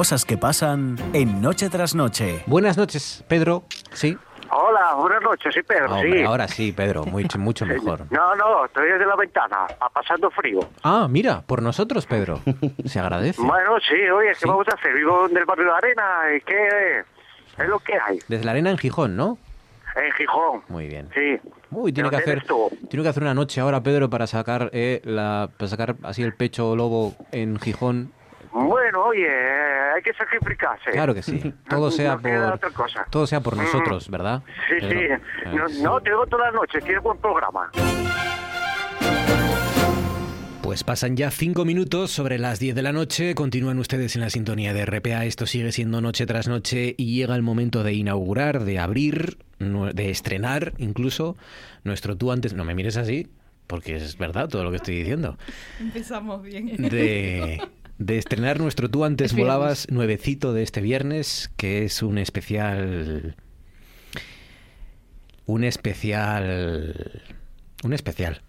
[0.00, 2.42] Cosas que pasan en Noche tras Noche.
[2.46, 3.64] Buenas noches, Pedro.
[3.92, 4.16] Sí.
[4.50, 6.24] Hola, buenas noches, sí, Pedro, Hombre, sí.
[6.24, 8.06] Ahora sí, Pedro, mucho, mucho mejor.
[8.10, 10.60] No, no, estoy desde la ventana, pasando frío.
[10.82, 12.40] Ah, mira, por nosotros, Pedro.
[12.86, 13.42] Se agradece.
[13.42, 14.48] Bueno, sí, oye, ¿qué Sí.
[14.48, 14.94] vamos a hacer?
[14.94, 17.00] Vivo en el barrio de Arena, ¿y qué
[17.58, 18.20] es lo que hay?
[18.26, 19.36] Desde la arena en Gijón, ¿no?
[20.02, 20.62] En Gijón.
[20.68, 21.10] Muy bien.
[21.12, 21.38] Sí.
[21.72, 24.70] Uy, tiene que ¿De dónde hacer, tiene que hacer una noche ahora, Pedro, para sacar
[24.72, 28.14] eh, la, para sacar así el pecho lobo en Gijón.
[28.52, 29.28] Bueno, oye,
[29.94, 30.90] hay que sacrificarse.
[30.90, 31.40] Claro que sí.
[31.68, 33.06] Todo sea No por, otra cosa.
[33.10, 33.58] todo sea por Mm.
[33.62, 34.42] nosotros, ¿verdad?
[34.68, 34.90] Sí, Pedro?
[34.90, 34.96] sí.
[35.44, 35.82] Eh, No, sí.
[35.82, 37.70] no, te digo toda la noche, tienes buen programa.
[40.62, 43.34] Pues pasan ya cinco minutos sobre las 10 de la noche.
[43.34, 45.24] Continúan ustedes en la sintonía de RPA.
[45.24, 50.10] Esto sigue siendo noche tras noche y llega el momento de inaugurar, de abrir, de
[50.10, 51.36] estrenar incluso
[51.82, 52.54] nuestro tú antes.
[52.54, 53.26] No me mires así,
[53.66, 55.36] porque es verdad todo lo que estoy diciendo.
[55.80, 56.76] Empezamos bien.
[56.76, 57.60] De,
[58.00, 63.36] de estrenar nuestro tú antes molabas nuevecito de este viernes, que es un especial.
[65.44, 66.96] Un especial.
[67.84, 68.42] Un especial.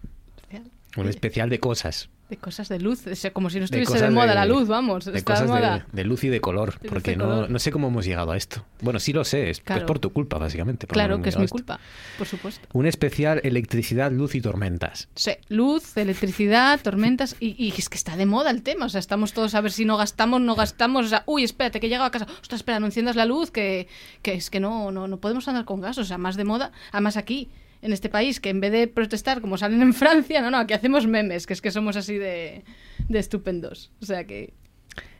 [0.95, 2.09] Un especial de cosas.
[2.31, 3.03] De cosas de luz,
[3.33, 5.03] como si no estuviese de, moda la luz, vamos.
[5.03, 5.85] de cosas de de, moda.
[5.91, 7.49] de luz y de color, porque no, color.
[7.49, 8.63] no sé cómo hemos llegado a esto.
[8.79, 10.87] Bueno, sí lo sé, es, por tu culpa, básicamente.
[10.87, 11.81] por Claro que es mi culpa,
[12.17, 12.65] por supuesto.
[12.71, 15.09] Un especial electricidad, luz y tormentas.
[15.13, 18.99] Sí, luz, electricidad, tormentas y, y es que está de moda el tema, o sea,
[18.99, 21.89] estamos todos a ver si no gastamos, no gastamos, o sea, uy, espérate que he
[21.89, 23.89] llegado a casa, ostras, espera, no enciendas la luz, que,
[24.21, 26.71] que es que no, no, no podemos andar con gas, o sea, más de moda,
[26.93, 27.49] además aquí,
[27.81, 30.73] en este país, que en vez de protestar como salen en Francia, no, no, aquí
[30.73, 32.63] hacemos memes, que es que somos así de,
[33.07, 34.53] de estupendos, o sea que...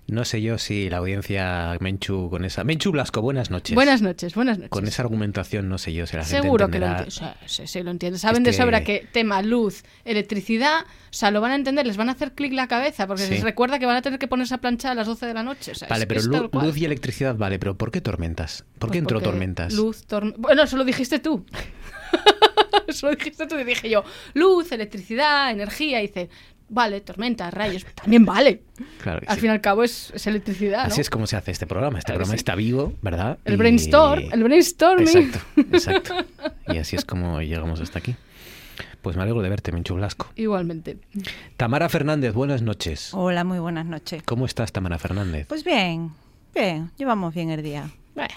[0.07, 2.66] No sé yo si la audiencia Menchu con esa...
[2.66, 3.76] Menchu Blasco, buenas noches.
[3.76, 4.72] Buenas noches, buenas noches.
[4.72, 7.05] Con esa argumentación no sé yo si la gente Seguro que lo entenderá.
[7.07, 7.38] entienden.
[7.47, 8.20] Sí, sí, lo entienden.
[8.20, 12.09] Saben de sobra que tema luz, electricidad, o sea, lo van a entender, les van
[12.09, 13.30] a hacer clic la cabeza, porque Sí.
[13.36, 15.43] les recuerda que van a tener que ponerse a planchar a las 12 de la
[15.43, 15.72] noche.
[15.72, 16.66] o sea, Vale, es pero es lu- tal cual.
[16.66, 18.66] luz y electricidad, vale, pero ¿por qué tormentas?
[18.80, 19.72] ¿Por Pues qué entró tormentas?
[19.74, 21.45] Luz, torm- Bueno, eso lo dijiste tú.
[22.88, 24.03] eso lo dijiste tú y dije yo,
[24.34, 26.30] luz, electricidad, energía, y dice,
[26.70, 28.64] vale, tormentas, rayos, también vale.
[29.01, 29.41] Claro Al sí.
[29.41, 30.88] fin y al cabo es, es electricidad, ¿no?
[30.93, 31.99] Así es como se hace este programa.
[31.99, 32.41] Este Claro programa sí.
[32.41, 33.38] está vivo, ¿verdad?
[33.45, 35.07] El Y- brainstorm, el brainstorming.
[35.07, 35.39] Exacto,
[35.72, 36.16] exacto.
[36.74, 38.16] Y así es como llegamos hasta aquí.
[39.01, 40.30] Pues me alegro de verte, Menchu Blasco.
[40.36, 40.97] Igualmente.
[41.57, 43.09] Tamara Fernández, buenas noches.
[43.16, 44.22] Hola, muy buenas noches.
[44.24, 45.47] ¿Cómo estás, Tamara Fernández?
[45.47, 46.12] Pues bien,
[46.53, 47.89] bien, llevamos bien el día.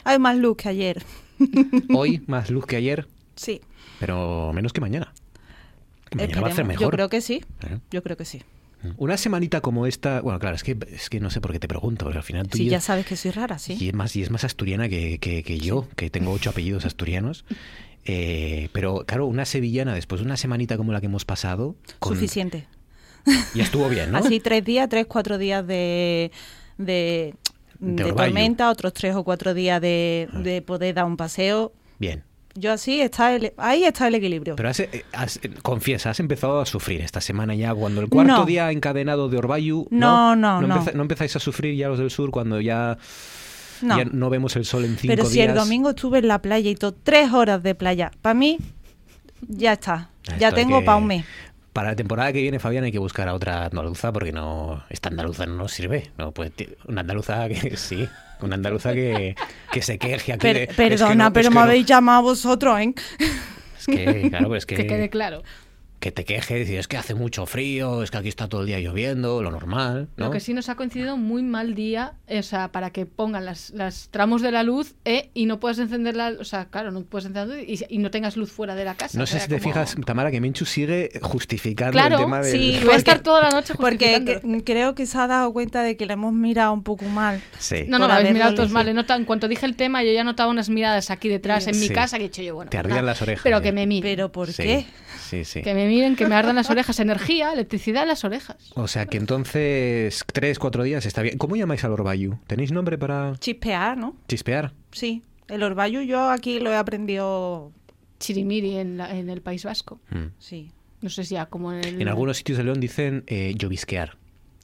[0.04, 1.02] Hay más luz que ayer.
[1.94, 3.06] Hoy más luz que ayer,
[3.36, 3.60] Sí.
[4.00, 5.12] pero menos que mañana.
[6.10, 6.82] Que mañana va a ser mejor.
[6.84, 7.42] Yo creo que sí.
[7.68, 7.78] ¿Eh?
[7.90, 8.42] Yo creo que sí.
[8.98, 11.66] Una semanita como esta, bueno, claro, es que es que no sé por qué te
[11.68, 13.78] pregunto, porque al final tú Sí, y- ya sabes que soy rara, sí.
[13.80, 16.84] Y es más, y es más asturiana que, que- que yo, que tengo ocho apellidos
[16.84, 17.44] asturianos.
[18.06, 22.14] Eh, pero claro, una sevillana después de una semanita como la que hemos pasado, con-
[22.14, 22.66] Suficiente.
[23.54, 24.18] ya estuvo bien, ¿no?
[24.18, 26.30] Así tres días, tres, cuatro días de,
[26.76, 27.34] de,
[27.78, 28.26] De de orvallo.
[28.32, 31.72] tormenta, otros tres o cuatro días de, de poder dar un paseo.
[31.98, 32.22] Bien.
[32.56, 34.54] Yo así, está el- ahí está el equilibrio.
[34.56, 38.08] Pero has, eh, has- eh, confiesa, has empezado a sufrir esta semana ya cuando el
[38.08, 38.44] cuarto No.
[38.44, 39.88] día encadenado de Orbayu.
[39.90, 40.76] No, no, no.
[40.76, 42.96] empeza- empezáis a sufrir ya los del sur cuando ya
[43.82, 43.98] No.
[43.98, 45.48] ya no vemos el sol en cinco Pero si días.
[45.48, 48.58] el domingo estuve en la playa y todo, tres horas de playa, para mí,
[49.48, 50.10] ya está.
[50.38, 51.24] Ya tengo que- para un mes.
[51.74, 55.08] Para la temporada que viene, Fabián, hay que buscar a otra andaluza porque no esta
[55.10, 56.10] andaluza no nos sirve.
[56.16, 56.52] No, pues,
[56.86, 58.08] una andaluza que sí,
[58.40, 59.34] una andaluza que,
[59.72, 61.66] que se queje aquí Per- de- es que perdona, no, pero es que me no.
[61.66, 62.94] habéis llamado vosotros, ¿eh?
[63.78, 65.42] Es que, claro, pues es que, Que quede claro.
[66.04, 68.66] Que te quejes y es que hace mucho frío, es que aquí está todo el
[68.66, 70.26] día lloviendo, lo normal, ¿no?
[70.26, 73.70] Lo que sí nos ha coincidido muy mal día, o sea, para que pongan las,
[73.70, 77.24] las tramos de la luz eh, y no puedes encenderla, o sea, claro, no puedes
[77.24, 79.16] encenderla y, y no tengas luz fuera de la casa.
[79.16, 82.24] No o sé sea, si te como- fijas, Tamara, que Menchu sigue justificando Claro, el
[82.24, 82.52] tema del...
[82.52, 85.96] Sí, Voy a estar toda la noche Porque creo que se ha dado cuenta de
[85.96, 87.40] que le hemos mirado un poco mal.
[87.58, 87.84] Sí.
[87.88, 88.86] No, no, lo habéis mirado todos mal.
[88.88, 91.80] he notado- en cuanto dije el tema, yo ya notaba unas miradas aquí detrás en
[91.80, 91.94] mi Sí.
[91.94, 92.70] casa que he dicho yo, bueno.
[92.70, 93.62] Te ardían las orejas, Pero ya.
[93.62, 94.02] que me miren.
[94.12, 94.86] ¿Pero por Sí, qué?
[95.30, 95.62] Sí, sí.
[95.62, 96.98] Que me miren, que me ardan las orejas.
[97.00, 98.56] Energía, electricidad en las orejas.
[98.74, 101.38] O sea que entonces, tres, cuatro días está bien.
[101.38, 102.38] ¿Cómo llamáis al Orbayu?
[102.46, 104.16] ¿Tenéis nombre para Chispear, ¿no?
[104.28, 104.72] chispear?
[104.92, 105.22] Sí.
[105.48, 107.70] El orvallo yo aquí lo he aprendido.
[108.18, 110.00] Chirimiri en, la- en el País Vasco.
[110.10, 110.26] Mm.
[110.38, 110.70] Sí.
[111.02, 112.00] No sé si ya como en el...
[112.02, 114.16] En algunos sitios de León dicen eh, llovisquear.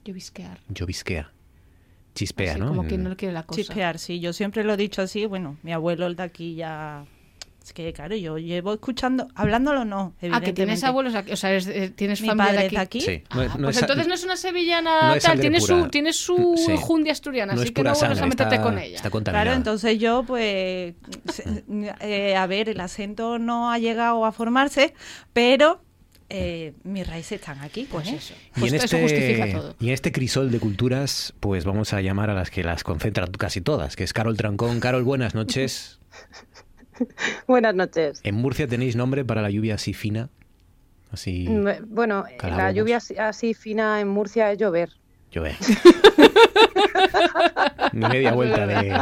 [0.04, 0.58] Llovisquear.
[0.68, 1.30] Llovisquea.
[2.14, 2.68] Chispea, Así ¿no?
[2.68, 3.60] como En- quien no quiere la cosa.
[3.60, 4.20] Chispear, sí.
[4.20, 5.26] Yo siempre lo he dicho así.
[5.26, 7.04] Bueno, mi abuelo el de aquí ya...
[7.62, 9.28] Es que, claro, yo llevo escuchando...
[9.34, 12.60] Hablándolo no, Ah, que tienes abuelos aquí, o sea, eres- eh, tienes Mi familia padre
[12.62, 12.98] de es aquí.
[12.98, 13.00] aquí.
[13.00, 13.22] Sí.
[13.34, 15.58] No, es- no Pues es- entonces no es una sevillana no es tal, sangre tiene
[15.60, 15.82] pura.
[15.84, 16.72] su, tiene su Sí.
[16.80, 18.96] jundia asturiana, No así es que no pura vuelvas a sangre, meterte está- con ella.
[18.96, 19.44] está contaminada.
[19.44, 20.94] Claro, entonces yo, pues,
[22.00, 24.94] eh, a ver, el acento no ha llegado a formarse,
[25.32, 25.82] pero
[26.32, 28.16] eh, mis raíces están aquí, pues, Pues ¿eh?
[28.16, 28.34] eso.
[28.56, 29.74] Y Pues en, eso justifica este, todo.
[29.80, 33.32] y en este crisol de culturas, pues vamos a llamar a las que las concentran
[33.32, 34.78] casi todas, que es Carol Trancón.
[34.80, 35.98] Carol, buenas noches.
[37.46, 38.20] Buenas noches.
[38.24, 40.28] ¿En Murcia tenéis nombre para la lluvia así fina?
[41.10, 44.90] Así Mm, Bueno, la lluvia así fina en Murcia es llover.
[45.30, 45.56] Llueve.
[47.92, 48.92] Media vuelta de...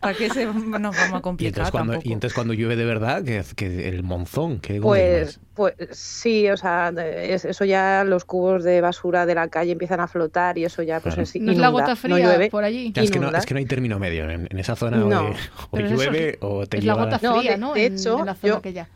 [0.00, 2.08] ¿Para qué se, nos vamos a Y complicar entonces, cuando, tampoco?
[2.08, 5.76] y entonces cuando llueve de verdad, que, que el monzón, que ¿cómo se llama Pues,
[5.76, 9.70] pues sí, o sea, de- es- eso ya los cubos de basura de la calle
[9.72, 11.22] empiezan a flotar y eso ya pues Claro.
[11.22, 12.90] es ¿No es la inunda, gota no fría llueve, por allí?
[12.92, 13.38] Ya, es, que no, inunda.
[13.38, 14.96] es que no hay término medio en, en esa zona.
[14.96, 15.28] No.
[15.28, 15.34] o,
[15.70, 17.74] o llueve es- o te es la gota No, fría, de- ¿no?
[17.74, 18.88] de En- hecho, en la zona yo- aquella.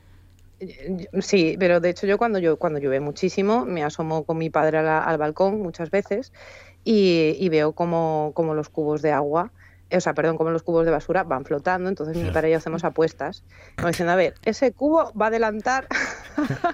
[1.20, 4.78] Sí, pero de hecho yo cuando yo cuando llueve muchísimo me asomo con mi padre
[4.78, 6.32] al balcón muchas veces
[6.84, 9.52] y, y veo como, como los cubos de agua,
[9.90, 12.58] o sea, perdón, como los cubos de basura van flotando, entonces mi padre y yo
[12.58, 13.44] hacemos apuestas,
[13.76, 15.86] como diciendo, a ver, ese cubo va a adelantar.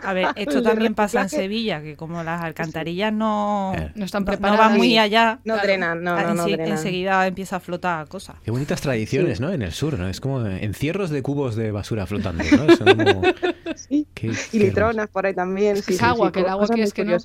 [0.02, 1.28] A ver, esto también pasa en.
[1.28, 4.68] Sevilla, que como las alcantarillas no, No están no- no preparadas.
[4.70, 6.68] van muy allá, No drenan, no, no, no drenan.
[6.72, 8.36] enseguida empieza a flotar cosas.
[8.44, 9.52] Qué bonitas tradiciones, ¿no?
[9.52, 10.08] En el sur, ¿no?
[10.08, 12.76] Es como encierros de cubos de basura flotando, ¿no?
[12.76, 13.22] Son como...
[13.76, 14.06] Sí.
[14.14, 15.76] Qué- Y qué litronas por ahí también.
[15.76, 17.16] Es sí, que es sí, agua, sí, que el agua que es que no,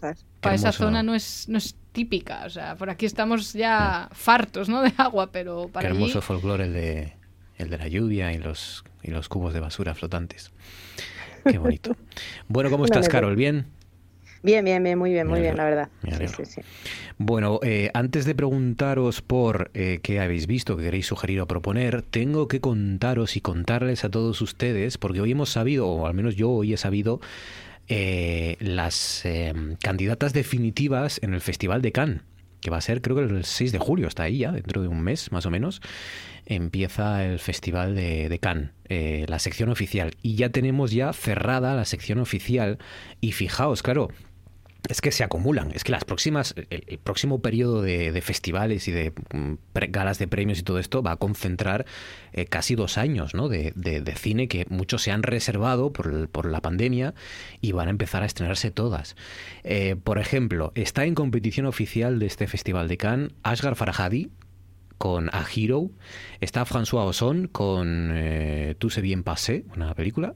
[0.41, 2.43] para esa zona no es, no es típica.
[2.45, 4.81] O sea, por aquí estamos ya fartos, ¿no?
[4.87, 5.97] De agua, pero Qué para allí...
[5.97, 7.13] hermoso folclore el de,
[7.57, 10.51] el de la lluvia y los, y los cubos de basura flotantes.
[11.43, 11.95] Qué bonito.
[12.47, 13.09] Bueno, ¿cómo estás.
[13.09, 13.35] Carol?
[13.35, 13.65] ¿Bien?
[14.43, 15.89] Bien, bien, bien, muy bien, muy bien, la verdad.
[16.03, 16.61] Sí, sí, sí.
[17.17, 22.03] Bueno, eh, antes de preguntaros por eh, qué habéis visto, qué queréis sugerir o proponer,
[22.03, 26.35] tengo que contaros y contarles a todos ustedes, porque hoy hemos sabido, o al menos
[26.35, 27.19] yo hoy he sabido,
[27.89, 32.21] eh, las eh, candidatas definitivas en el Festival de Cannes,
[32.61, 34.87] que va a ser creo que el 6 de julio, está ahí ya, dentro de
[34.87, 35.81] un mes más o menos,
[36.45, 40.15] empieza el Festival de, de Cannes, eh, la sección oficial.
[40.21, 42.77] Y ya tenemos ya cerrada la sección oficial.
[43.21, 44.09] Y fijaos, claro,
[44.87, 45.71] es que se acumulan.
[45.73, 49.53] Es que las próximas, el, próximo periodo de, festivales y de mm,
[49.89, 51.85] galas de premios y todo esto va a concentrar
[52.33, 53.49] eh, casi dos años ¿no?
[53.49, 57.13] de, de- cine que muchos se han reservado por, la pandemia
[57.61, 59.15] y van a empezar a estrenarse todas.
[59.63, 64.31] Eh, por ejemplo, está en competición oficial de este festival de Cannes Ashgar Farhadi
[64.97, 65.91] con A Hero.
[66.41, 70.33] Está François Ozon con eh, Tout se bien passé, una película.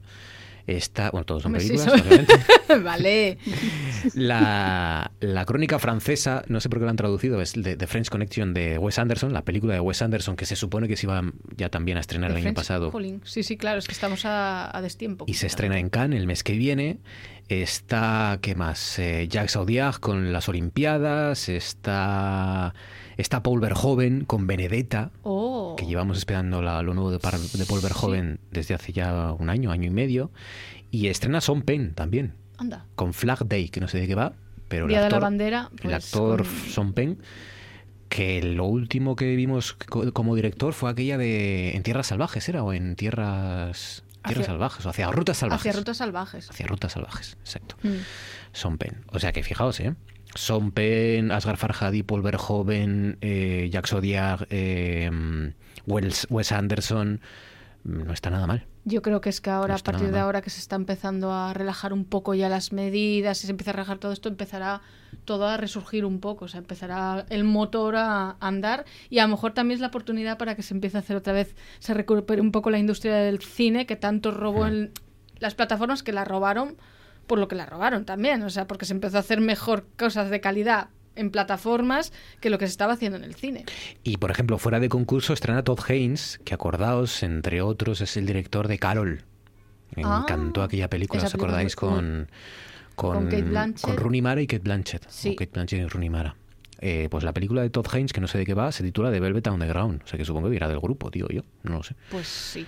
[0.66, 2.34] Está, bueno, todos son sí, películas, obviamente.
[2.82, 3.38] vale.
[4.14, 8.08] La, la crónica francesa, no sé por qué la han traducido, es de The French
[8.08, 11.22] Connection de Wes Anderson, la película de Wes Anderson que se supone que se iba
[11.56, 13.20] ya también a estrenar el año pasado Calling.
[13.24, 15.24] Sí, sí, claro, es que estamos a, a destiempo.
[15.26, 16.98] y se estrena en Cannes el mes que viene.
[17.48, 18.98] Está, ¿qué más?
[18.98, 21.48] Eh, Jacques Audiard con las Olimpiadas.
[21.48, 22.74] Está,
[23.16, 25.10] está Paul Verhoeven con Benedetta.
[25.22, 25.74] Oh.
[25.78, 29.70] Que llevamos esperando la- lo nuevo de, de Paul Verhoeven desde hace ya un año,
[29.70, 30.30] año y medio.
[30.90, 32.84] Y estrena Son Penn también, Anda.
[32.94, 34.32] con Flag Day, que no sé de qué va.
[34.68, 35.68] Pero el Día de la actor- bandera.
[35.72, 37.18] el pues, actor con- Son Penn,
[38.08, 42.62] que lo último que vimos co- como director fue aquella de En Tierras Salvajes, ¿era?
[42.62, 45.60] O en Tierras, tierras Hacia- Salvajes, o hacia Rutas Salvajes.
[45.70, 46.50] Hacia rutas salvajes.
[46.50, 47.76] Hacia Rutas Salvajes, exacto.
[47.82, 47.88] Mm.
[48.52, 49.04] Son Penn.
[49.08, 49.94] O sea que fijaos, ¿eh?
[50.34, 55.10] Son Penn, Asghar Farhadi, Paul Verhoeven, eh, Audiard, eh,
[55.86, 57.20] Wes, Wes Anderson.
[57.84, 58.66] No está nada mal.
[58.84, 61.32] Yo creo que es que ahora, No a partir de ahora que se está empezando
[61.32, 64.82] a relajar un poco ya las medidas y se empieza a relajar todo esto, empezará
[65.24, 69.28] todo a resurgir un poco, o sea, empezará el motor a andar y a lo
[69.28, 72.40] mejor también es la oportunidad para que se empiece a hacer otra vez, se recupere
[72.40, 74.90] un poco la industria del cine que tanto robó en
[75.38, 76.76] las plataformas que la robaron
[77.26, 80.30] por lo que la robaron también, o sea, porque se empezó a hacer mejor cosas
[80.30, 83.64] de calidad en plataformas que lo que se estaba haciendo en el cine.
[84.02, 88.26] Y por ejemplo, fuera de concurso estrena Todd Haynes, que acordaos, entre otros, es el
[88.26, 89.22] director de Carol.
[89.94, 91.76] Me Ah, encantó aquella película, ¿os acordáis?
[91.76, 92.28] Con,
[92.94, 93.82] con, Con Kate Blanchett.
[93.84, 95.04] con Rooney Mara y Kate Blanchett.
[95.08, 95.30] Sí.
[95.30, 96.34] O Kate Blanchett y Rooney Mara.
[96.80, 99.12] Eh, pues la película de Todd Haynes, que no sé de qué va, se titula
[99.12, 100.02] The Velvet Underground.
[100.02, 101.42] O sea que supongo que irá del grupo, digo yo.
[101.62, 101.94] No lo sé.
[102.10, 102.66] Pues sí.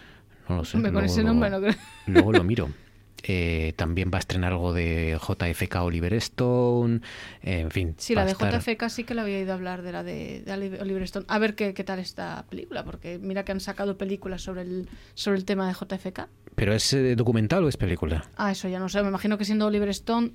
[0.48, 0.76] No lo sé.
[0.76, 1.74] Me con luego ese lo- nombre no creo.
[2.06, 2.68] Luego lo miro.
[3.26, 7.01] Eh, también va a estrenar algo de JFK Oliver Stone.
[7.42, 7.94] eh, en fin.
[7.96, 10.42] Sí, la de estar- JFK sí que la había ido a hablar de la de,
[10.44, 11.24] de Oli- Oliver Stone.
[11.28, 14.88] A ver qué, qué tal esta película, porque mira que han sacado películas sobre el,
[15.14, 16.28] sobre el tema de JFK.
[16.55, 18.26] ¿Pero es eh, documental o es película?
[18.36, 19.02] Ah, eso ya no sé.
[19.02, 20.32] Me imagino que siendo Oliver Stone,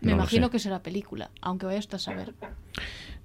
[0.00, 2.34] me No imagino que será película, aunque vaya hasta a saber.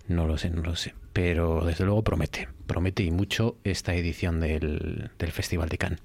[0.09, 0.93] No lo sé, no lo sé.
[1.13, 2.49] Pero desde luego promete.
[2.65, 5.99] Promete y mucho esta edición del, del Festival de Cannes.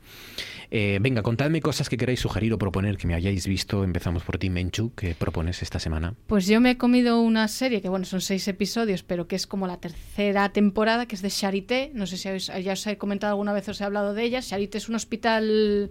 [0.71, 3.83] Eh, venga, contadme cosas que queráis sugerir o proponer que me hayáis visto.
[3.83, 6.15] Empezamos por ti, Menchu, que propones esta semana.
[6.27, 9.47] Pues yo me he comido una serie que, bueno, son seis episodios, pero que es
[9.47, 11.91] como la tercera temporada, que es de Charité.
[11.95, 12.29] No sé si
[12.63, 14.43] ya os he comentado alguna vez, os he hablado de ella.
[14.43, 15.91] Charité es un hospital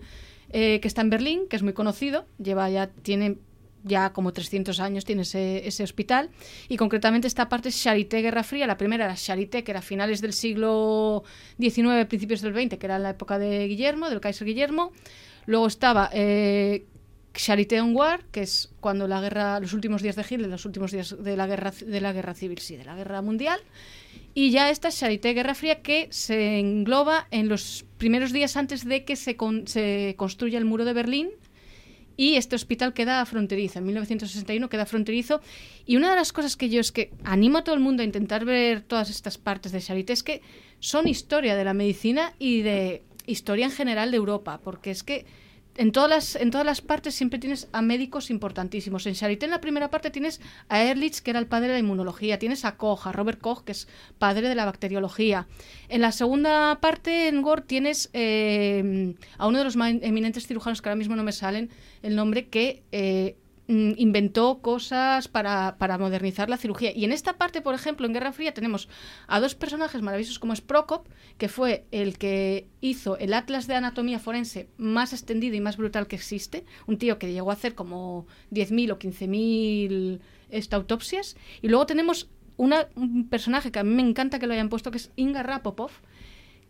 [0.49, 3.38] eh, que está en Berlín, que es muy conocido, lleva ya, tiene
[3.84, 6.30] ya como 300 años tiene ese, ese hospital.
[6.69, 9.84] Y concretamente esta parte es Charité Guerra Fría, la primera era Charité, que era a
[9.84, 11.23] finales del siglo
[11.60, 14.91] XIX, principios del XX, que era la época de Guillermo, del Kaiser Guillermo,
[15.45, 16.85] luego estaba eh,
[17.34, 20.91] Charité en War, que es cuando la guerra, los últimos días de Hitler, los últimos
[20.91, 23.60] días de la guerra, de la guerra civil, sí, de la guerra mundial,
[24.35, 28.85] y ya esta es Charité Guerra Fría que se engloba en los primeros días antes
[28.85, 31.30] de que se, con- se construya el muro de Berlín
[32.15, 33.80] y este hospital queda fronterizo.
[33.80, 35.41] En 1961 queda fronterizo.
[35.85, 38.06] Y una de las cosas que yo es que animo a todo el mundo a
[38.06, 40.41] intentar ver todas estas partes de Charité es que
[40.80, 45.26] son historia de la medicina y de historia en general de Europa, porque es que
[45.75, 49.05] en todas las, en todas las partes siempre tienes a médicos importantísimos.
[49.07, 50.39] En Charité, en la primera parte, tienes
[50.69, 52.37] a Ehrlich, que era el padre de la inmunología.
[52.39, 53.87] Tienes a Koch, a Robert Koch, que es
[54.19, 55.47] padre de la bacteriología.
[55.89, 60.81] En la segunda parte, en Gore, tienes eh, a uno de los más eminentes cirujanos,
[60.81, 61.69] que ahora mismo no me salen
[62.01, 63.37] el nombre, que eh,
[63.68, 66.91] inventó cosas para, para modernizar la cirugía.
[66.95, 68.90] Y en esta parte, por ejemplo, en Guerra Fría tenemos
[69.27, 71.07] a dos personajes maravillosos como es Prokop,
[71.38, 76.07] que fue el que hizo el atlas de anatomía forense más extendido y más brutal
[76.07, 80.19] que existe, un tío que llegó a hacer como 10.000 o 15.000
[80.49, 81.35] esta, autopsias.
[81.61, 84.91] Y luego tenemos una, un personaje que a mí me encanta que lo hayan puesto,
[84.91, 85.91] que es Inga Rapopov,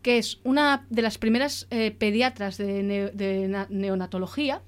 [0.04, 4.62] que es una de las primeras eh, pediatras de, de na- neonatología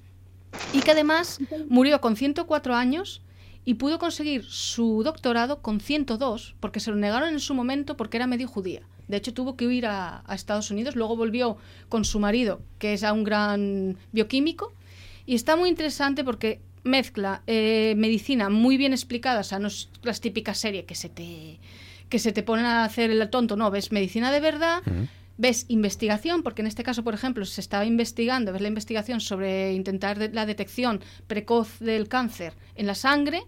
[0.72, 1.38] y que además
[1.68, 3.22] murió con 104 años
[3.64, 8.16] y pudo conseguir su doctorado con 102 porque se lo negaron en su momento porque
[8.16, 8.82] era medio judía.
[9.08, 11.58] De hecho, tuvo que huir a, a Estados Unidos, luego volvió
[11.88, 14.72] con su marido, que es a un gran bioquímico,
[15.26, 19.90] y está muy interesante porque mezcla eh, medicina muy bien explicada, o sea, no es
[20.02, 21.58] las típicas series que se te
[22.08, 24.80] que se te ponen a hacer el tonto, no, ves medicina de verdad,
[25.38, 29.74] ves investigación, porque en este caso, por ejemplo, se estaba investigando, ves la investigación sobre
[29.74, 33.42] intentar la detección precoz del cáncer en la sangre,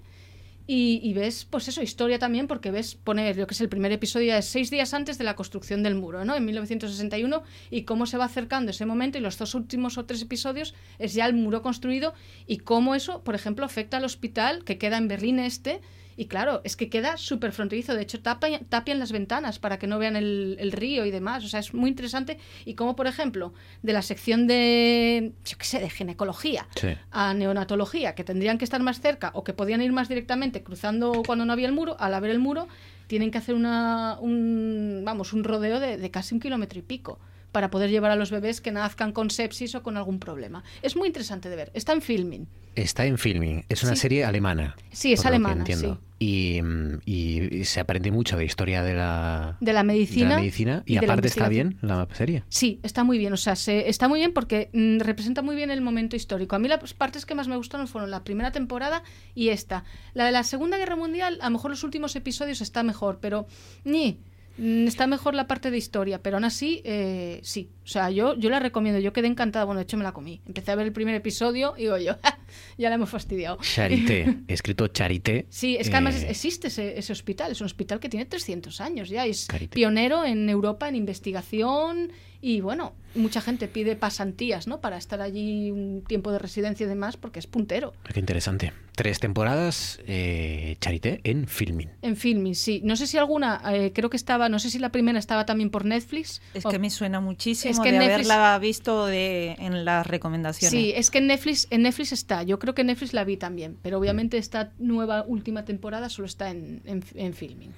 [0.70, 4.36] y, ves, pues eso, historia también, porque ves poner, yo que sé, el primer episodio
[4.36, 6.36] es seis días antes de la construcción del muro, ¿no?
[6.36, 10.20] En 1961, y cómo se va acercando ese momento, y los dos últimos o tres
[10.20, 12.12] episodios es ya el muro construido,
[12.46, 15.80] y cómo eso, por ejemplo, afecta al hospital que queda en Berlín Este,
[16.18, 17.94] y claro, es que queda súper fronterizo.
[17.94, 21.44] De hecho, tapa- tapian las ventanas para que no vean el, el río y demás.
[21.44, 22.38] O sea, es muy interesante.
[22.64, 26.88] Y como, por ejemplo, de la sección de, yo qué sé, de ginecología Sí.
[27.12, 31.22] a neonatología, que tendrían que estar más cerca o que podían ir más directamente cruzando
[31.24, 32.66] cuando no había el muro, al haber el muro,
[33.06, 37.18] tienen que hacer una, un, vamos, un rodeo de, de casi un kilómetro y pico
[37.52, 40.62] para poder llevar a los bebés que nazcan con sepsis o con algún problema.
[40.82, 41.70] Es muy interesante de ver.
[41.74, 42.46] Está en filming.
[42.74, 43.64] Está en filming.
[43.68, 44.02] Es una Sí.
[44.02, 44.76] serie alemana.
[44.92, 46.00] Sí, es alemana, entiendo.
[46.20, 50.40] Y, mm, y se aprende mucho de historia de la, De la medicina de la
[50.40, 50.82] medicina.
[50.86, 52.44] y Y, de la aparte está bien la serie.
[52.48, 53.32] Sí, está muy bien.
[53.32, 56.54] O sea, se, está muy bien porque mm, representa muy bien el momento histórico.
[56.56, 59.02] A mí las partes que más me gustaron fueron la primera temporada
[59.34, 59.84] y esta.
[60.14, 63.46] La de la Segunda Guerra Mundial, a lo mejor los últimos episodios está mejor, pero
[63.84, 64.18] ni
[64.58, 66.22] está mejor la parte de historia.
[66.22, 67.70] Pero aún así, eh, sí.
[67.84, 69.00] O sea, yo, yo la recomiendo.
[69.00, 69.64] Yo quedé encantada.
[69.64, 70.40] Bueno, de hecho me la comí.
[70.46, 72.14] Empecé a ver el primer episodio y digo yo,
[72.78, 73.58] ya la hemos fastidiado.
[73.62, 74.38] Charité.
[74.48, 75.46] escrito Charité.
[75.50, 77.52] Sí, es que además Eh, existe ese, ese hospital.
[77.52, 79.26] Es un hospital que tiene 300 años ya.
[79.26, 79.74] Es Carité.
[79.74, 84.80] pionero en Europa en investigación y bueno, mucha gente pide pasantías, ¿no?
[84.80, 87.92] Para estar allí un tiempo de residencia y demás porque es puntero.
[88.14, 88.72] Qué interesante.
[88.94, 91.88] Tres temporadas, eh, Charité en filming.
[92.02, 92.80] En filming, sí.
[92.84, 95.70] No sé si alguna, eh, creo que estaba, no sé si la primera estaba también
[95.70, 96.40] por Netflix.
[96.54, 100.06] Es o- que me suena muchísimo Es que de Netflix- haberla visto de, en las
[100.06, 100.70] recomendaciones.
[100.70, 102.37] Sí, es que en Netflix, en Netflix está.
[102.42, 106.50] Yo creo que Netflix la vi también, pero obviamente esta nueva última temporada solo está
[106.50, 107.70] en, en, en filming.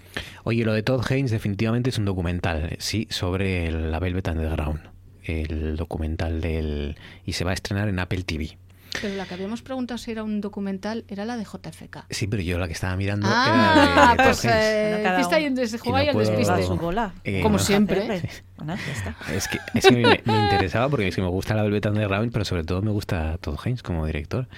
[0.45, 4.81] Oye, lo de Todd Haynes definitivamente es un documental, sí, sobre la Velvet Underground.
[5.23, 6.97] El documental del...
[7.27, 8.57] Y se va a estrenar en Apple TV.
[9.01, 12.05] Pero la que habíamos preguntado si era un documental era la de JFK.
[12.11, 14.65] Sí, pero yo la que estaba mirando Ah, era de pues Todd Haynes.
[14.67, 15.61] eh, Bueno, uno.
[15.61, 16.63] un- se Y juega no ahí al puedo- despiste.
[16.67, 17.13] su bola.
[17.25, 17.63] Eh, Como no.
[17.65, 18.23] siempre.
[18.57, 19.17] Bueno, ya está.
[19.33, 22.33] Es que, es que me, me interesaba porque es que me gusta la Velvet Underground,
[22.33, 24.49] pero sobre todo me gusta Todd Haynes como director.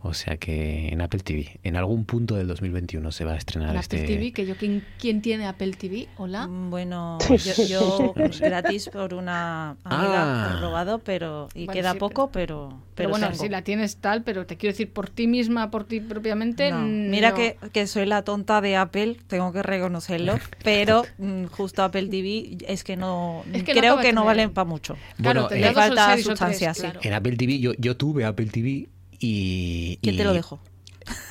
[0.00, 3.70] O sea que en Apple TV, en algún punto del 2021 se va a estrenar
[3.70, 3.96] En este...
[3.96, 6.06] Apple TV, que yo, ¿quién, quién tiene Apple TV?
[6.18, 6.46] Hola.
[6.48, 10.54] Bueno, yo, yo gratis por una amiga Ah.
[10.56, 14.22] he robado, pero y Bueno, queda sí, poco, pero Pero bueno, si la tienes tal,
[14.22, 16.70] pero te quiero decir por ti misma, por ti propiamente.
[16.70, 16.78] No.
[16.80, 17.36] mm, Mira no.
[17.36, 22.56] que, que soy la tonta de Apple, tengo que reconocerlo, pero mm, justo Apple TV
[22.68, 24.96] es que no Es que no creo que no valen para mucho.
[25.18, 26.82] Bueno, Claro, eh, falta sustancia, tres, sí.
[26.82, 27.00] claro.
[27.02, 28.88] En Apple TV, yo, yo tuve Apple TV
[29.18, 29.98] y...
[30.02, 30.60] ¿Quién te lo dejó?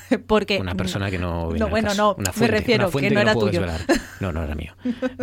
[0.26, 1.48] porque Una persona que no.
[1.48, 2.02] viene No, al bueno, caso.
[2.02, 3.60] no, Una me fuente, refiero una fuente que no era puedo tuyo.
[3.62, 4.00] desvelar.
[4.20, 4.74] No, no era mío.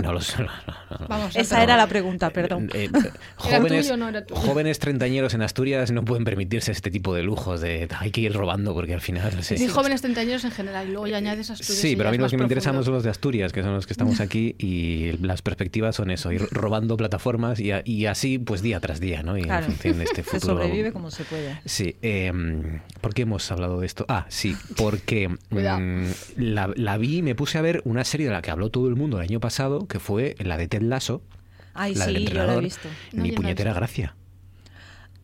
[0.01, 0.37] No lo sé.
[0.41, 1.07] no, no, no.
[1.09, 2.69] Vamos, Esa era la pregunta, perdón.
[2.75, 3.11] Eh, ¿Era
[3.57, 4.39] jóvenes, tuyo o no era tuyo?
[4.39, 8.31] jóvenes treintañeros en Asturias no pueden permitirse este tipo de lujos de hay que ir
[8.33, 9.57] robando porque al final sí.
[9.57, 11.77] Sí, jóvenes treintañeros en general, y luego ya añades Asturias.
[11.81, 13.85] Sí, pero a mí los que me interesan son los de Asturias, que son los
[13.85, 18.37] que estamos aquí y las perspectivas son eso, ir robando plataformas y, a- y así
[18.39, 19.37] pues día tras día, ¿no?
[19.37, 20.53] Y en función de este Se futuro.
[20.55, 21.59] sobrevive como se puede.
[21.65, 22.31] Sí, eh,
[23.01, 24.05] ¿por qué hemos hablado de esto?
[24.07, 28.33] Ah, sí, porque mm, la, la vi y me puse a ver una serie de
[28.33, 31.21] la que habló todo el mundo el año pasado, que fue la de Ted Lasso,
[31.73, 32.63] Ay, la del sí, yo la he entrenador.
[32.63, 32.89] visto.
[33.13, 33.79] No, Ni puñetera visto.
[33.79, 34.15] gracia.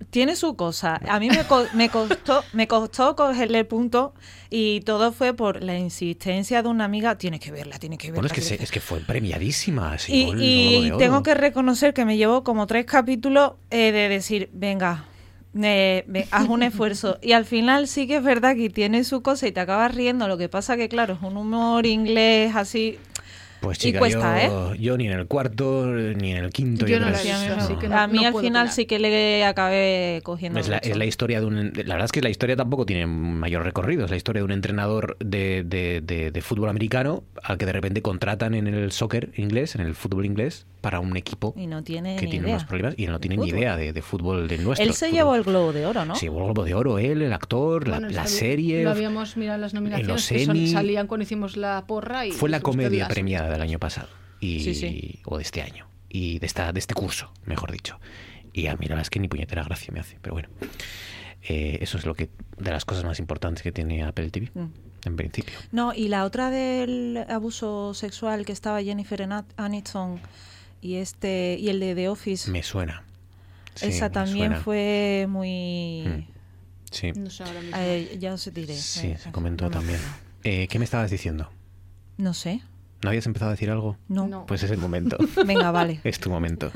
[0.09, 0.99] Tiene su cosa.
[1.07, 4.15] A mí me, co- me costó me costó cogerle el punto
[4.49, 7.17] y todo fue por la insistencia de una amiga.
[7.19, 8.21] Tienes que verla, tienes que verla.
[8.21, 9.97] Bueno, es que, se- es que fue premiadísima.
[9.99, 15.05] sí, Y, tengo que reconocer que me llevó como tres capítulos eh, de decir, venga,
[15.59, 17.17] eh, ve- haz un esfuerzo.
[17.21, 20.27] Y al final sí que es verdad que tiene su cosa y te acabas riendo.
[20.27, 22.97] Lo que pasa que, claro, es un humor inglés así.
[23.61, 26.87] Pues y chica, cuesta, yo, yo ni en el cuarto ni en el quinto.
[26.87, 27.61] Yo no creo la visto, no.
[27.63, 30.59] así que no- a mí al final sí que le acabé cogiendo.
[30.59, 31.71] Es la, es la historia de un.
[31.75, 34.03] La verdad es que la historia tampoco tiene mayor recorrido.
[34.05, 37.71] Es la historia de un entrenador de, de- de- de fútbol americano al que de
[37.73, 41.83] repente contratan en el soccer inglés, en el fútbol inglés, para un equipo Y no
[41.83, 42.55] tiene que ni tiene idea.
[42.55, 43.59] unos problemas y no tiene ni fútbol.
[43.59, 44.83] idea de, de fútbol del nuestro.
[44.87, 45.17] Él se fútbol.
[45.19, 46.15] llevó el globo de oro, ¿no?
[46.15, 48.83] Sí, llevó el Globo de Oro, él, el actor, la, Bueno, la habí- serie.
[48.83, 52.25] Lo habíamos mirado en las nominaciones, los que son- salían cuando hicimos la porra.
[52.25, 53.13] y Fue la dijimos, "Ted comedia Lasso".
[53.51, 54.09] Del año pasado.
[54.39, 55.19] Y, Sí, sí.
[55.25, 55.87] O de este año.
[56.09, 57.99] Y de, esta, de este curso, mejor dicho.
[58.53, 60.17] Y a mí la verdad es que ni puñetera gracia me hace.
[60.21, 60.49] Pero bueno.
[61.43, 64.67] Eh, eso es lo que de las cosas más importantes que tiene Apple TV, Mm.
[65.05, 65.57] en principio.
[65.71, 70.19] No, y la otra del abuso sexual que estaba Jennifer Aniston
[70.81, 72.51] y este y el de The Office.
[72.51, 73.03] Me suena.
[73.73, 74.61] Sí, esa me también suena.
[74.63, 76.27] fue muy Mm.
[76.91, 77.77] Sí, No sé ahora mismo.
[77.79, 78.75] Eh, ya os diré.
[78.75, 79.99] sí, Eh, se comentó también.
[80.43, 81.49] Eh, ¿Qué me estabas diciendo?
[82.17, 82.61] No sé.
[83.03, 83.97] ¿No habías empezado a decir algo?
[84.07, 84.27] No.
[84.27, 84.45] No.
[84.45, 85.17] Pues es el momento.
[85.45, 85.99] Venga, vale.
[86.03, 86.71] es tu momento.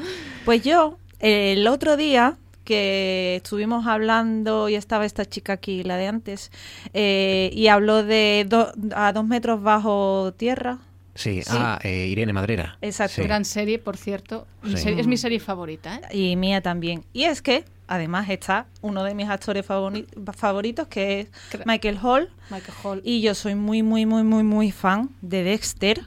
[0.46, 6.08] Pues yo, el otro día que estuvimos hablando y estaba esta chica aquí, la de
[6.08, 6.52] antes,
[6.96, 10.80] eh, y habló de do- a dos metros bajo tierra.
[11.16, 11.50] Sí, Sí.
[11.58, 12.78] ah, eh, Irene Madrera.
[12.82, 13.16] Exacto.
[13.16, 13.24] Sí.
[13.24, 14.46] Gran serie, por cierto.
[14.64, 14.84] Mi Sí.
[14.84, 16.18] serie- es mi serie favorita, ¿eh?
[16.18, 17.06] Y mía también.
[17.14, 20.06] Y es que, además, está uno de mis actores favori-
[20.36, 21.28] favoritos, que es
[21.66, 22.30] Michael Hall.
[22.50, 23.02] Michael Hall.
[23.06, 26.02] Y yo soy muy, muy, muy, muy, muy fan de Dexter.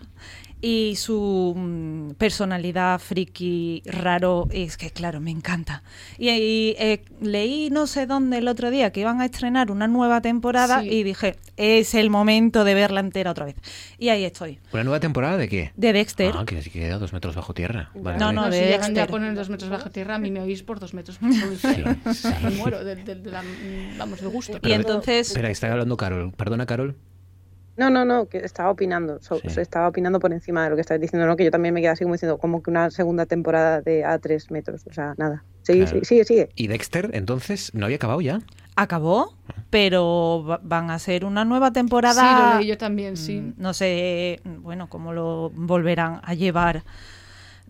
[0.60, 5.84] Y su mm, personalidad friki raro es que, claro, me encanta.
[6.18, 9.86] Y, y, eh, leí no sé dónde el otro día que iban a estrenar una
[9.86, 10.88] nueva temporada Sí.
[10.90, 13.54] y dije, es el momento de verla entera otra vez.
[13.98, 14.58] Y ahí estoy.
[14.72, 15.72] ¿Una nueva temporada de qué?
[15.76, 16.34] De Dexter.
[16.36, 17.90] Ah, que sí que queda dos metros bajo tierra.
[17.94, 19.10] Vale, No, no, No, de si llegan ya a Dexter.
[19.10, 21.34] poner dos metros bajo tierra, a mí me oís por dos metros bajo
[21.74, 21.96] tierra.
[22.12, 22.28] sí.
[22.42, 23.44] Me muero de, de- de la,
[23.96, 24.58] vamos, de gusto.
[24.62, 26.32] Y entonces, Espera, está hablando Carol.
[26.32, 26.96] Perdona, Carol.
[27.78, 29.50] No, no, no, que estaba opinando, so- Sí.
[29.50, 31.36] so- estaba opinando por encima de lo que estáis diciendo, ¿no?
[31.36, 34.18] Que yo también me quedé así como diciendo, como que una segunda temporada de a
[34.18, 35.44] tres metros, o sea, nada.
[35.62, 35.90] Sigue, Claro.
[35.92, 36.48] sigue, sigue, sigue.
[36.56, 38.40] ¿Y Dexter, entonces, no había acabado ya?
[38.80, 39.34] acabó,
[39.70, 42.52] pero va- van a hacer una nueva Sí, temporada.
[42.52, 43.40] lo leí yo también, sí.
[43.40, 46.84] Mm, No sé, bueno, cómo lo volverán a llevar.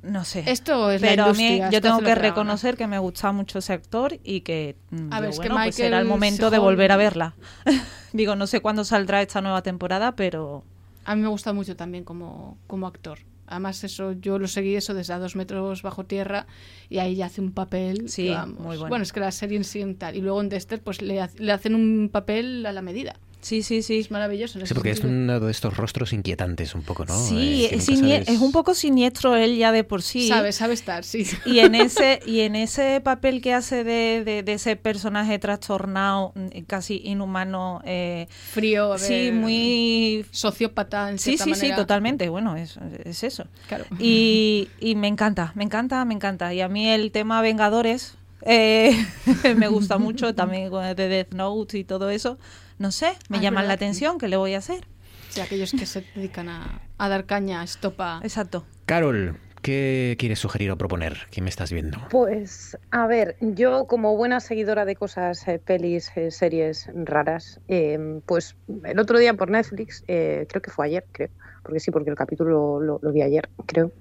[0.03, 0.45] No sé.
[0.47, 3.73] Esto es la Pero a mí yo tengo que reconocer que me gusta mucho ese
[3.73, 6.59] actor y que mm, A ver, digo, es que bueno, pues será el momento de
[6.59, 7.35] volver a verla.
[8.13, 10.65] Digo, no sé cuándo saldrá esta nueva temporada, pero
[11.05, 13.19] A mí me gusta mucho también como, como actor.
[13.47, 16.47] Además, eso, yo lo seguí eso desde a dos metros bajo tierra
[16.91, 18.09] y ahí ya hace un papel.
[18.09, 19.03] Sí, que, vamos, muy bueno.
[19.03, 20.17] es que la serie en sí en tal.
[20.17, 23.17] Y luego en Dexter, pues le, le hacen un papel a la medida.
[23.41, 23.99] Sí, sí, sí.
[24.01, 24.59] Es maravilloso.
[24.65, 25.19] Sí, porque es sentido.
[25.23, 27.17] uno de estos rostros inquietantes un poco, ¿no?
[27.19, 30.29] Sí, Eh, es, sabes- es un poco siniestro él ya de por sí.
[30.29, 31.27] Sabe, sabe estar, sí.
[31.45, 36.33] Y en ese y en ese papel que hace de, de- de ese personaje trastornado,
[36.35, 41.77] mm, casi inhumano, eh, Frío, a sí, muy Sociópata, en Sí, cierta sí, sí, manera.
[41.77, 42.29] totalmente.
[42.29, 43.45] Bueno, es, es eso.
[43.69, 43.85] Claro.
[43.99, 46.53] Y, y me encanta, me encanta, me encanta.
[46.55, 48.93] Y a mí el tema Vengadores eh,
[49.57, 52.39] me gusta mucho, también con el de Death Note y todo eso.
[52.79, 54.85] No sé, me Ah, llaman la atención, ¿qué le voy a hacer?
[55.31, 58.21] Sí, aquellos que se dedican a, a dar caña, estopa.
[58.23, 58.65] Exacto.
[58.87, 61.27] Carol, ¿qué quieres sugerir o proponer?
[61.31, 61.99] ¿Qué me estás viendo?
[62.09, 67.99] Pues, a ver, yo como buena seguidora de cosas, eh, pelis, eh, series raras, eh,
[68.25, 71.31] pues el otro día por Netflix, eh, creo que fue ayer, creo,
[71.65, 73.93] porque sí, porque el capítulo lo, lo vi ayer, creo.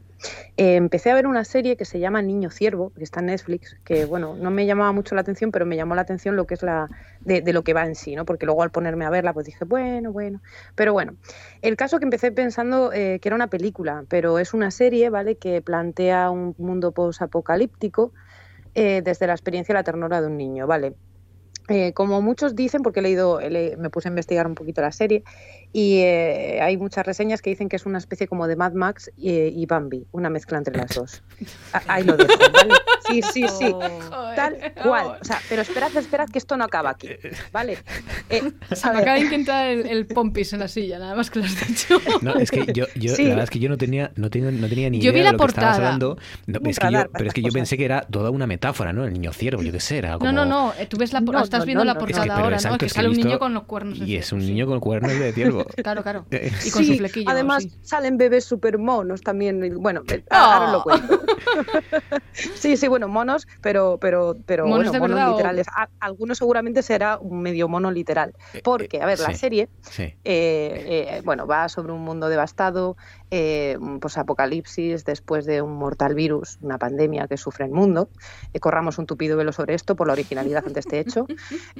[0.57, 3.75] Eh, empecé a ver una serie que se llama Niño Ciervo, que está en Netflix,
[3.83, 6.55] que bueno, no me llamaba mucho la atención, pero me llamó la atención lo que
[6.55, 6.89] es la
[7.23, 8.25] de, de lo que va en sí, ¿no?
[8.25, 10.41] Porque luego al ponerme a verla, pues dije, bueno, bueno.
[10.75, 11.17] Pero bueno,
[11.61, 15.37] el caso que empecé pensando eh, que era una película, pero es una serie, ¿vale?
[15.37, 18.13] Que plantea un mundo post-apocalíptico
[18.75, 20.95] eh, desde la experiencia y la ternura de un niño, ¿vale?
[21.69, 24.81] eh, como muchos dicen, porque he leído, he le- me puse a investigar un poquito
[24.81, 25.23] la serie,
[25.73, 29.11] y eh, hay muchas reseñas que dicen que es una especie como de Mad Max
[29.17, 31.21] y, y Bambi, una mezcla entre las dos.
[31.73, 32.73] A- Ahí lo dejo, ¿vale?
[33.07, 33.73] Sí, sí, sí,
[34.35, 35.17] tal cual.
[35.21, 37.09] O sea, pero esperad, esperad que esto no acaba aquí,
[37.51, 37.77] ¿vale?
[38.29, 41.39] Eh, Se me acaba de intentar el, el pompis en la silla, nada más que
[41.39, 41.99] lo has dicho.
[42.21, 43.23] No, es que yo, yo Sí.
[43.23, 45.31] la verdad es que yo no tenía, no tenía, no tenía ni Yo vi idea
[45.31, 46.17] la de lo que estabas hablando.
[46.47, 48.29] No, Un es que yo, radar para pero es que yo pensé que era toda
[48.31, 49.05] una metáfora, ¿no?
[49.05, 50.31] El niño ciervo, yo qué sé, era como...
[50.31, 51.99] No, no, no, eh, tú ves la, por- No, estás no, viendo no, la no.
[52.01, 52.77] Es que, portada ahora, exacto, ¿no?
[52.79, 55.17] Que es que sale un niño con los cuernos Y es un niño con cuernos
[55.17, 55.56] de ciervo.
[55.83, 56.25] Claro, claro.
[56.31, 57.29] Eh, Y con Sí, su flequillo.
[57.29, 57.71] Además, sí.
[57.81, 59.75] salen bebés super monos también.
[59.81, 60.83] Bueno, eh, ahora lo Oh.
[60.83, 61.21] cuento.
[62.33, 65.67] sí, sí, bueno, monos, pero, pero, pero ¿Monos bueno, monos o- literales.
[65.99, 68.33] Algunos seguramente será un medio mono literal.
[68.63, 69.35] Porque, a ver, la sí.
[69.35, 70.03] serie, Sí.
[70.03, 72.97] eh, eh, bueno, va sobre un mundo devastado,
[73.31, 78.09] eh, posapocalipsis después de un mortal virus, una pandemia que sufre el mundo.
[78.53, 81.27] Eh, corramos un tupido velo sobre esto por la originalidad ante este hecho.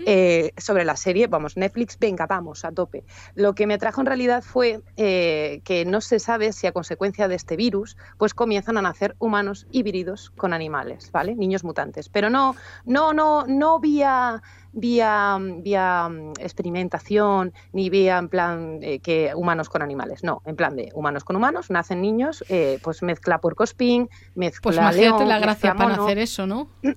[0.09, 3.03] Eh, sobre la serie, vamos, Netflix, venga, vamos, a tope.
[3.35, 7.27] Lo que me trajo en realidad fue eh, que no se sabe si a consecuencia
[7.27, 11.35] de este virus, pues comienzan a nacer humanos híbridos con animales, ¿vale?
[11.35, 12.09] Niños mutantes.
[12.09, 12.55] Pero no,
[12.85, 14.41] no, no, no vía
[14.73, 20.55] vía, vía mm, experimentación ni vía en plan eh, que humanos con animales, no, en
[20.55, 25.29] plan de humanos con humanos, nacen niños, eh, pues mezcla puercospín, mezcla Pues imagínate león,
[25.29, 26.05] la gracia mezcla para mono.
[26.05, 26.67] hacer eso, ¿no?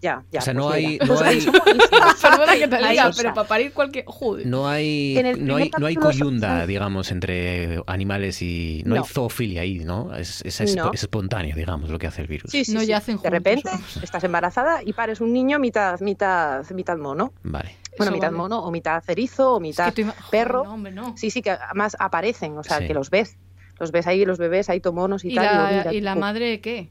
[0.00, 0.40] Ya, ya.
[0.40, 0.76] O sea, pues no mira.
[0.76, 1.46] hay- no Pues hay-.
[2.22, 4.04] Perdona que te diga, pero para parir cualquier...
[4.06, 4.46] Joder.
[4.46, 8.82] No hay, no hay, no hay coyunda, digamos, entre animales y...
[8.86, 9.02] No, No.
[9.02, 10.14] hay zoofilia ahí, ¿no?
[10.14, 10.90] Es, es, es- No.
[10.92, 12.50] es espontáneo, digamos, lo que hace el virus.
[12.50, 12.86] Sí, sí, No sí.
[12.86, 13.70] yacen De juntos, repente
[14.02, 17.11] estás embarazada y pares un niño mitad, mitad, mitad mono.
[17.42, 17.76] Vale.
[17.98, 18.38] Bueno, Eso mitad vale.
[18.38, 20.64] mono o mitad cerizo o mitad tú ima- Joder, perro.
[20.64, 21.16] no, hombre, no.
[21.16, 22.86] Sí, sí, que además aparecen, o sea, Sí.
[22.86, 23.36] que los ves.
[23.78, 25.44] Los ves ahí, los bebés, ahí tomonos y, ¿Y tal.
[25.44, 26.90] la, mira, ¿Y la madre qué?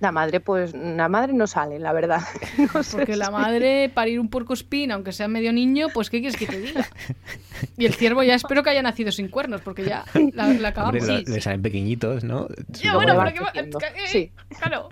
[0.00, 2.20] La madre, pues, la madre no sale, la verdad.
[2.74, 6.08] No sé Porque la si- madre, parir un puerco espín, aunque sea medio niño, pues
[6.08, 6.86] ¿qué quieres que te diga?
[7.76, 10.04] Y el ciervo ya espero que haya nacido sin cuernos, porque ya
[10.34, 11.00] la, la acabamos.
[11.02, 12.48] Hombre, le salen pequeñitos, ¿no?
[12.68, 13.78] Ya, Luego bueno, le pero van que va- creciendo.
[13.80, 14.32] eh, Sí.
[14.60, 14.88] Claro.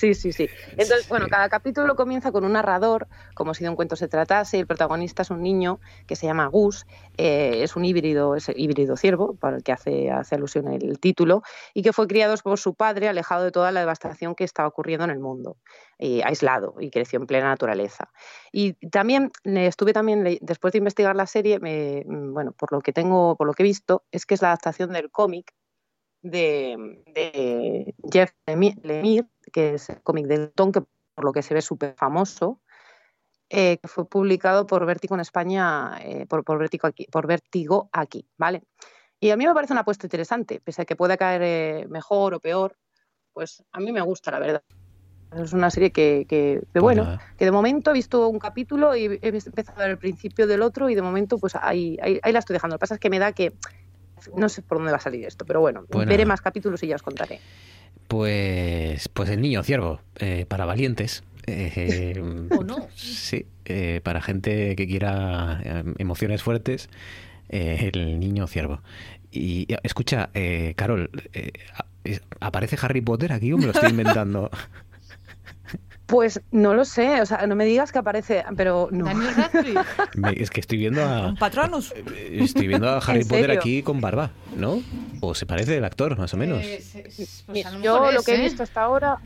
[0.00, 0.48] Sí, sí, sí.
[0.78, 4.58] Entonces, bueno, cada capítulo comienza con un narrador, como si de un cuento se tratase.
[4.58, 6.86] El protagonista es un niño que se llama Gus,
[7.18, 11.42] eh, es un híbrido, es híbrido ciervo, para el que hace, hace alusión el título,
[11.74, 15.04] y que fue criado por su padre, alejado de toda la devastación que estaba ocurriendo
[15.04, 15.58] en el mundo,
[15.98, 18.10] eh, aislado, y creció en plena naturaleza.
[18.52, 22.80] Y también eh, estuve también, después de investigar la serie, me- mm, bueno, por lo
[22.80, 25.52] que tengo, por lo que he visto, es que es la adaptación del cómic
[26.22, 30.82] de, de Jeff Lemi- Lemire, que es el cómic del Tom, que
[31.14, 32.60] por lo que se ve súper famoso,
[33.48, 37.88] eh, que fue publicado por Vértigo en España, eh, por, por, Vértigo aquí, por Vértigo
[37.92, 38.62] aquí, ¿vale?
[39.18, 42.34] Y a mí me parece una apuesta interesante, pese a que pueda caer eh, mejor
[42.34, 42.76] o peor,
[43.32, 44.62] pues a mí me gusta, la verdad.
[45.36, 47.20] Es una serie que, que, que, Pues bueno, nada.
[47.36, 50.62] que de momento he visto un capítulo y he empezado a ver el principio del
[50.62, 52.74] otro y de momento pues ahí, ahí, ahí la estoy dejando.
[52.74, 53.52] Lo que pasa es que me da que
[54.34, 56.28] no sé por dónde va a salir esto, pero bueno, Pues veré nada.
[56.30, 57.40] más capítulos y ya os contaré.
[58.10, 61.22] Pues, pues el niño ciervo, eh, para valientes.
[61.46, 62.20] eh,
[62.50, 62.88] ¿O no?
[62.96, 66.88] Sí, eh, para gente que quiera eh, emociones fuertes,
[67.50, 68.82] eh, el niño ciervo.
[69.30, 71.08] Y escucha, eh, Carol,
[72.40, 74.50] ¿aparece Harry Potter aquí o me lo estoy inventando?
[76.10, 79.04] Pues no lo sé, o sea, no me digas que aparece, pero no.
[79.04, 79.80] Daniel Radcliffe.
[80.42, 81.94] Es que estoy viendo a patronus.
[82.16, 84.82] estoy viendo a Harry ¿En Potter aquí con barba, ¿no?
[85.20, 86.64] O se parece el actor, más o menos.
[86.64, 86.82] Eh,
[87.16, 88.42] pues Mira, a lo yo lo que he ¿eh?
[88.42, 89.18] visto hasta ahora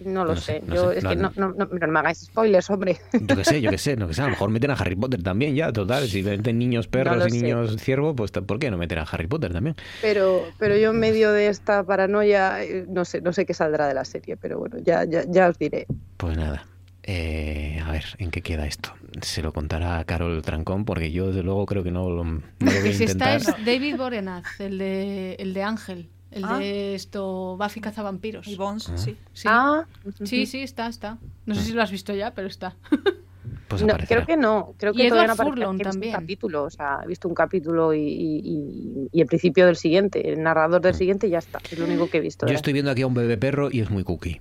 [0.00, 0.62] no lo No sé, sé.
[0.66, 2.98] no yo sé, es no, que no, no, no, no me hagáis spoilers, hombre.
[3.18, 4.96] Yo qué sé, yo qué sé, no que sé, a lo mejor meten a Harry
[4.96, 6.08] Potter también ya, total.
[6.08, 7.36] Si meten niños perros y sé.
[7.42, 9.76] niños ciervo, pues ¿por qué no meter a Harry Potter también?
[10.00, 13.88] Pero, pero yo en medio de esta paranoia eh, no sé, no sé qué saldrá
[13.88, 15.86] de la serie, pero bueno, ya, ya, ya os diré.
[16.16, 16.66] Pues nada.
[17.02, 18.92] eh, a ver, ¿en qué queda esto?
[19.22, 22.72] Se lo contará a Carol Trancón, porque yo desde luego creo que no lo, no
[22.72, 23.36] lo voy a Que si está intentar.
[23.36, 26.58] es David Boreanaz, el de, el de Ángel, el Ah.
[26.58, 28.46] de esto, Buffy cazavampiros.
[28.48, 28.98] Y Bones, Ah.
[28.98, 29.16] sí.
[29.32, 29.48] Sí.
[29.50, 29.84] Ah,
[30.24, 31.18] sí, sí, está, está.
[31.46, 32.74] No sé si lo has visto ya, pero está.
[33.68, 35.50] Pues No, creo que no, creo Y que todavía no Edward aparece.
[35.66, 36.14] Furlong también.
[36.14, 39.74] Un capítulo, o sea, he visto un capítulo y, y, y- y el principio del
[39.74, 41.58] siguiente, el narrador del siguiente y ya está.
[41.68, 42.46] Es lo único que he visto.
[42.46, 44.40] Yo la estoy viendo aquí a un bebé perro y es muy cookie.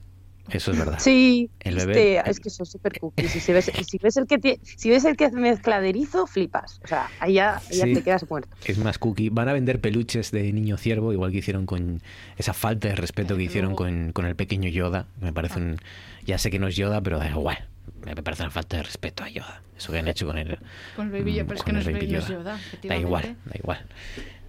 [0.49, 0.99] Eso es verdad.
[0.99, 3.35] Sí, El bebé- este, es que son súper cookies.
[3.35, 6.79] Y si ves, si ves el que si ves el que mezcla de erizo, flipas.
[6.83, 7.93] O sea, ahí ya, ahí ya Sí.
[7.95, 8.55] te quedas muerto.
[8.65, 9.29] Es más cookie.
[9.29, 12.01] Van a vender peluches de niño ciervo, igual que hicieron con
[12.37, 15.07] esa falta de respeto que hicieron con, con el pequeño Yoda.
[15.19, 15.77] Me parece un.
[16.25, 17.67] Ya sé que no es Yoda, pero da igual.
[18.05, 19.61] Me parece una falta de respeto a Yoda.
[19.77, 20.57] Eso que han hecho con él.
[20.95, 22.27] Con el Baby Yoda, pero es que con no el es, Baby Yoda.
[22.29, 22.59] Yoda.
[22.83, 23.85] Da igual, da igual.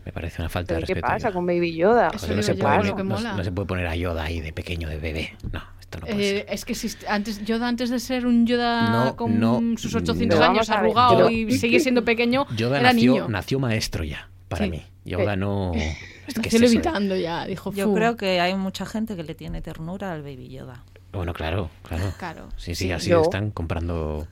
[0.05, 1.07] Me parece una falta de ¿Pero qué respeto.
[1.07, 1.35] a pasa Yoda.
[1.35, 2.11] con Baby Yoda?
[2.11, 5.35] Se puede, no se puede poner a Yoda ahí de pequeño, de bebé.
[5.53, 8.47] No, esto Esto no puede Eh, es que si antes, Yoda, antes de ser un
[8.47, 10.45] Yoda No, con no, sus 800 no.
[10.45, 13.29] años arrugado Yoda- y sigue siendo pequeño, Yoda era nació, niño.
[13.29, 14.71] nació maestro ya, para Sí.
[14.71, 14.83] mí.
[15.05, 15.73] Yoda Eh, no...
[15.73, 17.73] ¿qué es eso de- levitando ya, dijo.
[17.73, 20.83] Yo creo que hay mucha gente que le tiene ternura al Baby Yoda.
[21.17, 22.05] Bueno, claro, claro.
[22.19, 22.93] Claro, Sí, sí, sí.
[22.93, 24.27] así Yo- están comprando...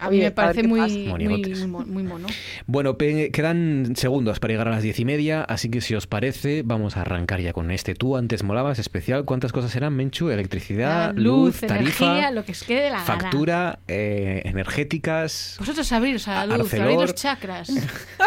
[0.00, 2.28] A mí me parece muy, muy, muy, mo- muy mono.
[2.66, 6.62] Bueno, quedan segundos para llegar a las diez y media, así que si os parece,
[6.64, 7.94] vamos a arrancar ya con este.
[7.94, 9.24] Tú antes molabas especial.
[9.24, 10.30] ¿Cuántas cosas eran, Menchu?
[10.30, 13.04] Electricidad, luz, tarifa, energía, lo que os quede de la gana.
[13.20, 15.56] factura, eh, energéticas.
[15.58, 16.84] Vosotros abriros a la luz, Arcelor.
[16.86, 17.68] abrid los chakras.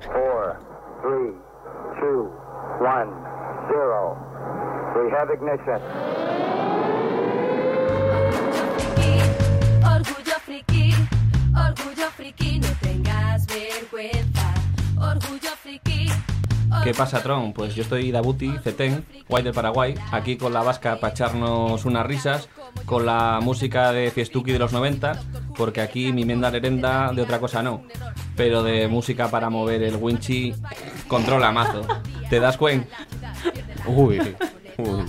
[0.00, 0.58] Four,
[1.02, 1.32] three,
[2.00, 2.30] two,
[2.80, 3.10] one,
[3.68, 4.16] zero.
[4.96, 6.55] We have ignition.
[16.86, 17.52] ¿Qué pasa, Tron?
[17.52, 22.06] Pues yo estoy Dabuti, Cetén, Guay del Paraguay, aquí con la vasca para echarnos unas
[22.06, 22.48] risas,
[22.84, 25.20] con la música de Fiestuki de los 90,
[25.56, 27.82] porque aquí mi menda lerenda de otra cosa no,
[28.36, 30.54] pero de música para mover el winchi
[31.08, 31.84] controla mazo.
[32.30, 32.98] ¿Te das cuenta?
[33.88, 34.20] Uy,
[34.78, 35.04] uy.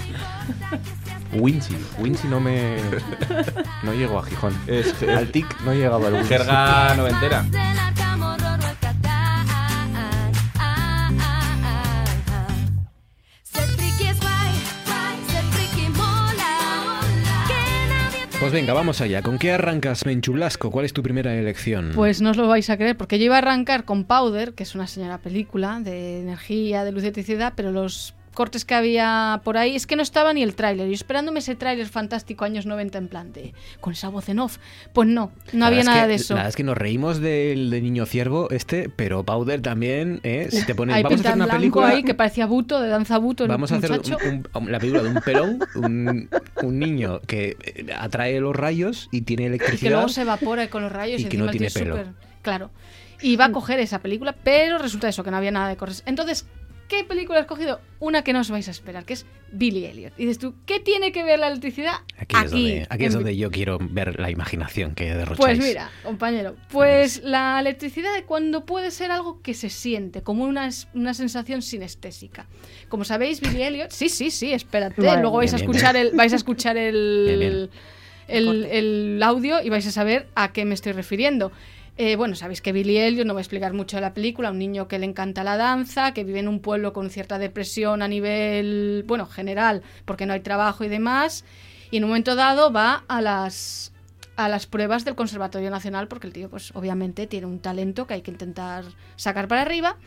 [1.39, 2.77] Winchi, Winchi no me.
[3.84, 4.55] No llego a Gijón.
[4.68, 6.30] Es- al TIC no he llegado al Winchi.
[6.30, 7.45] Jerga noventera.
[18.39, 19.23] Pues venga, vamos allá.
[19.23, 20.69] ¿Con qué arrancas, Menchu Blasco?
[20.69, 21.91] ¿Cuál es tu primera elección?
[21.95, 24.61] Pues no os lo vais a creer, porque yo iba a arrancar con Powder, que
[24.61, 29.41] es una señora película de energía, de luz y electricidad, pero los cortes que había
[29.43, 30.88] por ahí es que no estaba ni el tráiler.
[30.89, 34.59] Y esperándome ese tráiler fantástico años 90 en plan de con esa voz en off.
[34.93, 36.35] Pues no, no La había nada que- de eso.
[36.35, 40.49] La verdad es que nos reímos del de Niño Ciervo este, pero Powder también, ¿eh?
[40.51, 41.88] Si te pones, Hay vamos a hacer una película...
[41.88, 45.01] ahí que parecía buto, de danza buto el Vamos a hacer un- un- la película
[45.01, 46.30] de un pelón, un,
[46.61, 49.91] un niño que eh, atrae los rayos y tiene y que electricidad.
[49.93, 51.97] luego se evapora con los rayos y y, que no tiene pelo.
[52.43, 52.69] Claro.
[53.19, 56.03] Y va a coger esa película, pero resulta eso, que no había nada de cortes.
[56.05, 56.45] Entonces,
[56.88, 57.80] ¿qué película he escogido?
[57.99, 60.14] Una que no os vais a esperar, que es Billy Elliot.
[60.18, 61.95] Y dices tú, ¿qué tiene que ver la electricidad?
[62.18, 65.38] Aquí, es, donde, aquí es donde yo quiero ver la imaginación que derrocháis.
[65.38, 70.43] Pues mira, compañero, pues la electricidad de cuando puede ser algo que se siente, como
[70.45, 72.45] una, es- una sensación sinestésica.
[72.89, 76.07] Como sabéis, Billy Elliot, sí, sí, sí, espérate, luego vais a Bien, escuchar bien.
[76.07, 77.69] el, vais a escuchar el, Bien, bien.
[78.27, 81.51] el, el audio y vais a saber a qué me estoy refiriendo.
[81.99, 84.60] Eh, bueno, sabéis que Billy Elliot, no voy a explicar mucho de la película, un
[84.60, 88.07] niño que le encanta la danza, que vive en un pueblo con cierta depresión a
[88.07, 91.44] nivel, bueno, general, porque no hay trabajo y demás,
[91.90, 93.94] y en un momento dado va a las
[94.36, 98.14] a las pruebas del Conservatorio Nacional porque el tío pues obviamente tiene un talento que
[98.14, 99.98] hay que intentar sacar para arriba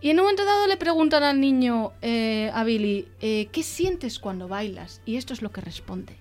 [0.00, 4.18] y en un momento dado le preguntan al niño eh, a Billy eh, ¿qué sientes
[4.18, 5.02] cuando bailas?
[5.06, 6.16] y esto es lo que responde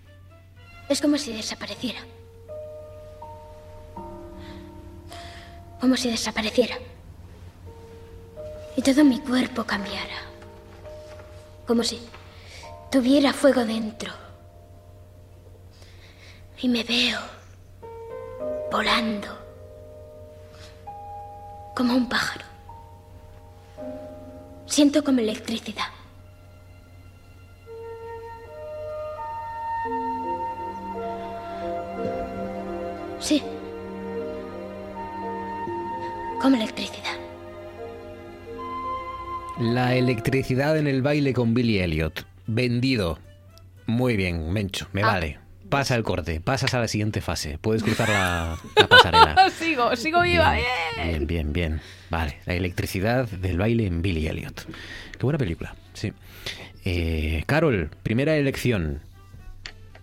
[0.89, 2.01] Es como si desapareciera.
[5.79, 6.77] Como si desapareciera.
[8.75, 10.21] Y todo mi cuerpo cambiara.
[11.65, 12.01] Como si
[12.91, 14.11] tuviera fuego dentro.
[16.61, 17.19] Y me veo
[18.71, 19.27] volando.
[21.75, 22.45] Como un pájaro.
[24.65, 25.87] Siento como electricidad.
[33.19, 33.43] Sí.
[36.41, 37.17] Como electricidad.
[39.59, 42.25] La electricidad en el baile con Billy Elliot.
[42.47, 43.19] Vendido.
[43.85, 45.07] Muy bien, Mencho, me Ah.
[45.07, 45.39] vale.
[45.69, 47.59] Pasa el corte, pasas a la siguiente fase.
[47.59, 49.49] Puedes cruzar la, la pasarela.
[49.59, 50.65] sigo, sigo viva, bien.
[50.97, 51.81] Bien, bien, bien.
[52.09, 54.65] Vale, la electricidad del baile en Billy Elliot.
[55.11, 56.11] Qué buena película, sí.
[56.85, 59.01] Eh, Carol, primera elección.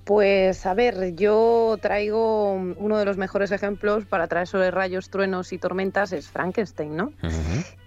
[0.07, 5.53] Pues a ver, yo traigo uno de los mejores ejemplos para traer sobre rayos, truenos
[5.53, 7.13] y tormentas es Frankenstein, ¿no?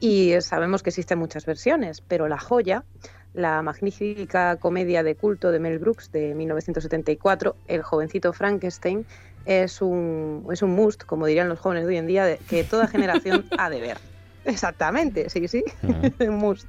[0.02, 2.84] Y sabemos que existen muchas versiones, pero la joya,
[3.32, 9.08] la magnífica comedia de culto de Mel Brooks de 1974, El jovencito Frankenstein,
[9.46, 12.66] es un, es un must, como dirían los jóvenes de hoy en día, de- que
[12.66, 13.98] toda generación ha de ver.
[14.44, 15.64] Exactamente, sí, sí,
[16.20, 16.68] un must.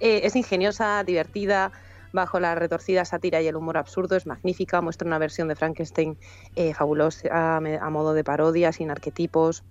[0.00, 1.72] Eh, es ingeniosa, divertida,
[2.12, 6.18] bajo la retorcida sátira y el humor absurdo, es magnífica, muestra una versión de Frankenstein
[6.56, 9.64] eh, fabulosa, a, modo de parodia, sin arquetipos,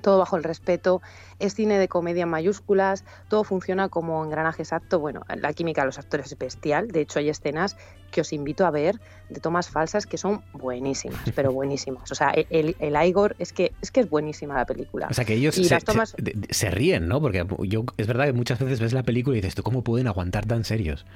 [0.00, 1.02] todo bajo el respeto,
[1.40, 5.86] es cine de comedia en mayúsculas, todo funciona como engranaje exacto, bueno, la química de
[5.86, 7.76] los actores es bestial, de hecho hay escenas
[8.12, 12.30] que os invito a ver de tomas falsas que son buenísimas, pero buenísimas, o sea,
[12.30, 15.08] el, el Igor es que, es que es buenísima la película.
[15.10, 17.20] O sea, que ellos Y se, las tomas- se- de- de- se ríen, ¿no?
[17.20, 20.06] Porque yo es verdad que muchas veces ves la película y dices, ¿tú cómo pueden
[20.06, 21.06] aguantar tan serios?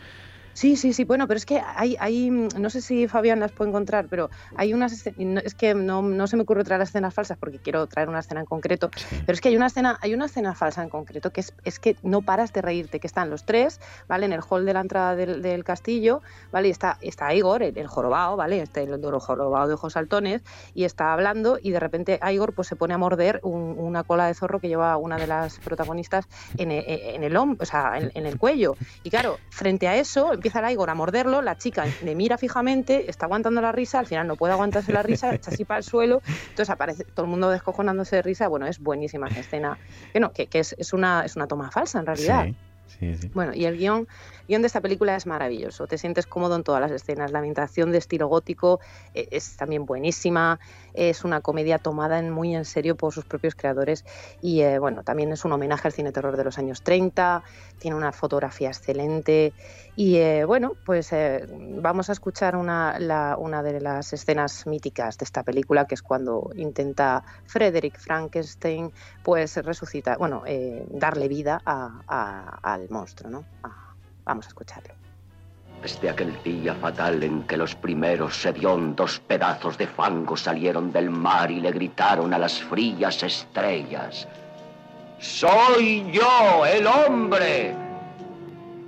[0.54, 1.04] Sí, sí, sí.
[1.04, 4.74] Bueno, pero es que hay, hay, no sé si Fabián las puede encontrar, pero hay
[4.74, 8.20] unas, es que no, no se me ocurre traer escenas falsas porque quiero traer una
[8.20, 8.90] escena en concreto,
[9.26, 11.78] pero es que hay una escena, hay una escena falsa en concreto que es, es
[11.78, 14.26] que no paras de reírte, que están los tres, ¿vale?
[14.26, 16.20] En el hall de la entrada del, del castillo,
[16.50, 16.68] ¿vale?
[16.68, 18.60] Y está, está Igor, el, el jorobado, ¿vale?
[18.60, 20.42] Este, el, el jorobado de ojos saltones,
[20.74, 24.26] y está hablando y de repente Igor pues se pone a morder un- una cola
[24.26, 26.26] de zorro que lleva una de las protagonistas
[26.58, 28.74] en, e- en el hombro, o sea, en, en el cuello.
[29.02, 33.08] Y claro, frente a eso empieza el Igor a morderlo, la chica le mira fijamente,
[33.08, 35.84] está aguantando la risa, al final no puede aguantarse la risa, echa así para el
[35.84, 38.48] suelo, entonces aparece todo el mundo descojonándose de risa.
[38.48, 39.78] Bueno, es buenísima esa escena,
[40.12, 42.48] que no, que, que es, una, es una toma falsa en realidad.
[43.34, 44.06] Bueno, y el guion,
[44.46, 45.86] guion de esta película es maravilloso.
[45.86, 47.32] Te sientes cómodo en todas las escenas.
[47.32, 48.78] La ambientación de estilo gótico
[49.14, 50.58] eh, es también buenísima.
[50.92, 54.04] Es una comedia tomada muy en serio por sus propios creadores.
[54.38, 57.42] Y eh, bueno, también es un homenaje al cine terror de los años 30.
[57.78, 59.54] Tiene una fotografía excelente.
[59.94, 61.08] Y eh, bueno, pues
[61.48, 62.98] vamos a escuchar una,
[63.62, 68.90] de las escenas míticas de esta película, que es cuando intenta Frederick Frankenstein,
[69.22, 70.42] pues resucitar, bueno,
[70.90, 73.44] darle vida a- a- al monstruo, ¿no?
[73.62, 73.94] Ah,
[74.24, 74.94] vamos a escucharlo.
[75.80, 81.50] Desde aquel día fatal en que los primeros hediondos pedazos de fango salieron del mar
[81.50, 84.28] y le gritaron a las frías estrellas.
[85.18, 87.74] ¡Soy yo, el hombre!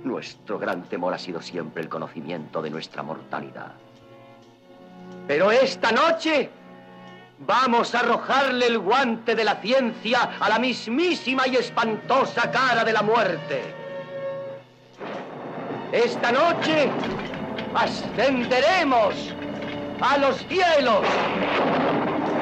[0.03, 3.73] Nuestro gran temor ha sido siempre el conocimiento de nuestra mortalidad.
[5.27, 6.49] Pero esta noche
[7.39, 12.93] vamos a arrojarle el guante de la ciencia a la mismísima y espantosa cara de
[12.93, 13.84] la muerte.
[15.95, 16.89] Esta noche
[17.73, 19.15] ascenderemos
[20.01, 21.05] a los cielos,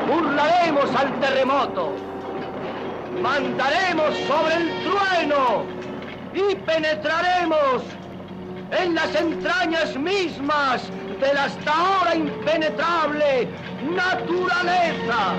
[0.08, 1.94] burlaremos al terremoto,
[3.22, 5.66] mandaremos sobre el trueno
[6.34, 7.84] y penetraremos
[8.72, 10.90] en las entrañas mismas
[11.22, 13.48] de la hasta ahora impenetrable
[13.96, 15.34] naturaleza.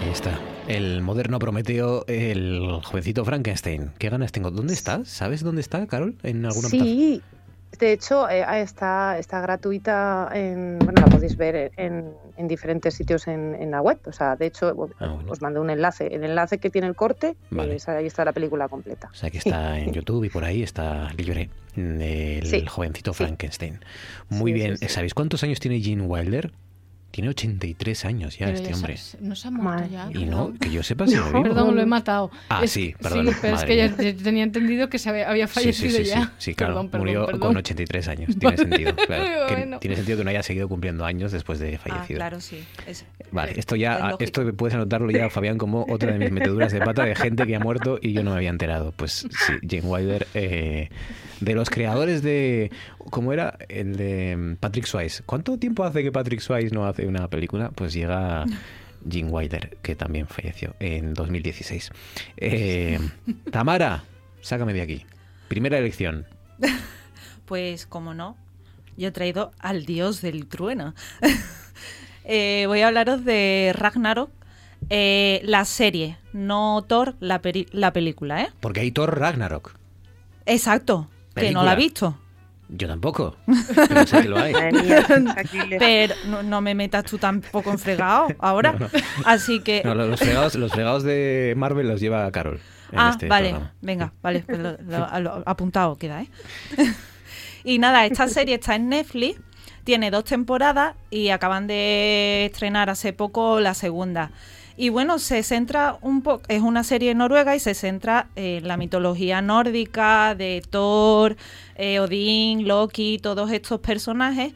[0.00, 0.49] Ahí está.
[0.70, 3.90] El moderno Prometeo, el jovencito Frankenstein.
[3.98, 4.50] ¿Qué ganas tengo?
[4.50, 5.04] ¿Dónde está?
[5.04, 6.16] ¿Sabes dónde está, Carol?
[6.22, 7.22] ¿En alguna Sí,
[7.78, 13.26] de hecho eh, está, está gratuita, en, bueno, la podéis ver en, en diferentes sitios
[13.26, 13.98] en, en la web.
[14.06, 14.72] O sea, de hecho,
[15.28, 16.06] os mando un enlace.
[16.06, 17.74] El enlace que tiene el corte, Vale.
[17.76, 19.08] eh, ahí está la película completa.
[19.12, 21.50] O sea, que está en YouTube y por ahí está libre.
[21.76, 23.12] El Sí, jovencito.
[23.12, 23.80] Frankenstein.
[24.28, 24.76] Muy Sí, bien.
[24.76, 24.88] sí.
[24.88, 26.52] ¿Sabéis cuántos años tiene Gene Wilder?
[27.10, 28.96] Tiene 83 años ya Pero este ya hombre.
[29.20, 30.08] no se ha muerto ya.
[30.14, 31.42] Y no, que yo sepa si lo vivo.
[31.42, 32.30] Perdón, lo he matado.
[32.48, 33.66] Ah, Es- sí, perdón, Sí, pero es madre
[33.96, 36.24] que ya tenía entendido que se había, había Sí, fallecido sí, sí, ya.
[36.26, 36.74] sí, sí, claro.
[36.74, 37.40] Perdón, perdón, Murió perdón.
[37.40, 38.38] con 83 años.
[38.38, 38.94] Tiene sentido.
[38.94, 39.24] Claro.
[39.48, 39.78] Que Bueno.
[39.80, 42.18] Tiene sentido que no haya seguido cumpliendo años después de Ah, fallecido.
[42.18, 42.62] claro, sí.
[42.86, 44.16] Es- Vale, esto es ya, lógico.
[44.20, 47.56] esto puedes anotarlo ya, Fabián, como otra de mis meteduras de pata de gente que
[47.56, 48.92] ha muerto y yo no me había enterado.
[48.96, 50.88] Pues sí, Jane Wilder, eh,
[51.40, 52.70] de los creadores de,
[53.10, 53.58] ¿cómo era?
[53.68, 55.22] El de mm, Patrick Swayze.
[55.24, 57.70] ¿Cuánto tiempo hace que Patrick Swayze no hace una película?
[57.70, 58.44] Pues llega
[59.08, 61.90] Jane Wilder, que también falleció en 2016.
[62.36, 62.98] Eh,
[63.50, 64.04] Tamara,
[64.40, 65.06] sácame de aquí.
[65.48, 66.26] Primera elección.
[67.46, 68.36] Pues, como no,
[68.96, 70.94] yo he traído al dios del trueno.
[72.32, 74.30] Eh, voy a hablaros de Ragnarok,
[74.88, 77.40] eh, la serie, no Thor, la,
[77.72, 78.50] la película, ¿eh?
[78.60, 79.74] Porque hay Thor Ragnarok.
[80.46, 82.18] Exacto, que no la he visto.
[82.72, 83.36] Yo tampoco.
[83.88, 84.52] Pero sé que lo hay.
[85.78, 88.72] Pero no, no me metas tú tampoco en fregado ahora.
[88.78, 88.88] No, no.
[89.24, 89.82] Así que...
[89.84, 92.60] No, los, fregados, los fregados de Marvel los lleva Carol.
[92.92, 93.74] en Ah, este vale, programa.
[93.80, 96.28] venga, vale, pues lo- lo- lo- apuntado queda, ¿eh?
[97.64, 99.40] y nada, esta serie está en Netflix,
[99.84, 104.30] tiene dos temporadas y acaban de estrenar hace poco la segunda.
[104.80, 108.78] Y bueno, se centra un poco, es una serie noruega y se centra en la
[108.78, 111.36] mitología nórdica de Thor,
[111.74, 114.54] eh, Odín, Loki, todos estos personajes,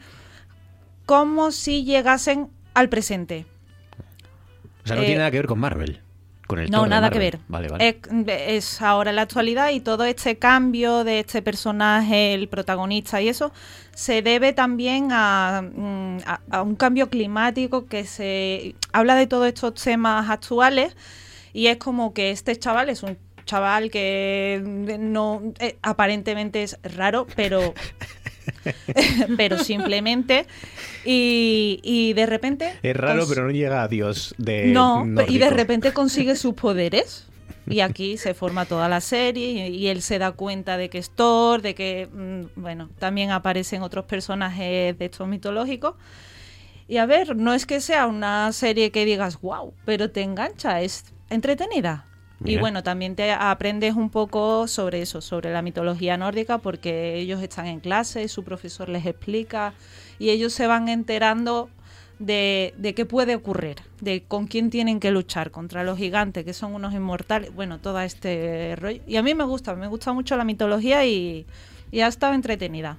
[1.05, 3.45] como si llegasen al presente.
[4.83, 6.01] O sea, no Eh, tiene nada que ver con Marvel.
[6.47, 7.39] Con el no, nada que ver.
[7.47, 7.87] Vale, vale.
[7.89, 7.95] Es,
[8.27, 13.51] es ahora la actualidad y todo este cambio de este personaje, el protagonista y eso,
[13.95, 19.47] se debe también a, mm, a- a un cambio climático que se habla de todos
[19.47, 20.95] estos temas actuales
[21.53, 24.61] y es como que este chaval es un chaval que
[24.99, 27.73] no eh, aparentemente es raro, pero
[29.37, 30.45] pero simplemente
[31.03, 35.49] y, y de repente es raro, pero no llega a Dios de no, y de
[35.49, 37.27] repente consigue sus poderes.
[37.67, 40.99] Y aquí se forma toda la serie y, y él se da cuenta de que
[40.99, 45.95] es Thor, de que, mm, bueno, también aparecen otros personajes de estos mitológicos.
[46.87, 50.81] Y a ver, no es que sea una serie que digas, wow, pero te engancha,
[50.81, 52.05] es entretenida.
[52.43, 57.41] Y bueno, también te aprendes un poco sobre eso, sobre la mitología nórdica, porque ellos
[57.41, 59.73] están en clase, su profesor les explica
[60.19, 61.69] y ellos se van enterando
[62.19, 66.53] de, de qué puede ocurrir, de con quién tienen que luchar, contra los gigantes, que
[66.53, 69.01] son unos inmortales, bueno, todo este rollo.
[69.07, 71.45] Y a mí me gusta, me gusta mucho la mitología y,
[71.91, 72.97] y ha estado entretenida.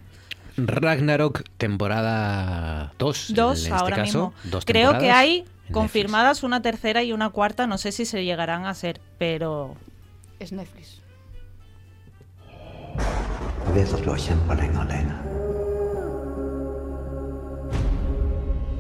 [0.57, 3.35] Ragnarok, temporada 2.
[3.35, 4.03] Dos en este ahora caso.
[4.03, 4.35] mismo.
[4.45, 8.67] Dos Creo que hay confirmadas una tercera y una cuarta, no sé si se llegarán
[8.67, 9.75] a hacer, pero...
[10.39, 11.01] Es Netflix.
[13.67, 15.15] Jeg vet at du har kjempa lenge alene.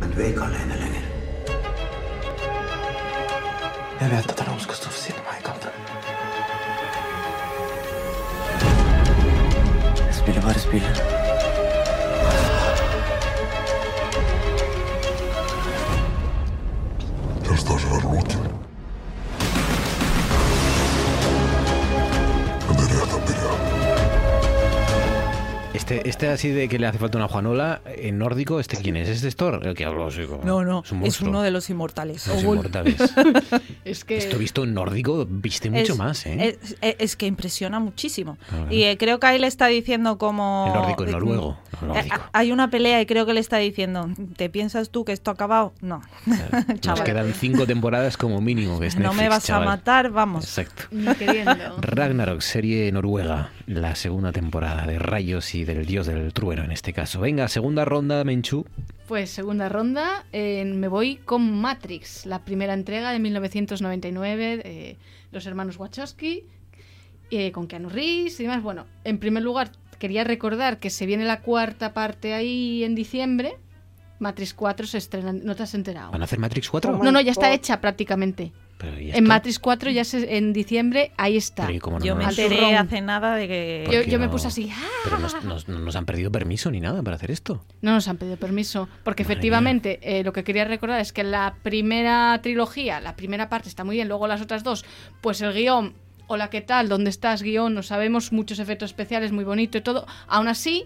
[0.01, 1.05] Men du er ikke alene lenger.
[4.01, 5.73] Jeg vet at det er noen som skal stå ved siden av meg i kampen.
[10.07, 11.26] Jeg spiller bare spillet.
[17.57, 18.66] Estás a
[25.89, 29.09] Este, este así de que le hace falta una Juanola, en nórdico, ¿este quién es?
[29.09, 29.61] ¿Es de Thor?
[29.65, 31.31] El que habló así como- No, no, Es un es monstruo.
[31.31, 32.27] uno de los inmortales.
[32.27, 32.57] Los Ogul.
[32.59, 32.97] inmortales.
[33.85, 34.17] Es que...
[34.17, 36.59] Esto visto en nórdico, viste mucho Es- más, ¿eh?
[36.61, 38.37] Es, es- es que impresiona muchísimo.
[38.49, 38.67] Claro.
[38.73, 40.65] Y eh, creo que ahí le está diciendo como...
[40.67, 41.59] En nórdico, en eh, noruego.
[41.81, 42.17] no, eh, nórdico.
[42.33, 45.35] hay una pelea y creo que le está diciendo, ¿te piensas tú que esto ha
[45.35, 45.73] acabado?
[45.81, 46.03] No.
[46.27, 47.05] Nos Chaval.
[47.05, 49.63] quedan cinco temporadas como mínimo, que es no me Netflix, vas chaval.
[49.63, 50.45] a matar, vamos.
[50.45, 50.83] Exacto.
[50.91, 51.77] Ni queriendo.
[51.81, 56.93] Ragnarok, serie noruega, la segunda temporada de Rayos y del dios del trueno en este
[56.93, 57.21] caso.
[57.21, 58.65] Venga, segunda ronda, Menchu.
[59.07, 64.97] Pues segunda ronda, me voy con Matrix, la primera entrega de 1999, de
[65.31, 66.45] los hermanos Wachowski,
[67.31, 68.63] eh, con Keanu Reeves y demás.
[68.63, 73.57] Bueno, en primer lugar, quería recordar que se viene la cuarta parte ahí en diciembre.
[74.19, 76.11] Matrix 4 se estrena, ¿no te has enterado?
[76.11, 76.99] ¿Van a hacer Matrix 4?
[77.03, 78.53] No, no, ya está hecha prácticamente.
[78.79, 79.25] Pero ¿y En?
[79.25, 81.65] Matrix 4 ya se, en diciembre, ahí está.
[81.65, 84.05] Pero ¿y cómo no Yo me nos- enteré hace nada de que...
[84.07, 84.83] Yo, me puse así, ¡ah!
[85.05, 87.65] Pero nos, nos- no nos han perdido permiso ni nada para hacer esto.
[87.81, 91.57] No nos han pedido permiso, porque efectivamente eh, lo que quería recordar es que la
[91.63, 94.85] primera trilogía, la primera parte está muy bien, luego las otras dos,
[95.23, 95.95] pues el guion,
[96.27, 96.89] hola, ¿qué tal?
[96.91, 97.73] ¿Dónde estás, guion?
[97.75, 100.07] No sabemos, muchos efectos especiales, muy bonito y todo.
[100.27, 100.85] Aún así,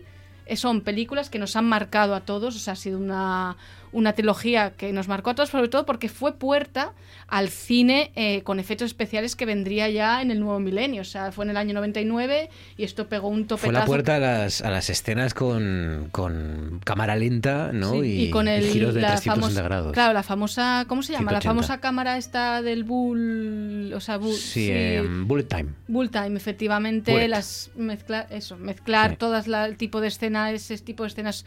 [0.54, 3.56] son películas que nos han marcado a todos, o sea, ha sido una,
[3.92, 6.92] una trilogía que nos marcó a todos, sobre todo porque fue puerta
[7.26, 11.32] al cine eh, con efectos especiales que vendría ya en el nuevo milenio, o sea,
[11.32, 13.66] fue en el año 99 y esto pegó un topetazo.
[13.72, 17.92] Fue la puerta a las, a las escenas con, con cámara lenta, ¿no?
[17.92, 19.92] Sí, y, y con el, giros de la 360 famosa- grados.
[19.92, 21.32] Claro, la famosa, ¿cómo se llama?
[21.32, 21.50] La 180.
[21.50, 25.70] famosa cámara esta del Bull, o sea, Bull, Sí, sí, em, Bullet Time.
[25.88, 27.28] Bull Time, efectivamente, Bullet.
[27.28, 29.16] las mezclar, eso, mezclar Sí.
[29.18, 31.44] todas la- el tipo de escenas, ese tipo de escenas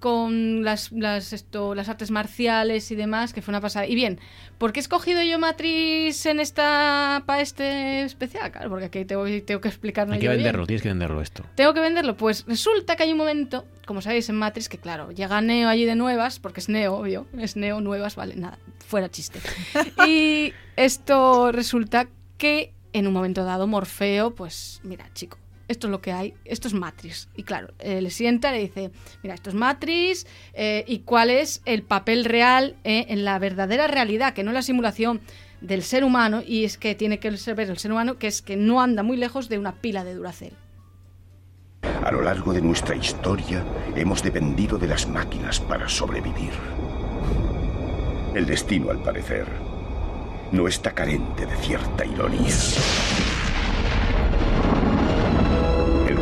[0.00, 3.86] con las, las, esto, las artes marciales y demás, que fue una pasada.
[3.86, 4.18] Y bien,
[4.58, 8.50] ¿por qué he escogido yo Matrix en esta para este especial?
[8.50, 10.42] Claro, porque aquí tengo, tengo que explicarme Hay que yo bien.
[10.42, 11.44] venderlo, tienes que venderlo esto.
[11.54, 12.16] Tengo que venderlo.
[12.16, 15.84] Pues resulta que hay un momento, como sabéis en Matrix, que claro, llega Neo allí
[15.84, 19.38] de nuevas, porque es Neo, obvio, es Neo nuevas, vale, nada, fuera chiste.
[20.06, 22.08] y esto resulta
[22.38, 25.38] que en un momento dado Morfeo, pues mira, chico,
[25.70, 27.28] esto es lo que hay, esto es Matrix.
[27.36, 28.90] Y claro, eh, le sienta, le dice,
[29.22, 33.86] mira, esto es Matrix, eh, y cuál es el papel real eh, en la verdadera
[33.86, 35.20] realidad, que no es la simulación
[35.60, 38.42] del ser humano, y es que tiene que ser ver el ser humano, que es
[38.42, 40.54] que no anda muy lejos de una pila de Duracell.
[41.82, 43.64] A lo largo de nuestra historia
[43.94, 46.52] hemos dependido de las máquinas para sobrevivir.
[48.34, 49.46] El destino, al parecer,
[50.50, 52.54] no está carente de cierta ironía.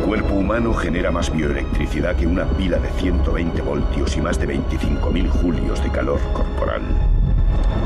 [0.09, 5.29] Cuerpo humano genera más bioelectricidad que una pila de 120 voltios y más de 25.000
[5.29, 6.81] julios de calor corporal.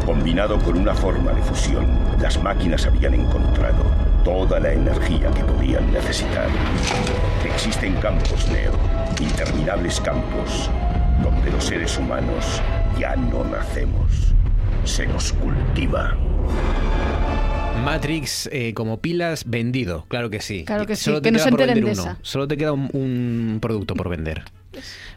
[0.06, 1.86] Combinado con una forma de fusión,
[2.22, 3.84] las máquinas habían encontrado
[4.24, 6.48] toda la energía que podían necesitar.
[7.44, 8.72] Existen campos Neo,
[9.20, 10.72] interminables campos,
[11.22, 12.62] donde los seres humanos
[12.98, 14.34] ya no nacemos,
[14.86, 16.16] se nos cultiva.
[17.84, 20.64] Matrix eh, como pilas vendido, claro que sí.
[20.66, 22.12] Claro que sí, Solo te no queda se por enteren vender de uno.
[22.12, 22.20] esa.
[22.22, 24.44] Solo te queda un, un producto por vender.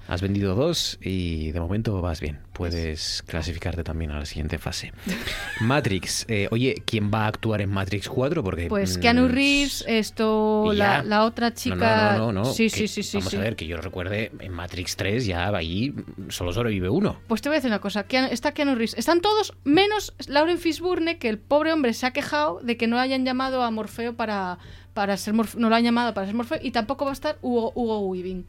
[0.08, 2.38] Has vendido dos y de momento vas bien.
[2.52, 4.92] Puedes clasificarte también a la siguiente fase.
[5.60, 6.24] Matrix.
[6.28, 8.42] eh, oye, ¿quién va a actuar en Matrix 4?
[8.44, 12.12] Porque Pues mm, Keanu Reeves, esto, la, otra chica...
[12.16, 13.16] No, no, no, no, Sí, que- sí, sí, sí.
[13.18, 13.36] Vamos sí.
[13.36, 15.94] a ver, que yo recuerde, en Matrix 3 ya ahí
[16.28, 17.18] solo sobrevive uno.
[17.26, 18.94] Pues te voy a decir una cosa, Keanu- está Keanu Reeves.
[18.96, 22.98] Están todos menos Lauren Fishburne, que el pobre hombre se ha quejado de que no
[22.98, 24.58] hayan llamado a Morfeo para,
[24.94, 27.38] para ser Morfeo, no lo han llamado para ser Morfeo, y tampoco va a estar
[27.42, 28.46] Hugo, Hugo Weaving.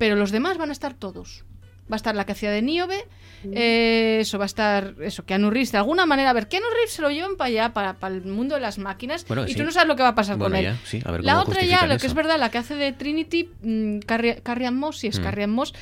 [0.00, 1.44] Pero los demás van a estar todos.
[1.92, 3.04] va a estar la que hacía de Niobe,
[3.52, 6.92] eh, eso va a estar, eso, Keanu Reeves, de alguna manera, a ver, Keanu Reeves
[6.92, 9.56] se lo llevan para allá, para, para el mundo de las máquinas, Bueno, y sí.
[9.56, 10.76] tú no sabes lo que va a pasar Bueno, con ya, él.
[10.84, 13.50] sí, a ver la otra ya, lo que es verdad, la que hace de Trinity,
[13.62, 15.22] mm, Carrie, Moss, si es Mm.
[15.24, 15.74] Carrie Moss,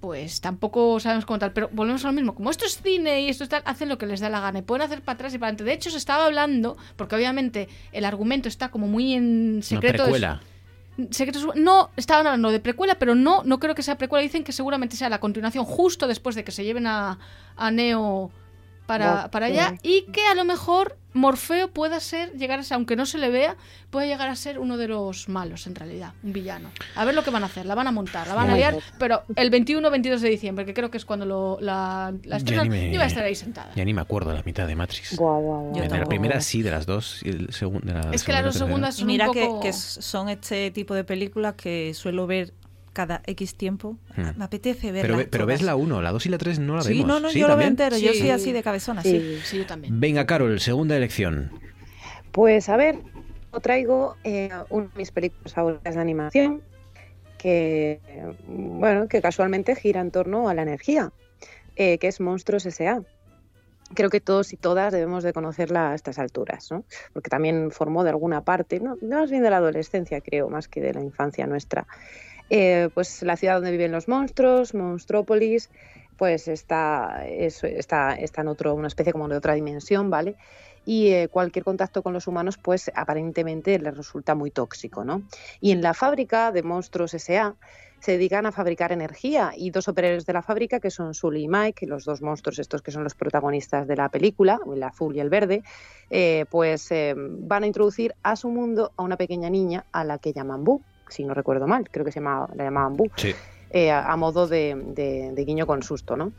[0.00, 3.28] pues tampoco sabemos cómo tal, pero volvemos a lo mismo, como esto es cine y
[3.28, 5.32] esto es tal, hacen lo que les da la gana y pueden hacer para atrás
[5.34, 5.62] y para adelante.
[5.64, 10.02] De hecho, se estaba hablando, porque obviamente el argumento está como muy en Una secreto.
[10.02, 10.42] de- precuela.
[11.10, 14.22] Secretos, no, estaban hablando de precuela, pero no, no creo que sea precuela.
[14.22, 17.18] Dicen que seguramente sea la continuación justo después de que se lleven a,
[17.56, 18.30] a Neo
[18.86, 22.96] para, para allá y que a lo mejor Morfeo pueda ser, llegar a ser, aunque
[22.96, 23.56] no se le vea,
[23.90, 26.70] puede llegar a ser uno de los malos en realidad, un villano.
[26.96, 28.74] A ver lo que van a hacer, la van a montar, la van a liar,
[28.98, 32.64] pero el 21-22 de diciembre, que creo que es cuando lo, la, la Ya estrenan,
[32.68, 33.70] ni me- yo voy a estar ahí sentada.
[33.76, 35.16] Ya ni me acuerdo de la mitad de Matrix.
[35.16, 35.88] Guau, guau, guau.
[35.88, 37.20] de la primera sí, de las dos.
[37.22, 39.46] Y el segun- de la Es que segunda, las dos segundas son mira un que,
[39.46, 39.60] poco...
[39.60, 42.52] que son este tipo de películas que suelo ver
[42.94, 43.98] cada X tiempo.
[44.16, 44.38] Hmm.
[44.38, 46.82] Me apetece verlas Pero, pero ves la 1, la 2 y la 3 no la
[46.82, 47.06] Sí, vemos.
[47.08, 47.68] no, no, yo lo veo también?
[47.70, 47.98] entero.
[47.98, 49.38] Yo soy así de cabezona, sí.
[49.44, 50.00] Sí, yo también.
[50.00, 51.50] Venga, Carol, segunda elección.
[52.32, 52.96] Pues a ver,
[53.50, 56.62] os traigo eh, una de mis películas favoritas de animación
[57.38, 58.00] que,
[58.46, 61.12] bueno, que casualmente gira en torno a la energía,
[61.76, 63.02] eh, que es Monstruos S.A.
[63.92, 66.84] Creo que todos y todas debemos de conocerla a estas alturas, ¿no?
[67.12, 70.80] Porque también formó de alguna parte, no, más bien de la adolescencia, creo, más que
[70.80, 71.86] de la infancia nuestra.
[72.50, 75.70] Eh, pues la ciudad donde viven los monstruos, Monstrópolis,
[76.16, 80.36] pues está, está en otro, una especie como de otra dimensión, ¿vale?
[80.86, 85.22] Y eh, cualquier contacto con los humanos, pues aparentemente les resulta muy tóxico, ¿no?
[85.60, 87.56] Y en la fábrica de Monstruos S.A.
[88.00, 91.48] se dedican a fabricar energía y dos operarios de la fábrica, que son Sully y
[91.48, 95.20] Mike, los dos monstruos estos que son los protagonistas de la película, el azul y
[95.20, 95.62] el verde,
[96.10, 100.34] eh, pues van a introducir a su mundo a una pequeña niña a la que
[100.34, 103.34] llaman Boo, si no recuerdo mal, creo que se llamaba, la llamaban Boo Sí.
[103.70, 106.32] eh, a, a modo de, de- de guiño con susto, ¿no?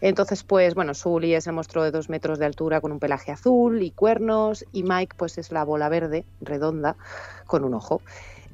[0.00, 3.30] Entonces, pues bueno, Sully es el monstruo de dos metros de altura con un pelaje
[3.32, 6.96] azul y cuernos, y Mike, pues es la bola verde, redonda,
[7.46, 8.02] con un ojo,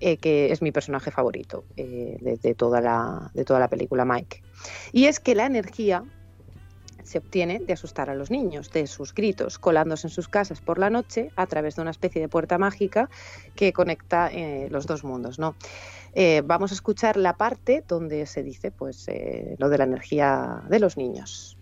[0.01, 4.05] eh, que es mi personaje favorito eh, de, de toda la, de toda la película,
[4.05, 4.43] Mike.
[4.93, 6.05] Y es que la energía
[7.05, 10.79] se obtiene de asustar a los niños, de sus gritos, colándose en sus casas por
[10.79, 13.09] la noche a través de una especie de puerta mágica
[13.55, 15.55] que conecta eh, los dos mundos, ¿no?
[16.15, 20.63] Eh, vamos a escuchar la parte donde se dice pues eh, lo de la energía
[20.69, 21.59] de los niños.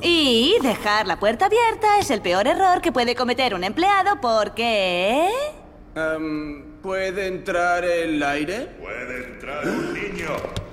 [0.00, 5.28] Y dejar la puerta abierta es el peor error que puede cometer un empleado porque...
[5.94, 8.66] Em, ¿Puede entrar el aire?
[8.80, 10.71] Puede entrar un niño.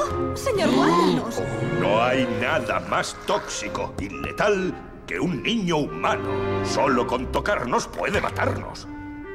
[0.00, 1.42] ¡Oh, señor Guárdanos!
[1.80, 4.74] No hay nada más tóxico y letal
[5.06, 6.64] que un niño humano.
[6.64, 8.86] Solo con tocarnos puede matarnos.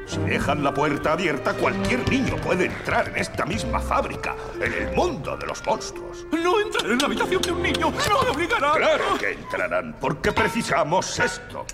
[0.05, 4.95] Si dejan la puerta abierta, cualquier niño puede entrar en esta misma fábrica, en el
[4.95, 6.27] mundo de los monstruos.
[6.31, 7.91] No entraré en la habitación de un niño.
[8.09, 8.73] No me obligará.
[8.73, 11.65] Claro que entrarán, porque precisamos esto.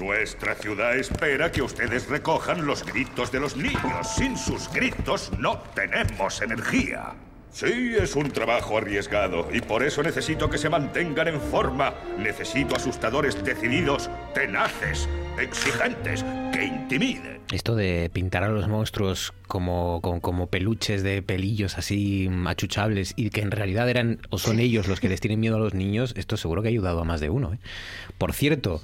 [0.00, 4.08] Nuestra ciudad espera que ustedes recojan los gritos de los niños.
[4.16, 7.12] Sin sus gritos no tenemos energía.
[7.52, 11.92] Sí, es un trabajo arriesgado y por eso necesito que se mantengan en forma.
[12.18, 15.06] Necesito asustadores decididos, tenaces,
[15.38, 17.40] exigentes, que intimiden.
[17.52, 23.42] Esto de pintar a los monstruos como, como, peluches de pelillos así achuchables y que
[23.42, 26.38] en realidad eran o son ellos los que les tienen miedo a los niños, esto
[26.38, 27.52] seguro que ha ayudado a más de uno.
[27.52, 27.58] ¿eh?
[28.16, 28.80] Por cierto,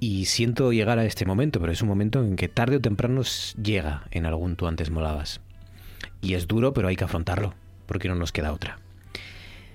[0.00, 3.22] y siento llegar a este momento, pero es un momento en que tarde o temprano
[3.62, 5.40] llega en algún tú antes molabas.
[6.20, 7.54] Y es duro, pero hay que afrontarlo,
[7.86, 8.78] porque no nos queda otra.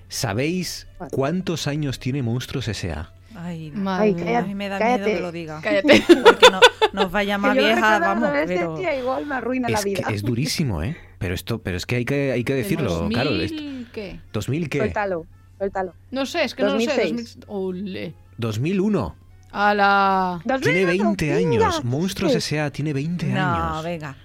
[0.08, 3.12] ¿Sabéis cuántos años tiene Monstruos S.A.?
[3.34, 5.04] Ay, Ay, cállate, a mí me da cállate.
[5.04, 5.60] miedo que lo diga.
[5.62, 6.02] Cállate.
[6.22, 6.60] Porque no,
[6.92, 8.60] nos va a llamar Que vieja, la vamos, pero...
[8.74, 10.08] adolescencia, igual me arruina la Es, que vida.
[10.10, 10.98] es durísimo, ¿eh?
[11.18, 13.40] Pero esto, pero es que hay que, hay que decirlo, 2000, Carol.
[13.40, 13.62] esto-
[13.94, 14.20] ¿qué?
[14.34, 14.78] ¿2000 qué?
[14.80, 15.26] Suéltalo,
[15.56, 15.94] suéltalo.
[16.10, 16.86] No sé, es que no lo sé.
[16.88, 17.38] 2006.
[17.40, 18.14] 2000 Ole.
[18.36, 19.16] 2001.
[19.52, 20.40] A la...
[20.62, 21.84] Tiene 20 años.
[21.84, 22.70] Monstruos S.A.
[22.70, 23.84] tiene 20 No, años.
[23.84, 24.16] venga.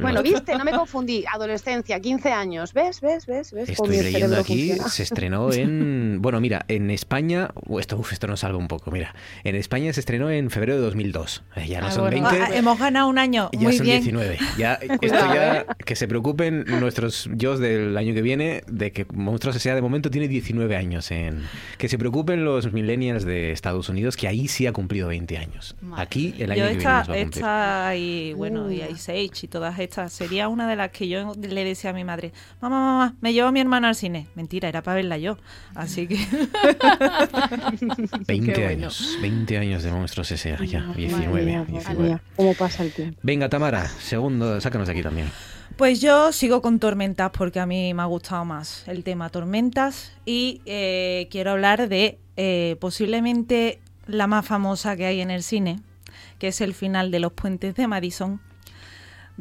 [0.00, 1.24] Bueno, no- viste, no me confundí.
[1.32, 2.72] Adolescencia, 15 años.
[2.72, 3.00] ¿Ves?
[3.00, 3.26] ¿Ves?
[3.26, 3.52] ¿Ves?
[3.52, 3.68] ¿Ves?
[3.68, 4.88] Estoy leyendo aquí, funciona?
[4.90, 6.18] se estrenó en...
[6.20, 7.50] Bueno, mira, en España...
[7.78, 9.14] Esto, uf, esto nos salva un poco, mira.
[9.44, 11.42] En España se estrenó en febrero de 2002.
[11.56, 12.28] Eh, ya no Ah, son bueno.
[12.30, 13.48] 20, Ah, hemos ganado un año.
[13.52, 13.98] ya Muy son bien.
[14.02, 14.38] 19.
[14.58, 15.56] Ya, esto ya...
[15.58, 15.66] ¿eh?
[15.84, 19.74] Que se preocupen nuestros yo del año que viene de que Monstruos S.A.
[19.74, 21.10] de momento tiene 19 años.
[21.10, 21.42] en
[21.78, 25.74] Que se preocupen los millennials de Estados Unidos, que ahí sí ha cumplido 20 años.
[25.96, 27.42] Aquí el año Yo que viene esta, nos va a cumplir.
[27.44, 31.64] esta y bueno, y Ice Y todas estas sería una de las que yo le
[31.64, 34.28] decía a mi madre, mamá, mamá, me llevo a mi hermana al cine.
[34.34, 35.36] Mentira, era para verla yo.
[35.74, 36.16] Así que
[38.26, 38.68] 20 Qué bueno.
[38.68, 40.64] años, 20 años de Monstruos S.A.
[40.64, 41.84] ya, 19, Madre mía, 19.
[41.84, 43.18] madre mía, ¿Cómo pasa el tiempo?
[43.22, 45.30] Venga, Tamara, segundo, sácanos de aquí también.
[45.76, 50.12] Pues yo sigo con Tormentas porque a mí me ha gustado más el tema Tormentas
[50.26, 55.80] y eh, quiero hablar de eh, posiblemente la más famosa que hay en el cine,
[56.38, 58.40] que es el final de Los Puentes de Madison,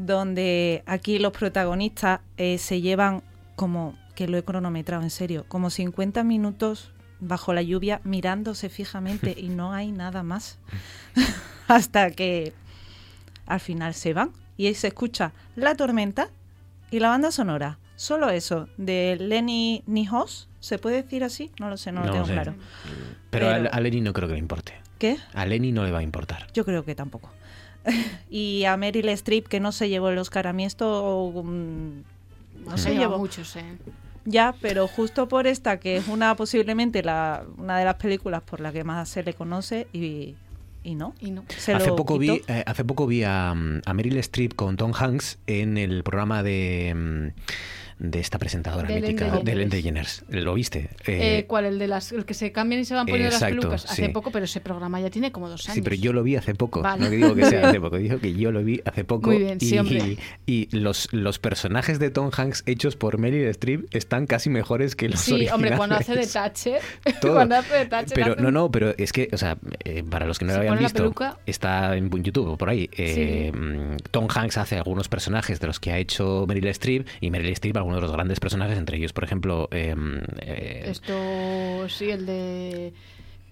[0.06, 3.22] donde aquí los protagonistas eh, se llevan
[3.56, 9.36] como, que lo he cronometrado en serio, como 50 minutos bajo la lluvia mirándose fijamente
[9.38, 10.58] y no hay nada más
[11.68, 12.54] hasta que
[13.46, 16.30] al final se van y ahí se escucha la tormenta
[16.92, 17.78] y la banda sonora.
[17.98, 21.52] Solo eso, de Lenny Nihos, ¿se puede decir así?
[21.60, 22.32] No lo sé, no, lo tengo sé.
[22.32, 22.56] claro.
[23.30, 24.74] Pero, Pero- a, a Lenny no creo que le importe.
[24.98, 25.18] ¿Qué?
[25.34, 26.48] A Lenny no le va a importar.
[26.54, 27.30] Yo creo que tampoco.
[28.30, 31.32] y a Meryl Streep, que no se llevó el Oscar a mí esto...
[31.44, 31.90] mm,
[32.66, 33.18] no Se llevó.
[33.18, 33.78] muchos, eh.
[34.26, 38.60] Ya, pero justo por esta, que es una posiblemente la, una de las películas por
[38.60, 40.36] la que más se le conoce y,
[40.84, 41.16] y no.
[41.20, 41.46] Y no.
[41.58, 42.34] Se hace, lo poco quitó.
[42.34, 46.04] vi, eh, hace poco vi a, mm, a Meryl Streep con Tom Hanks en el
[46.04, 47.28] programa de, mm,
[48.00, 50.24] de esta presentadora mítica, de Ellen DeGeneres.
[50.30, 50.90] ¿Lo viste?
[51.06, 51.66] Eh, Eh, ¿Cuál?
[51.66, 53.86] El de las el que se cambian y se van poniendo Exacto, las pelucas.
[53.92, 54.12] Hace sí.
[54.14, 55.76] poco, pero ese programa ya tiene como dos años.
[55.76, 56.82] Sí, pero yo lo vi hace poco.
[56.82, 57.04] Vale.
[57.04, 59.30] No que digo que sea hace poco, digo que yo lo vi hace poco.
[59.30, 60.18] Muy bien, sí, y, hombre.
[60.46, 65.10] y los, los personajes de Tom Hanks hechos por Meryl Streep están casi mejores que
[65.10, 65.54] los Sí, originales.
[65.56, 66.82] hombre, cuando hace de Thatcher.
[67.22, 68.16] Cuando hace de Thatcher.
[68.16, 70.60] Pero hace no, no, pero es que, o sea, eh, para los que no lo
[70.60, 71.38] habían visto, peluca.
[71.46, 72.90] está en YouTube o por ahí.
[72.98, 77.30] eh, mm, Tom Hanks hace algunos personajes de los que ha hecho Meryl Streep y
[77.32, 79.96] Meryl Streep algunos de los grandes personajes, entre ellos, por ejemplo, eh,
[80.42, 82.94] eh, Esto, sí, el de.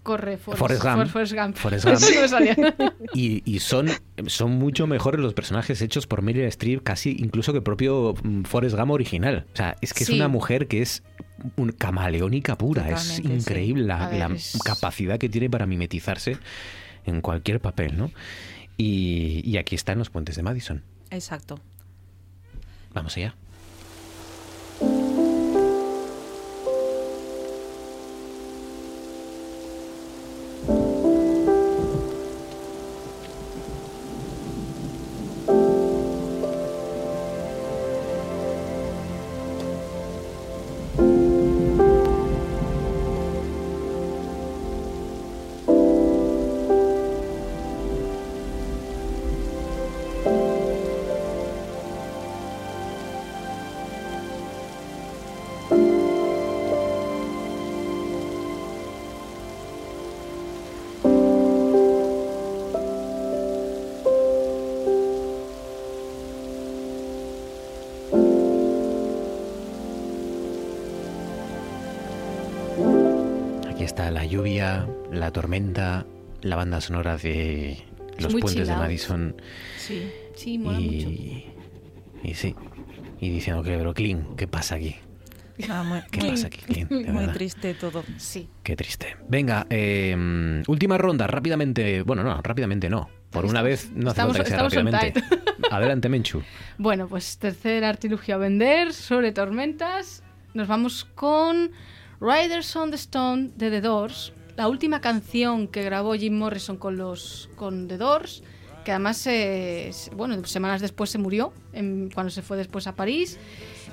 [0.04, 1.08] Corre, Forrest, Forrest Gump.
[1.08, 1.56] Forrest Gump.
[1.58, 1.86] Forrest
[2.58, 2.94] no.
[3.14, 3.90] Y, y son,
[4.28, 8.44] son mucho mejores los personajes hechos por Meryl Streep, casi incluso que el propio mm,
[8.44, 9.46] Forrest Gump original.
[9.52, 10.14] O sea, es que Sí.
[10.14, 11.04] es una mujer que es
[11.58, 12.90] un camaleónica pura.
[12.90, 13.24] es sí.
[13.24, 16.38] increíble la, A ver, la es- capacidad que tiene para mimetizarse
[17.06, 18.10] en cualquier papel, ¿no?
[18.78, 20.84] Y, y aquí está en los puentes de Madison.
[21.10, 21.60] Exacto.
[22.94, 23.36] Vamos allá.
[74.28, 76.06] Lluvia, la tormenta,
[76.42, 77.84] la banda sonora de
[78.20, 78.76] los puentes de.
[78.76, 79.36] Madison.
[79.78, 81.10] Sí, sí, mola mucho.
[82.24, 82.56] Y, sí.
[83.20, 84.96] Y diciendo que, pero Clean, ¿qué pasa aquí?
[85.70, 86.90] Ah, muy, ¿Qué muy- pasa aquí, Clint?
[86.92, 87.34] De muy verdad.
[87.34, 88.04] triste todo.
[88.18, 88.48] Sí.
[88.64, 89.18] Qué triste.
[89.28, 92.04] Venga, eh, última ronda, rápidamente.
[92.04, 93.10] Bueno, no, rápidamente no.
[93.32, 95.14] Por una vez no hace estamos- falta que sea rápidamente.
[95.72, 96.44] Adelante, Menchu.
[96.78, 100.24] Bueno, pues tercer artilugio a vender sobre tormentas.
[100.54, 101.72] Nos vamos con
[102.20, 106.98] Riders on the Stone de The Doors, la última canción que grabó Jim Morrison con
[106.98, 108.42] los con The Doors,
[108.84, 109.30] que además
[110.16, 111.54] bueno, semanas después se murió
[112.14, 113.38] cuando se fue después a París.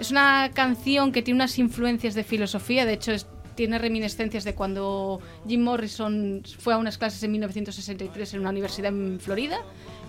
[0.00, 3.12] Es una canción que tiene unas influencias de filosofía, de hecho
[3.54, 8.88] tiene reminiscencias de cuando Jim Morrison fue a unas clases en 1963 en una universidad
[8.88, 9.58] en Florida,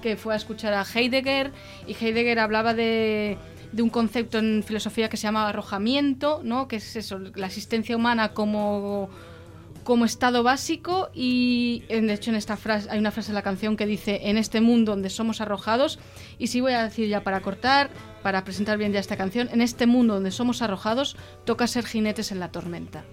[0.02, 1.52] que fue a escuchar a Heidegger
[1.86, 3.38] y Heidegger hablaba de,
[3.76, 6.70] de un concepto en filosofía que se llama arrojamiento, ¿no?
[6.70, 9.10] que es eso, la existencia humana como
[9.84, 13.78] como estado básico y de hecho en esta frase hay una frase en la canción
[13.78, 16.00] que dice en este mundo donde somos arrojados
[16.40, 17.92] y sí voy a decir ya para cortar
[18.24, 22.32] para presentar bien ya esta canción en este mundo donde somos arrojados toca ser jinetes
[22.32, 23.04] en la tormenta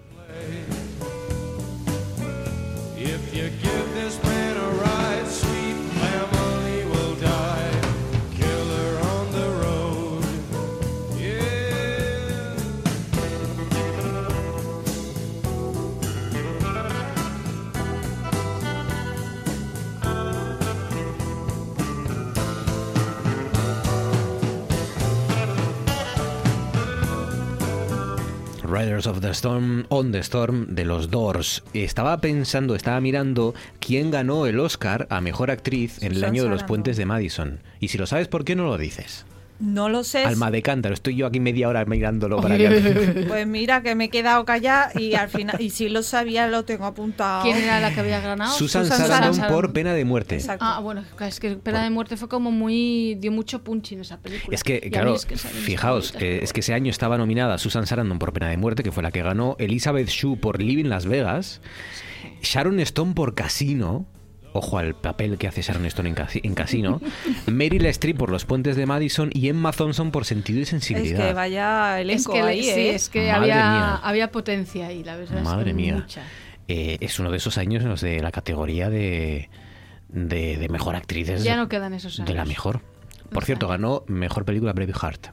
[29.07, 31.63] Of the Storm, On the Storm de los Doors.
[31.73, 36.51] Estaba pensando, estaba mirando quién ganó el Oscar a Mejor Actriz en el año de
[36.51, 37.61] los puentes de Madison.
[37.81, 39.25] Y si lo sabes, ¿por qué no lo dices?
[39.63, 40.25] No lo sé.
[40.25, 40.93] Alma de cántaro.
[40.93, 43.25] Estoy yo aquí media hora mirándolo para que...
[43.29, 46.65] Pues mira que me he quedado callada y al final, y si lo sabía, lo
[46.65, 47.45] tengo apuntado.
[47.45, 48.53] ¿Quién era la que había ganado?
[48.53, 49.57] Susan, Susan Sarandon Sarandon.
[49.57, 50.39] por pena de muerte.
[50.59, 53.15] Ah, bueno, es que Pena de Muerte fue como muy.
[53.21, 54.53] dio mucho punch en esa película.
[54.53, 57.87] Es que, Y claro, es que fijaos, eh, es que ese año estaba nominada Susan
[57.87, 61.07] Sarandon por Pena de Muerte, que fue la que ganó, Elizabeth Shue por Living Las
[61.07, 61.61] Vegas,
[62.43, 64.07] Sharon Stone por Casino,
[64.53, 67.01] ojo al papel que hace Sharon Stone en, Casi- en Casino,
[67.47, 71.29] Meryl Streep por Los Puentes de Madison y Emma Thompson por Sentido y Es Sensibilidad.
[71.29, 72.95] que vaya Es elenco que, ahí, sí, ¿eh?
[72.95, 75.39] es que había, había potencia ahí, la verdad.
[75.39, 75.95] es Madre que mía.
[75.97, 76.23] mucha.
[76.69, 79.49] Eh, es uno de esos años en los de la categoría de,
[80.09, 81.29] de, de mejor actriz.
[81.29, 82.49] es Ya no quedan esos De la años.
[82.49, 82.81] mejor.
[83.31, 85.29] Por cierto, ganó mejor película Braveheart.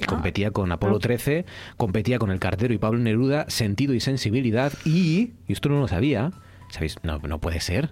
[0.00, 1.44] Y competía con Apolo 13,
[1.76, 5.88] competía con El Cartero y Pablo Neruda, Sentido y Sensibilidad y, y esto no lo
[5.88, 6.30] sabía,
[6.70, 6.96] ¿sabéis?
[7.02, 7.90] No, no puede ser.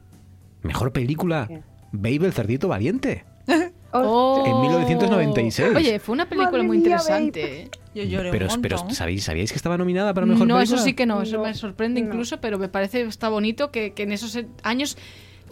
[0.62, 1.48] Mejor película,
[1.92, 3.24] Babe el Cerdito Valiente.
[3.92, 4.44] Oh.
[4.46, 5.74] En 1996.
[5.74, 7.68] Oye, fue una película Madre muy interesante.
[7.92, 8.78] Yo lloré Pero, un pero.
[8.90, 10.76] ¿sabéis, ¿sabíais que estaba nominada para mejor No, película?
[10.76, 14.04] eso sí que no, eso me sorprende incluso, pero me parece está bonito que, que
[14.04, 14.96] en esos años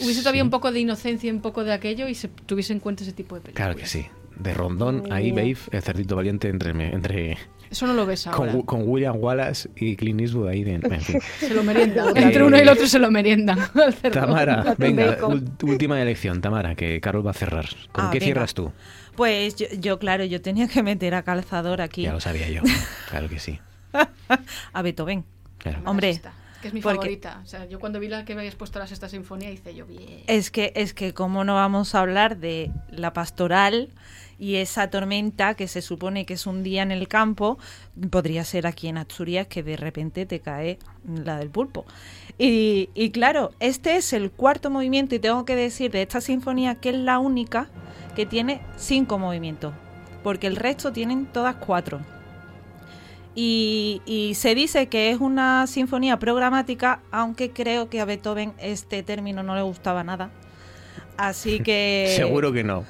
[0.00, 3.02] hubiese todavía un poco de inocencia, un poco de aquello y se tuviese en cuenta
[3.02, 3.66] ese tipo de películas.
[3.66, 4.06] Claro que sí.
[4.38, 6.70] De Rondón, ahí Babe, el Cerdito Valiente entre...
[6.94, 7.38] entre
[7.70, 8.52] Eso no lo ves ahora.
[8.52, 10.62] con, con William Wallace y Clint Eastwood ahí.
[10.64, 11.20] de- en fin.
[11.40, 12.08] Se lo meriendan.
[12.16, 13.58] Eh, Entre uno y el otro se lo meriendan.
[14.12, 15.18] Tamara, venga,
[15.62, 17.66] última elección, Tamara, que Carol va a cerrar.
[17.92, 18.24] ¿Con Ah, qué venga.
[18.26, 18.72] cierras tú?
[19.16, 22.02] Pues yo, yo, claro, yo tenía que meter a Calzador aquí.
[22.02, 22.62] Ya lo sabía yo.
[23.10, 23.58] Claro que sí.
[24.72, 25.24] a Beethoven.
[25.58, 25.80] Claro.
[25.86, 26.20] Hombre,
[26.62, 27.40] Que es mi porque- favorita.
[27.42, 29.86] O sea, yo cuando vi la que me habías puesto la sexta sinfonía hice yo
[29.86, 30.20] bien.
[30.28, 33.88] Es que, es que cómo no vamos a hablar de la pastoral
[34.38, 37.58] y esa tormenta que se supone que es un día en el campo,
[38.10, 41.84] podría ser aquí en Asturias que de repente te cae la del pulpo.
[42.38, 46.90] Y, claro, este es el cuarto movimiento y tengo que decir de esta sinfonía que
[46.90, 47.68] es la única
[48.14, 49.74] que tiene cinco movimientos,
[50.22, 52.00] porque el resto tienen todas cuatro.
[53.34, 59.02] Y, y se dice que es una sinfonía programática, aunque creo que a Beethoven este
[59.02, 60.30] término no le gustaba nada.
[61.18, 62.14] Así que...
[62.16, 62.84] Seguro que no.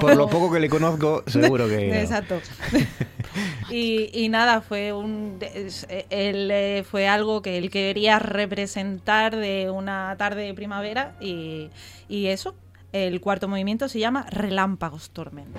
[0.00, 1.94] Por lo poco que le conozco, seguro que no.
[1.94, 2.40] Exacto.
[3.70, 9.70] y, y nada, fue un es- él eh, fue algo que él quería representar de
[9.70, 11.70] una tarde de primavera y,
[12.08, 12.54] y eso,
[12.92, 15.58] el cuarto movimiento se llama Relámpagos Tormenta.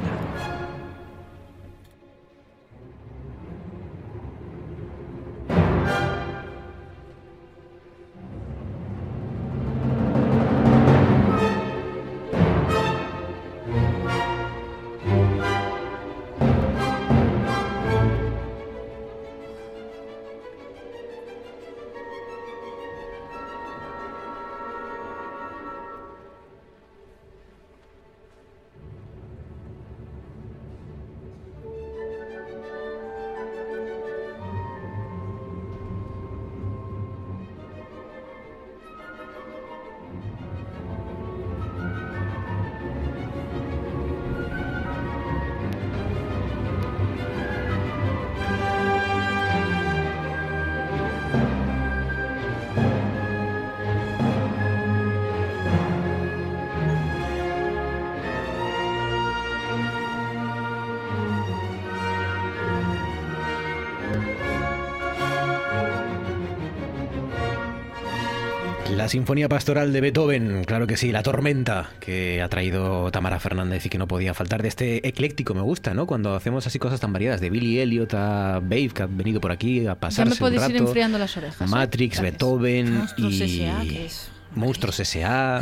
[69.08, 73.86] La Sinfonía Pastoral de Beethoven, claro que sí, La Tormenta, que ha traído Tamara Fernández
[73.86, 76.06] y que no podía faltar de este ecléctico, me gusta, ¿no?
[76.06, 79.54] Cuando hacemos así cosas tan variadas, de Billy Elliot a Babe, que ha venido por
[79.54, 81.62] aquí a Ya pasarse me podéis un ir enfriando las orejas.
[81.62, 81.72] ¿eh?
[81.74, 82.20] Matrix.
[82.20, 83.62] Beethoven Monstruos y...
[83.64, 85.62] S.A., que es- Monstruos S.A.,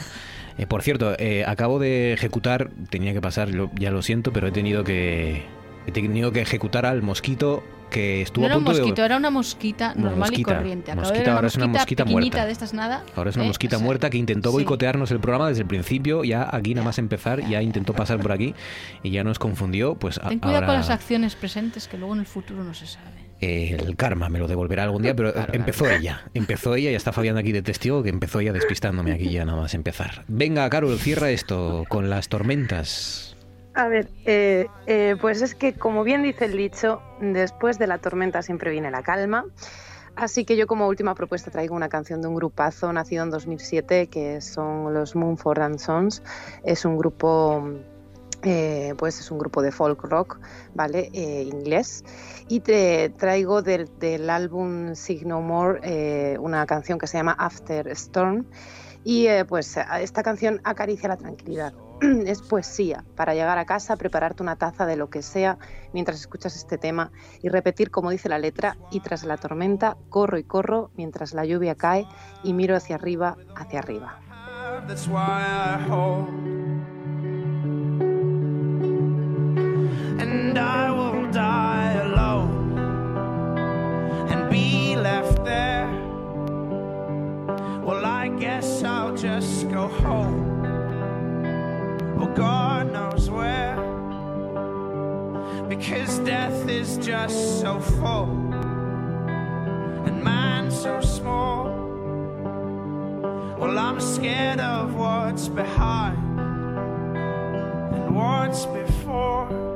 [0.57, 4.47] Eh, por cierto, eh, acabo de ejecutar, tenía que pasar, lo- ya lo siento, pero
[4.47, 5.43] he tenido que
[5.87, 9.05] he tenido que ejecutar al mosquito que estuvo No era a un punto mosquito, de
[9.05, 10.91] era una mosquita normal mosquita, y corriente.
[10.91, 12.45] Acabo de mosquita, ahora es una mosquita muerta.
[12.45, 13.03] de estas nada.
[13.15, 13.47] Ahora es una ¿eh?
[13.47, 14.55] mosquita O sea, muerta que intentó sí.
[14.55, 18.31] boicotearnos el programa desde el principio, ya aquí nada más empezar, ya intentó pasar por
[18.31, 18.53] aquí
[19.03, 22.13] y ya nos confundió, pues a- Ten cuidado ahora con las acciones presentes que luego
[22.15, 23.23] en el futuro no se sabe.
[23.39, 27.37] el karma me lo devolverá algún día, pero empezó ella, empezó ella, ya está Fabián
[27.37, 30.23] aquí de testigo, que empezó ella despistándome aquí ya nada más empezar.
[30.27, 33.34] Venga, Carol, cierra esto con las tormentas.
[33.75, 37.97] A ver, eh, eh, pues es que como bien dice el dicho, después de la
[37.97, 39.45] tormenta siempre viene la calma.
[40.15, 44.07] Así que yo como última propuesta traigo una canción de un grupazo nacido en 2007
[44.07, 46.23] que son los Moonford and Sons.
[46.63, 47.69] Es un grupo,
[48.43, 50.39] eh, pues es un grupo de folk rock,
[50.73, 51.09] ¿vale?
[51.11, 52.05] Eh, inglés.
[52.47, 57.35] Y te traigo del, del álbum Sig No More eh, una canción que se llama
[57.37, 58.45] After Storm.
[59.03, 61.73] Y pues esta canción acaricia la tranquilidad.
[62.25, 65.57] es poesía para llegar a casa, prepararte una taza de lo que sea
[65.93, 67.11] mientras escuchas este tema
[67.41, 71.45] y repetir como dice la letra y tras la tormenta corro y corro mientras la
[71.45, 72.07] lluvia cae
[72.43, 74.19] y miro hacia arriba, hacia arriba.
[87.85, 90.64] Well, I guess I'll just go home.
[92.15, 93.75] Well, God knows where.
[95.67, 98.53] Because death is just so full
[100.05, 101.65] and man so small.
[103.59, 106.39] Well, I'm scared of what's behind
[107.79, 109.74] and what's before.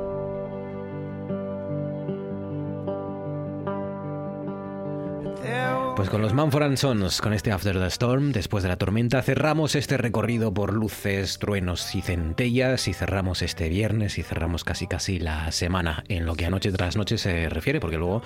[5.96, 9.74] Pues con los Manford Sons, con este After the Storm, después de la tormenta, cerramos
[9.74, 15.18] este recorrido por luces, truenos y centellas y cerramos este viernes y cerramos casi casi
[15.18, 18.22] la semana en lo que a noche tras noche se refiere, porque luego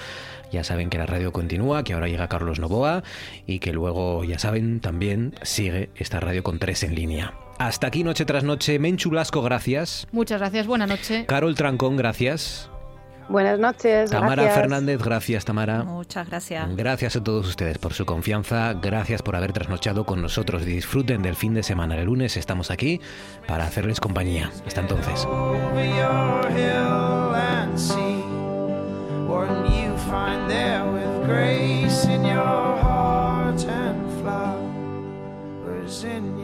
[0.53, 3.03] ya saben que la radio continúa, que ahora llega Carlos Novoa
[3.47, 7.35] y que luego ya saben también sigue esta radio con tres en línea.
[7.59, 10.07] Hasta aquí noche tras noche, Menchu Blasco, gracias.
[10.13, 11.25] Muchas gracias, buena noche.
[11.27, 12.71] Carol Trancón, gracias.
[13.29, 14.11] Buenas noches.
[14.11, 14.55] Tamara gracias.
[14.55, 15.83] Fernández, gracias Tamara.
[15.85, 16.77] Muchas gracias.
[16.77, 20.65] Gracias a todos ustedes por su confianza, gracias por haber trasnochado con nosotros.
[20.65, 21.97] Disfruten del fin de semana.
[21.97, 23.01] El lunes estamos aquí
[23.47, 24.51] para hacerles compañía.
[24.67, 25.27] Hasta entonces.
[32.05, 36.44] in your heart and flowers in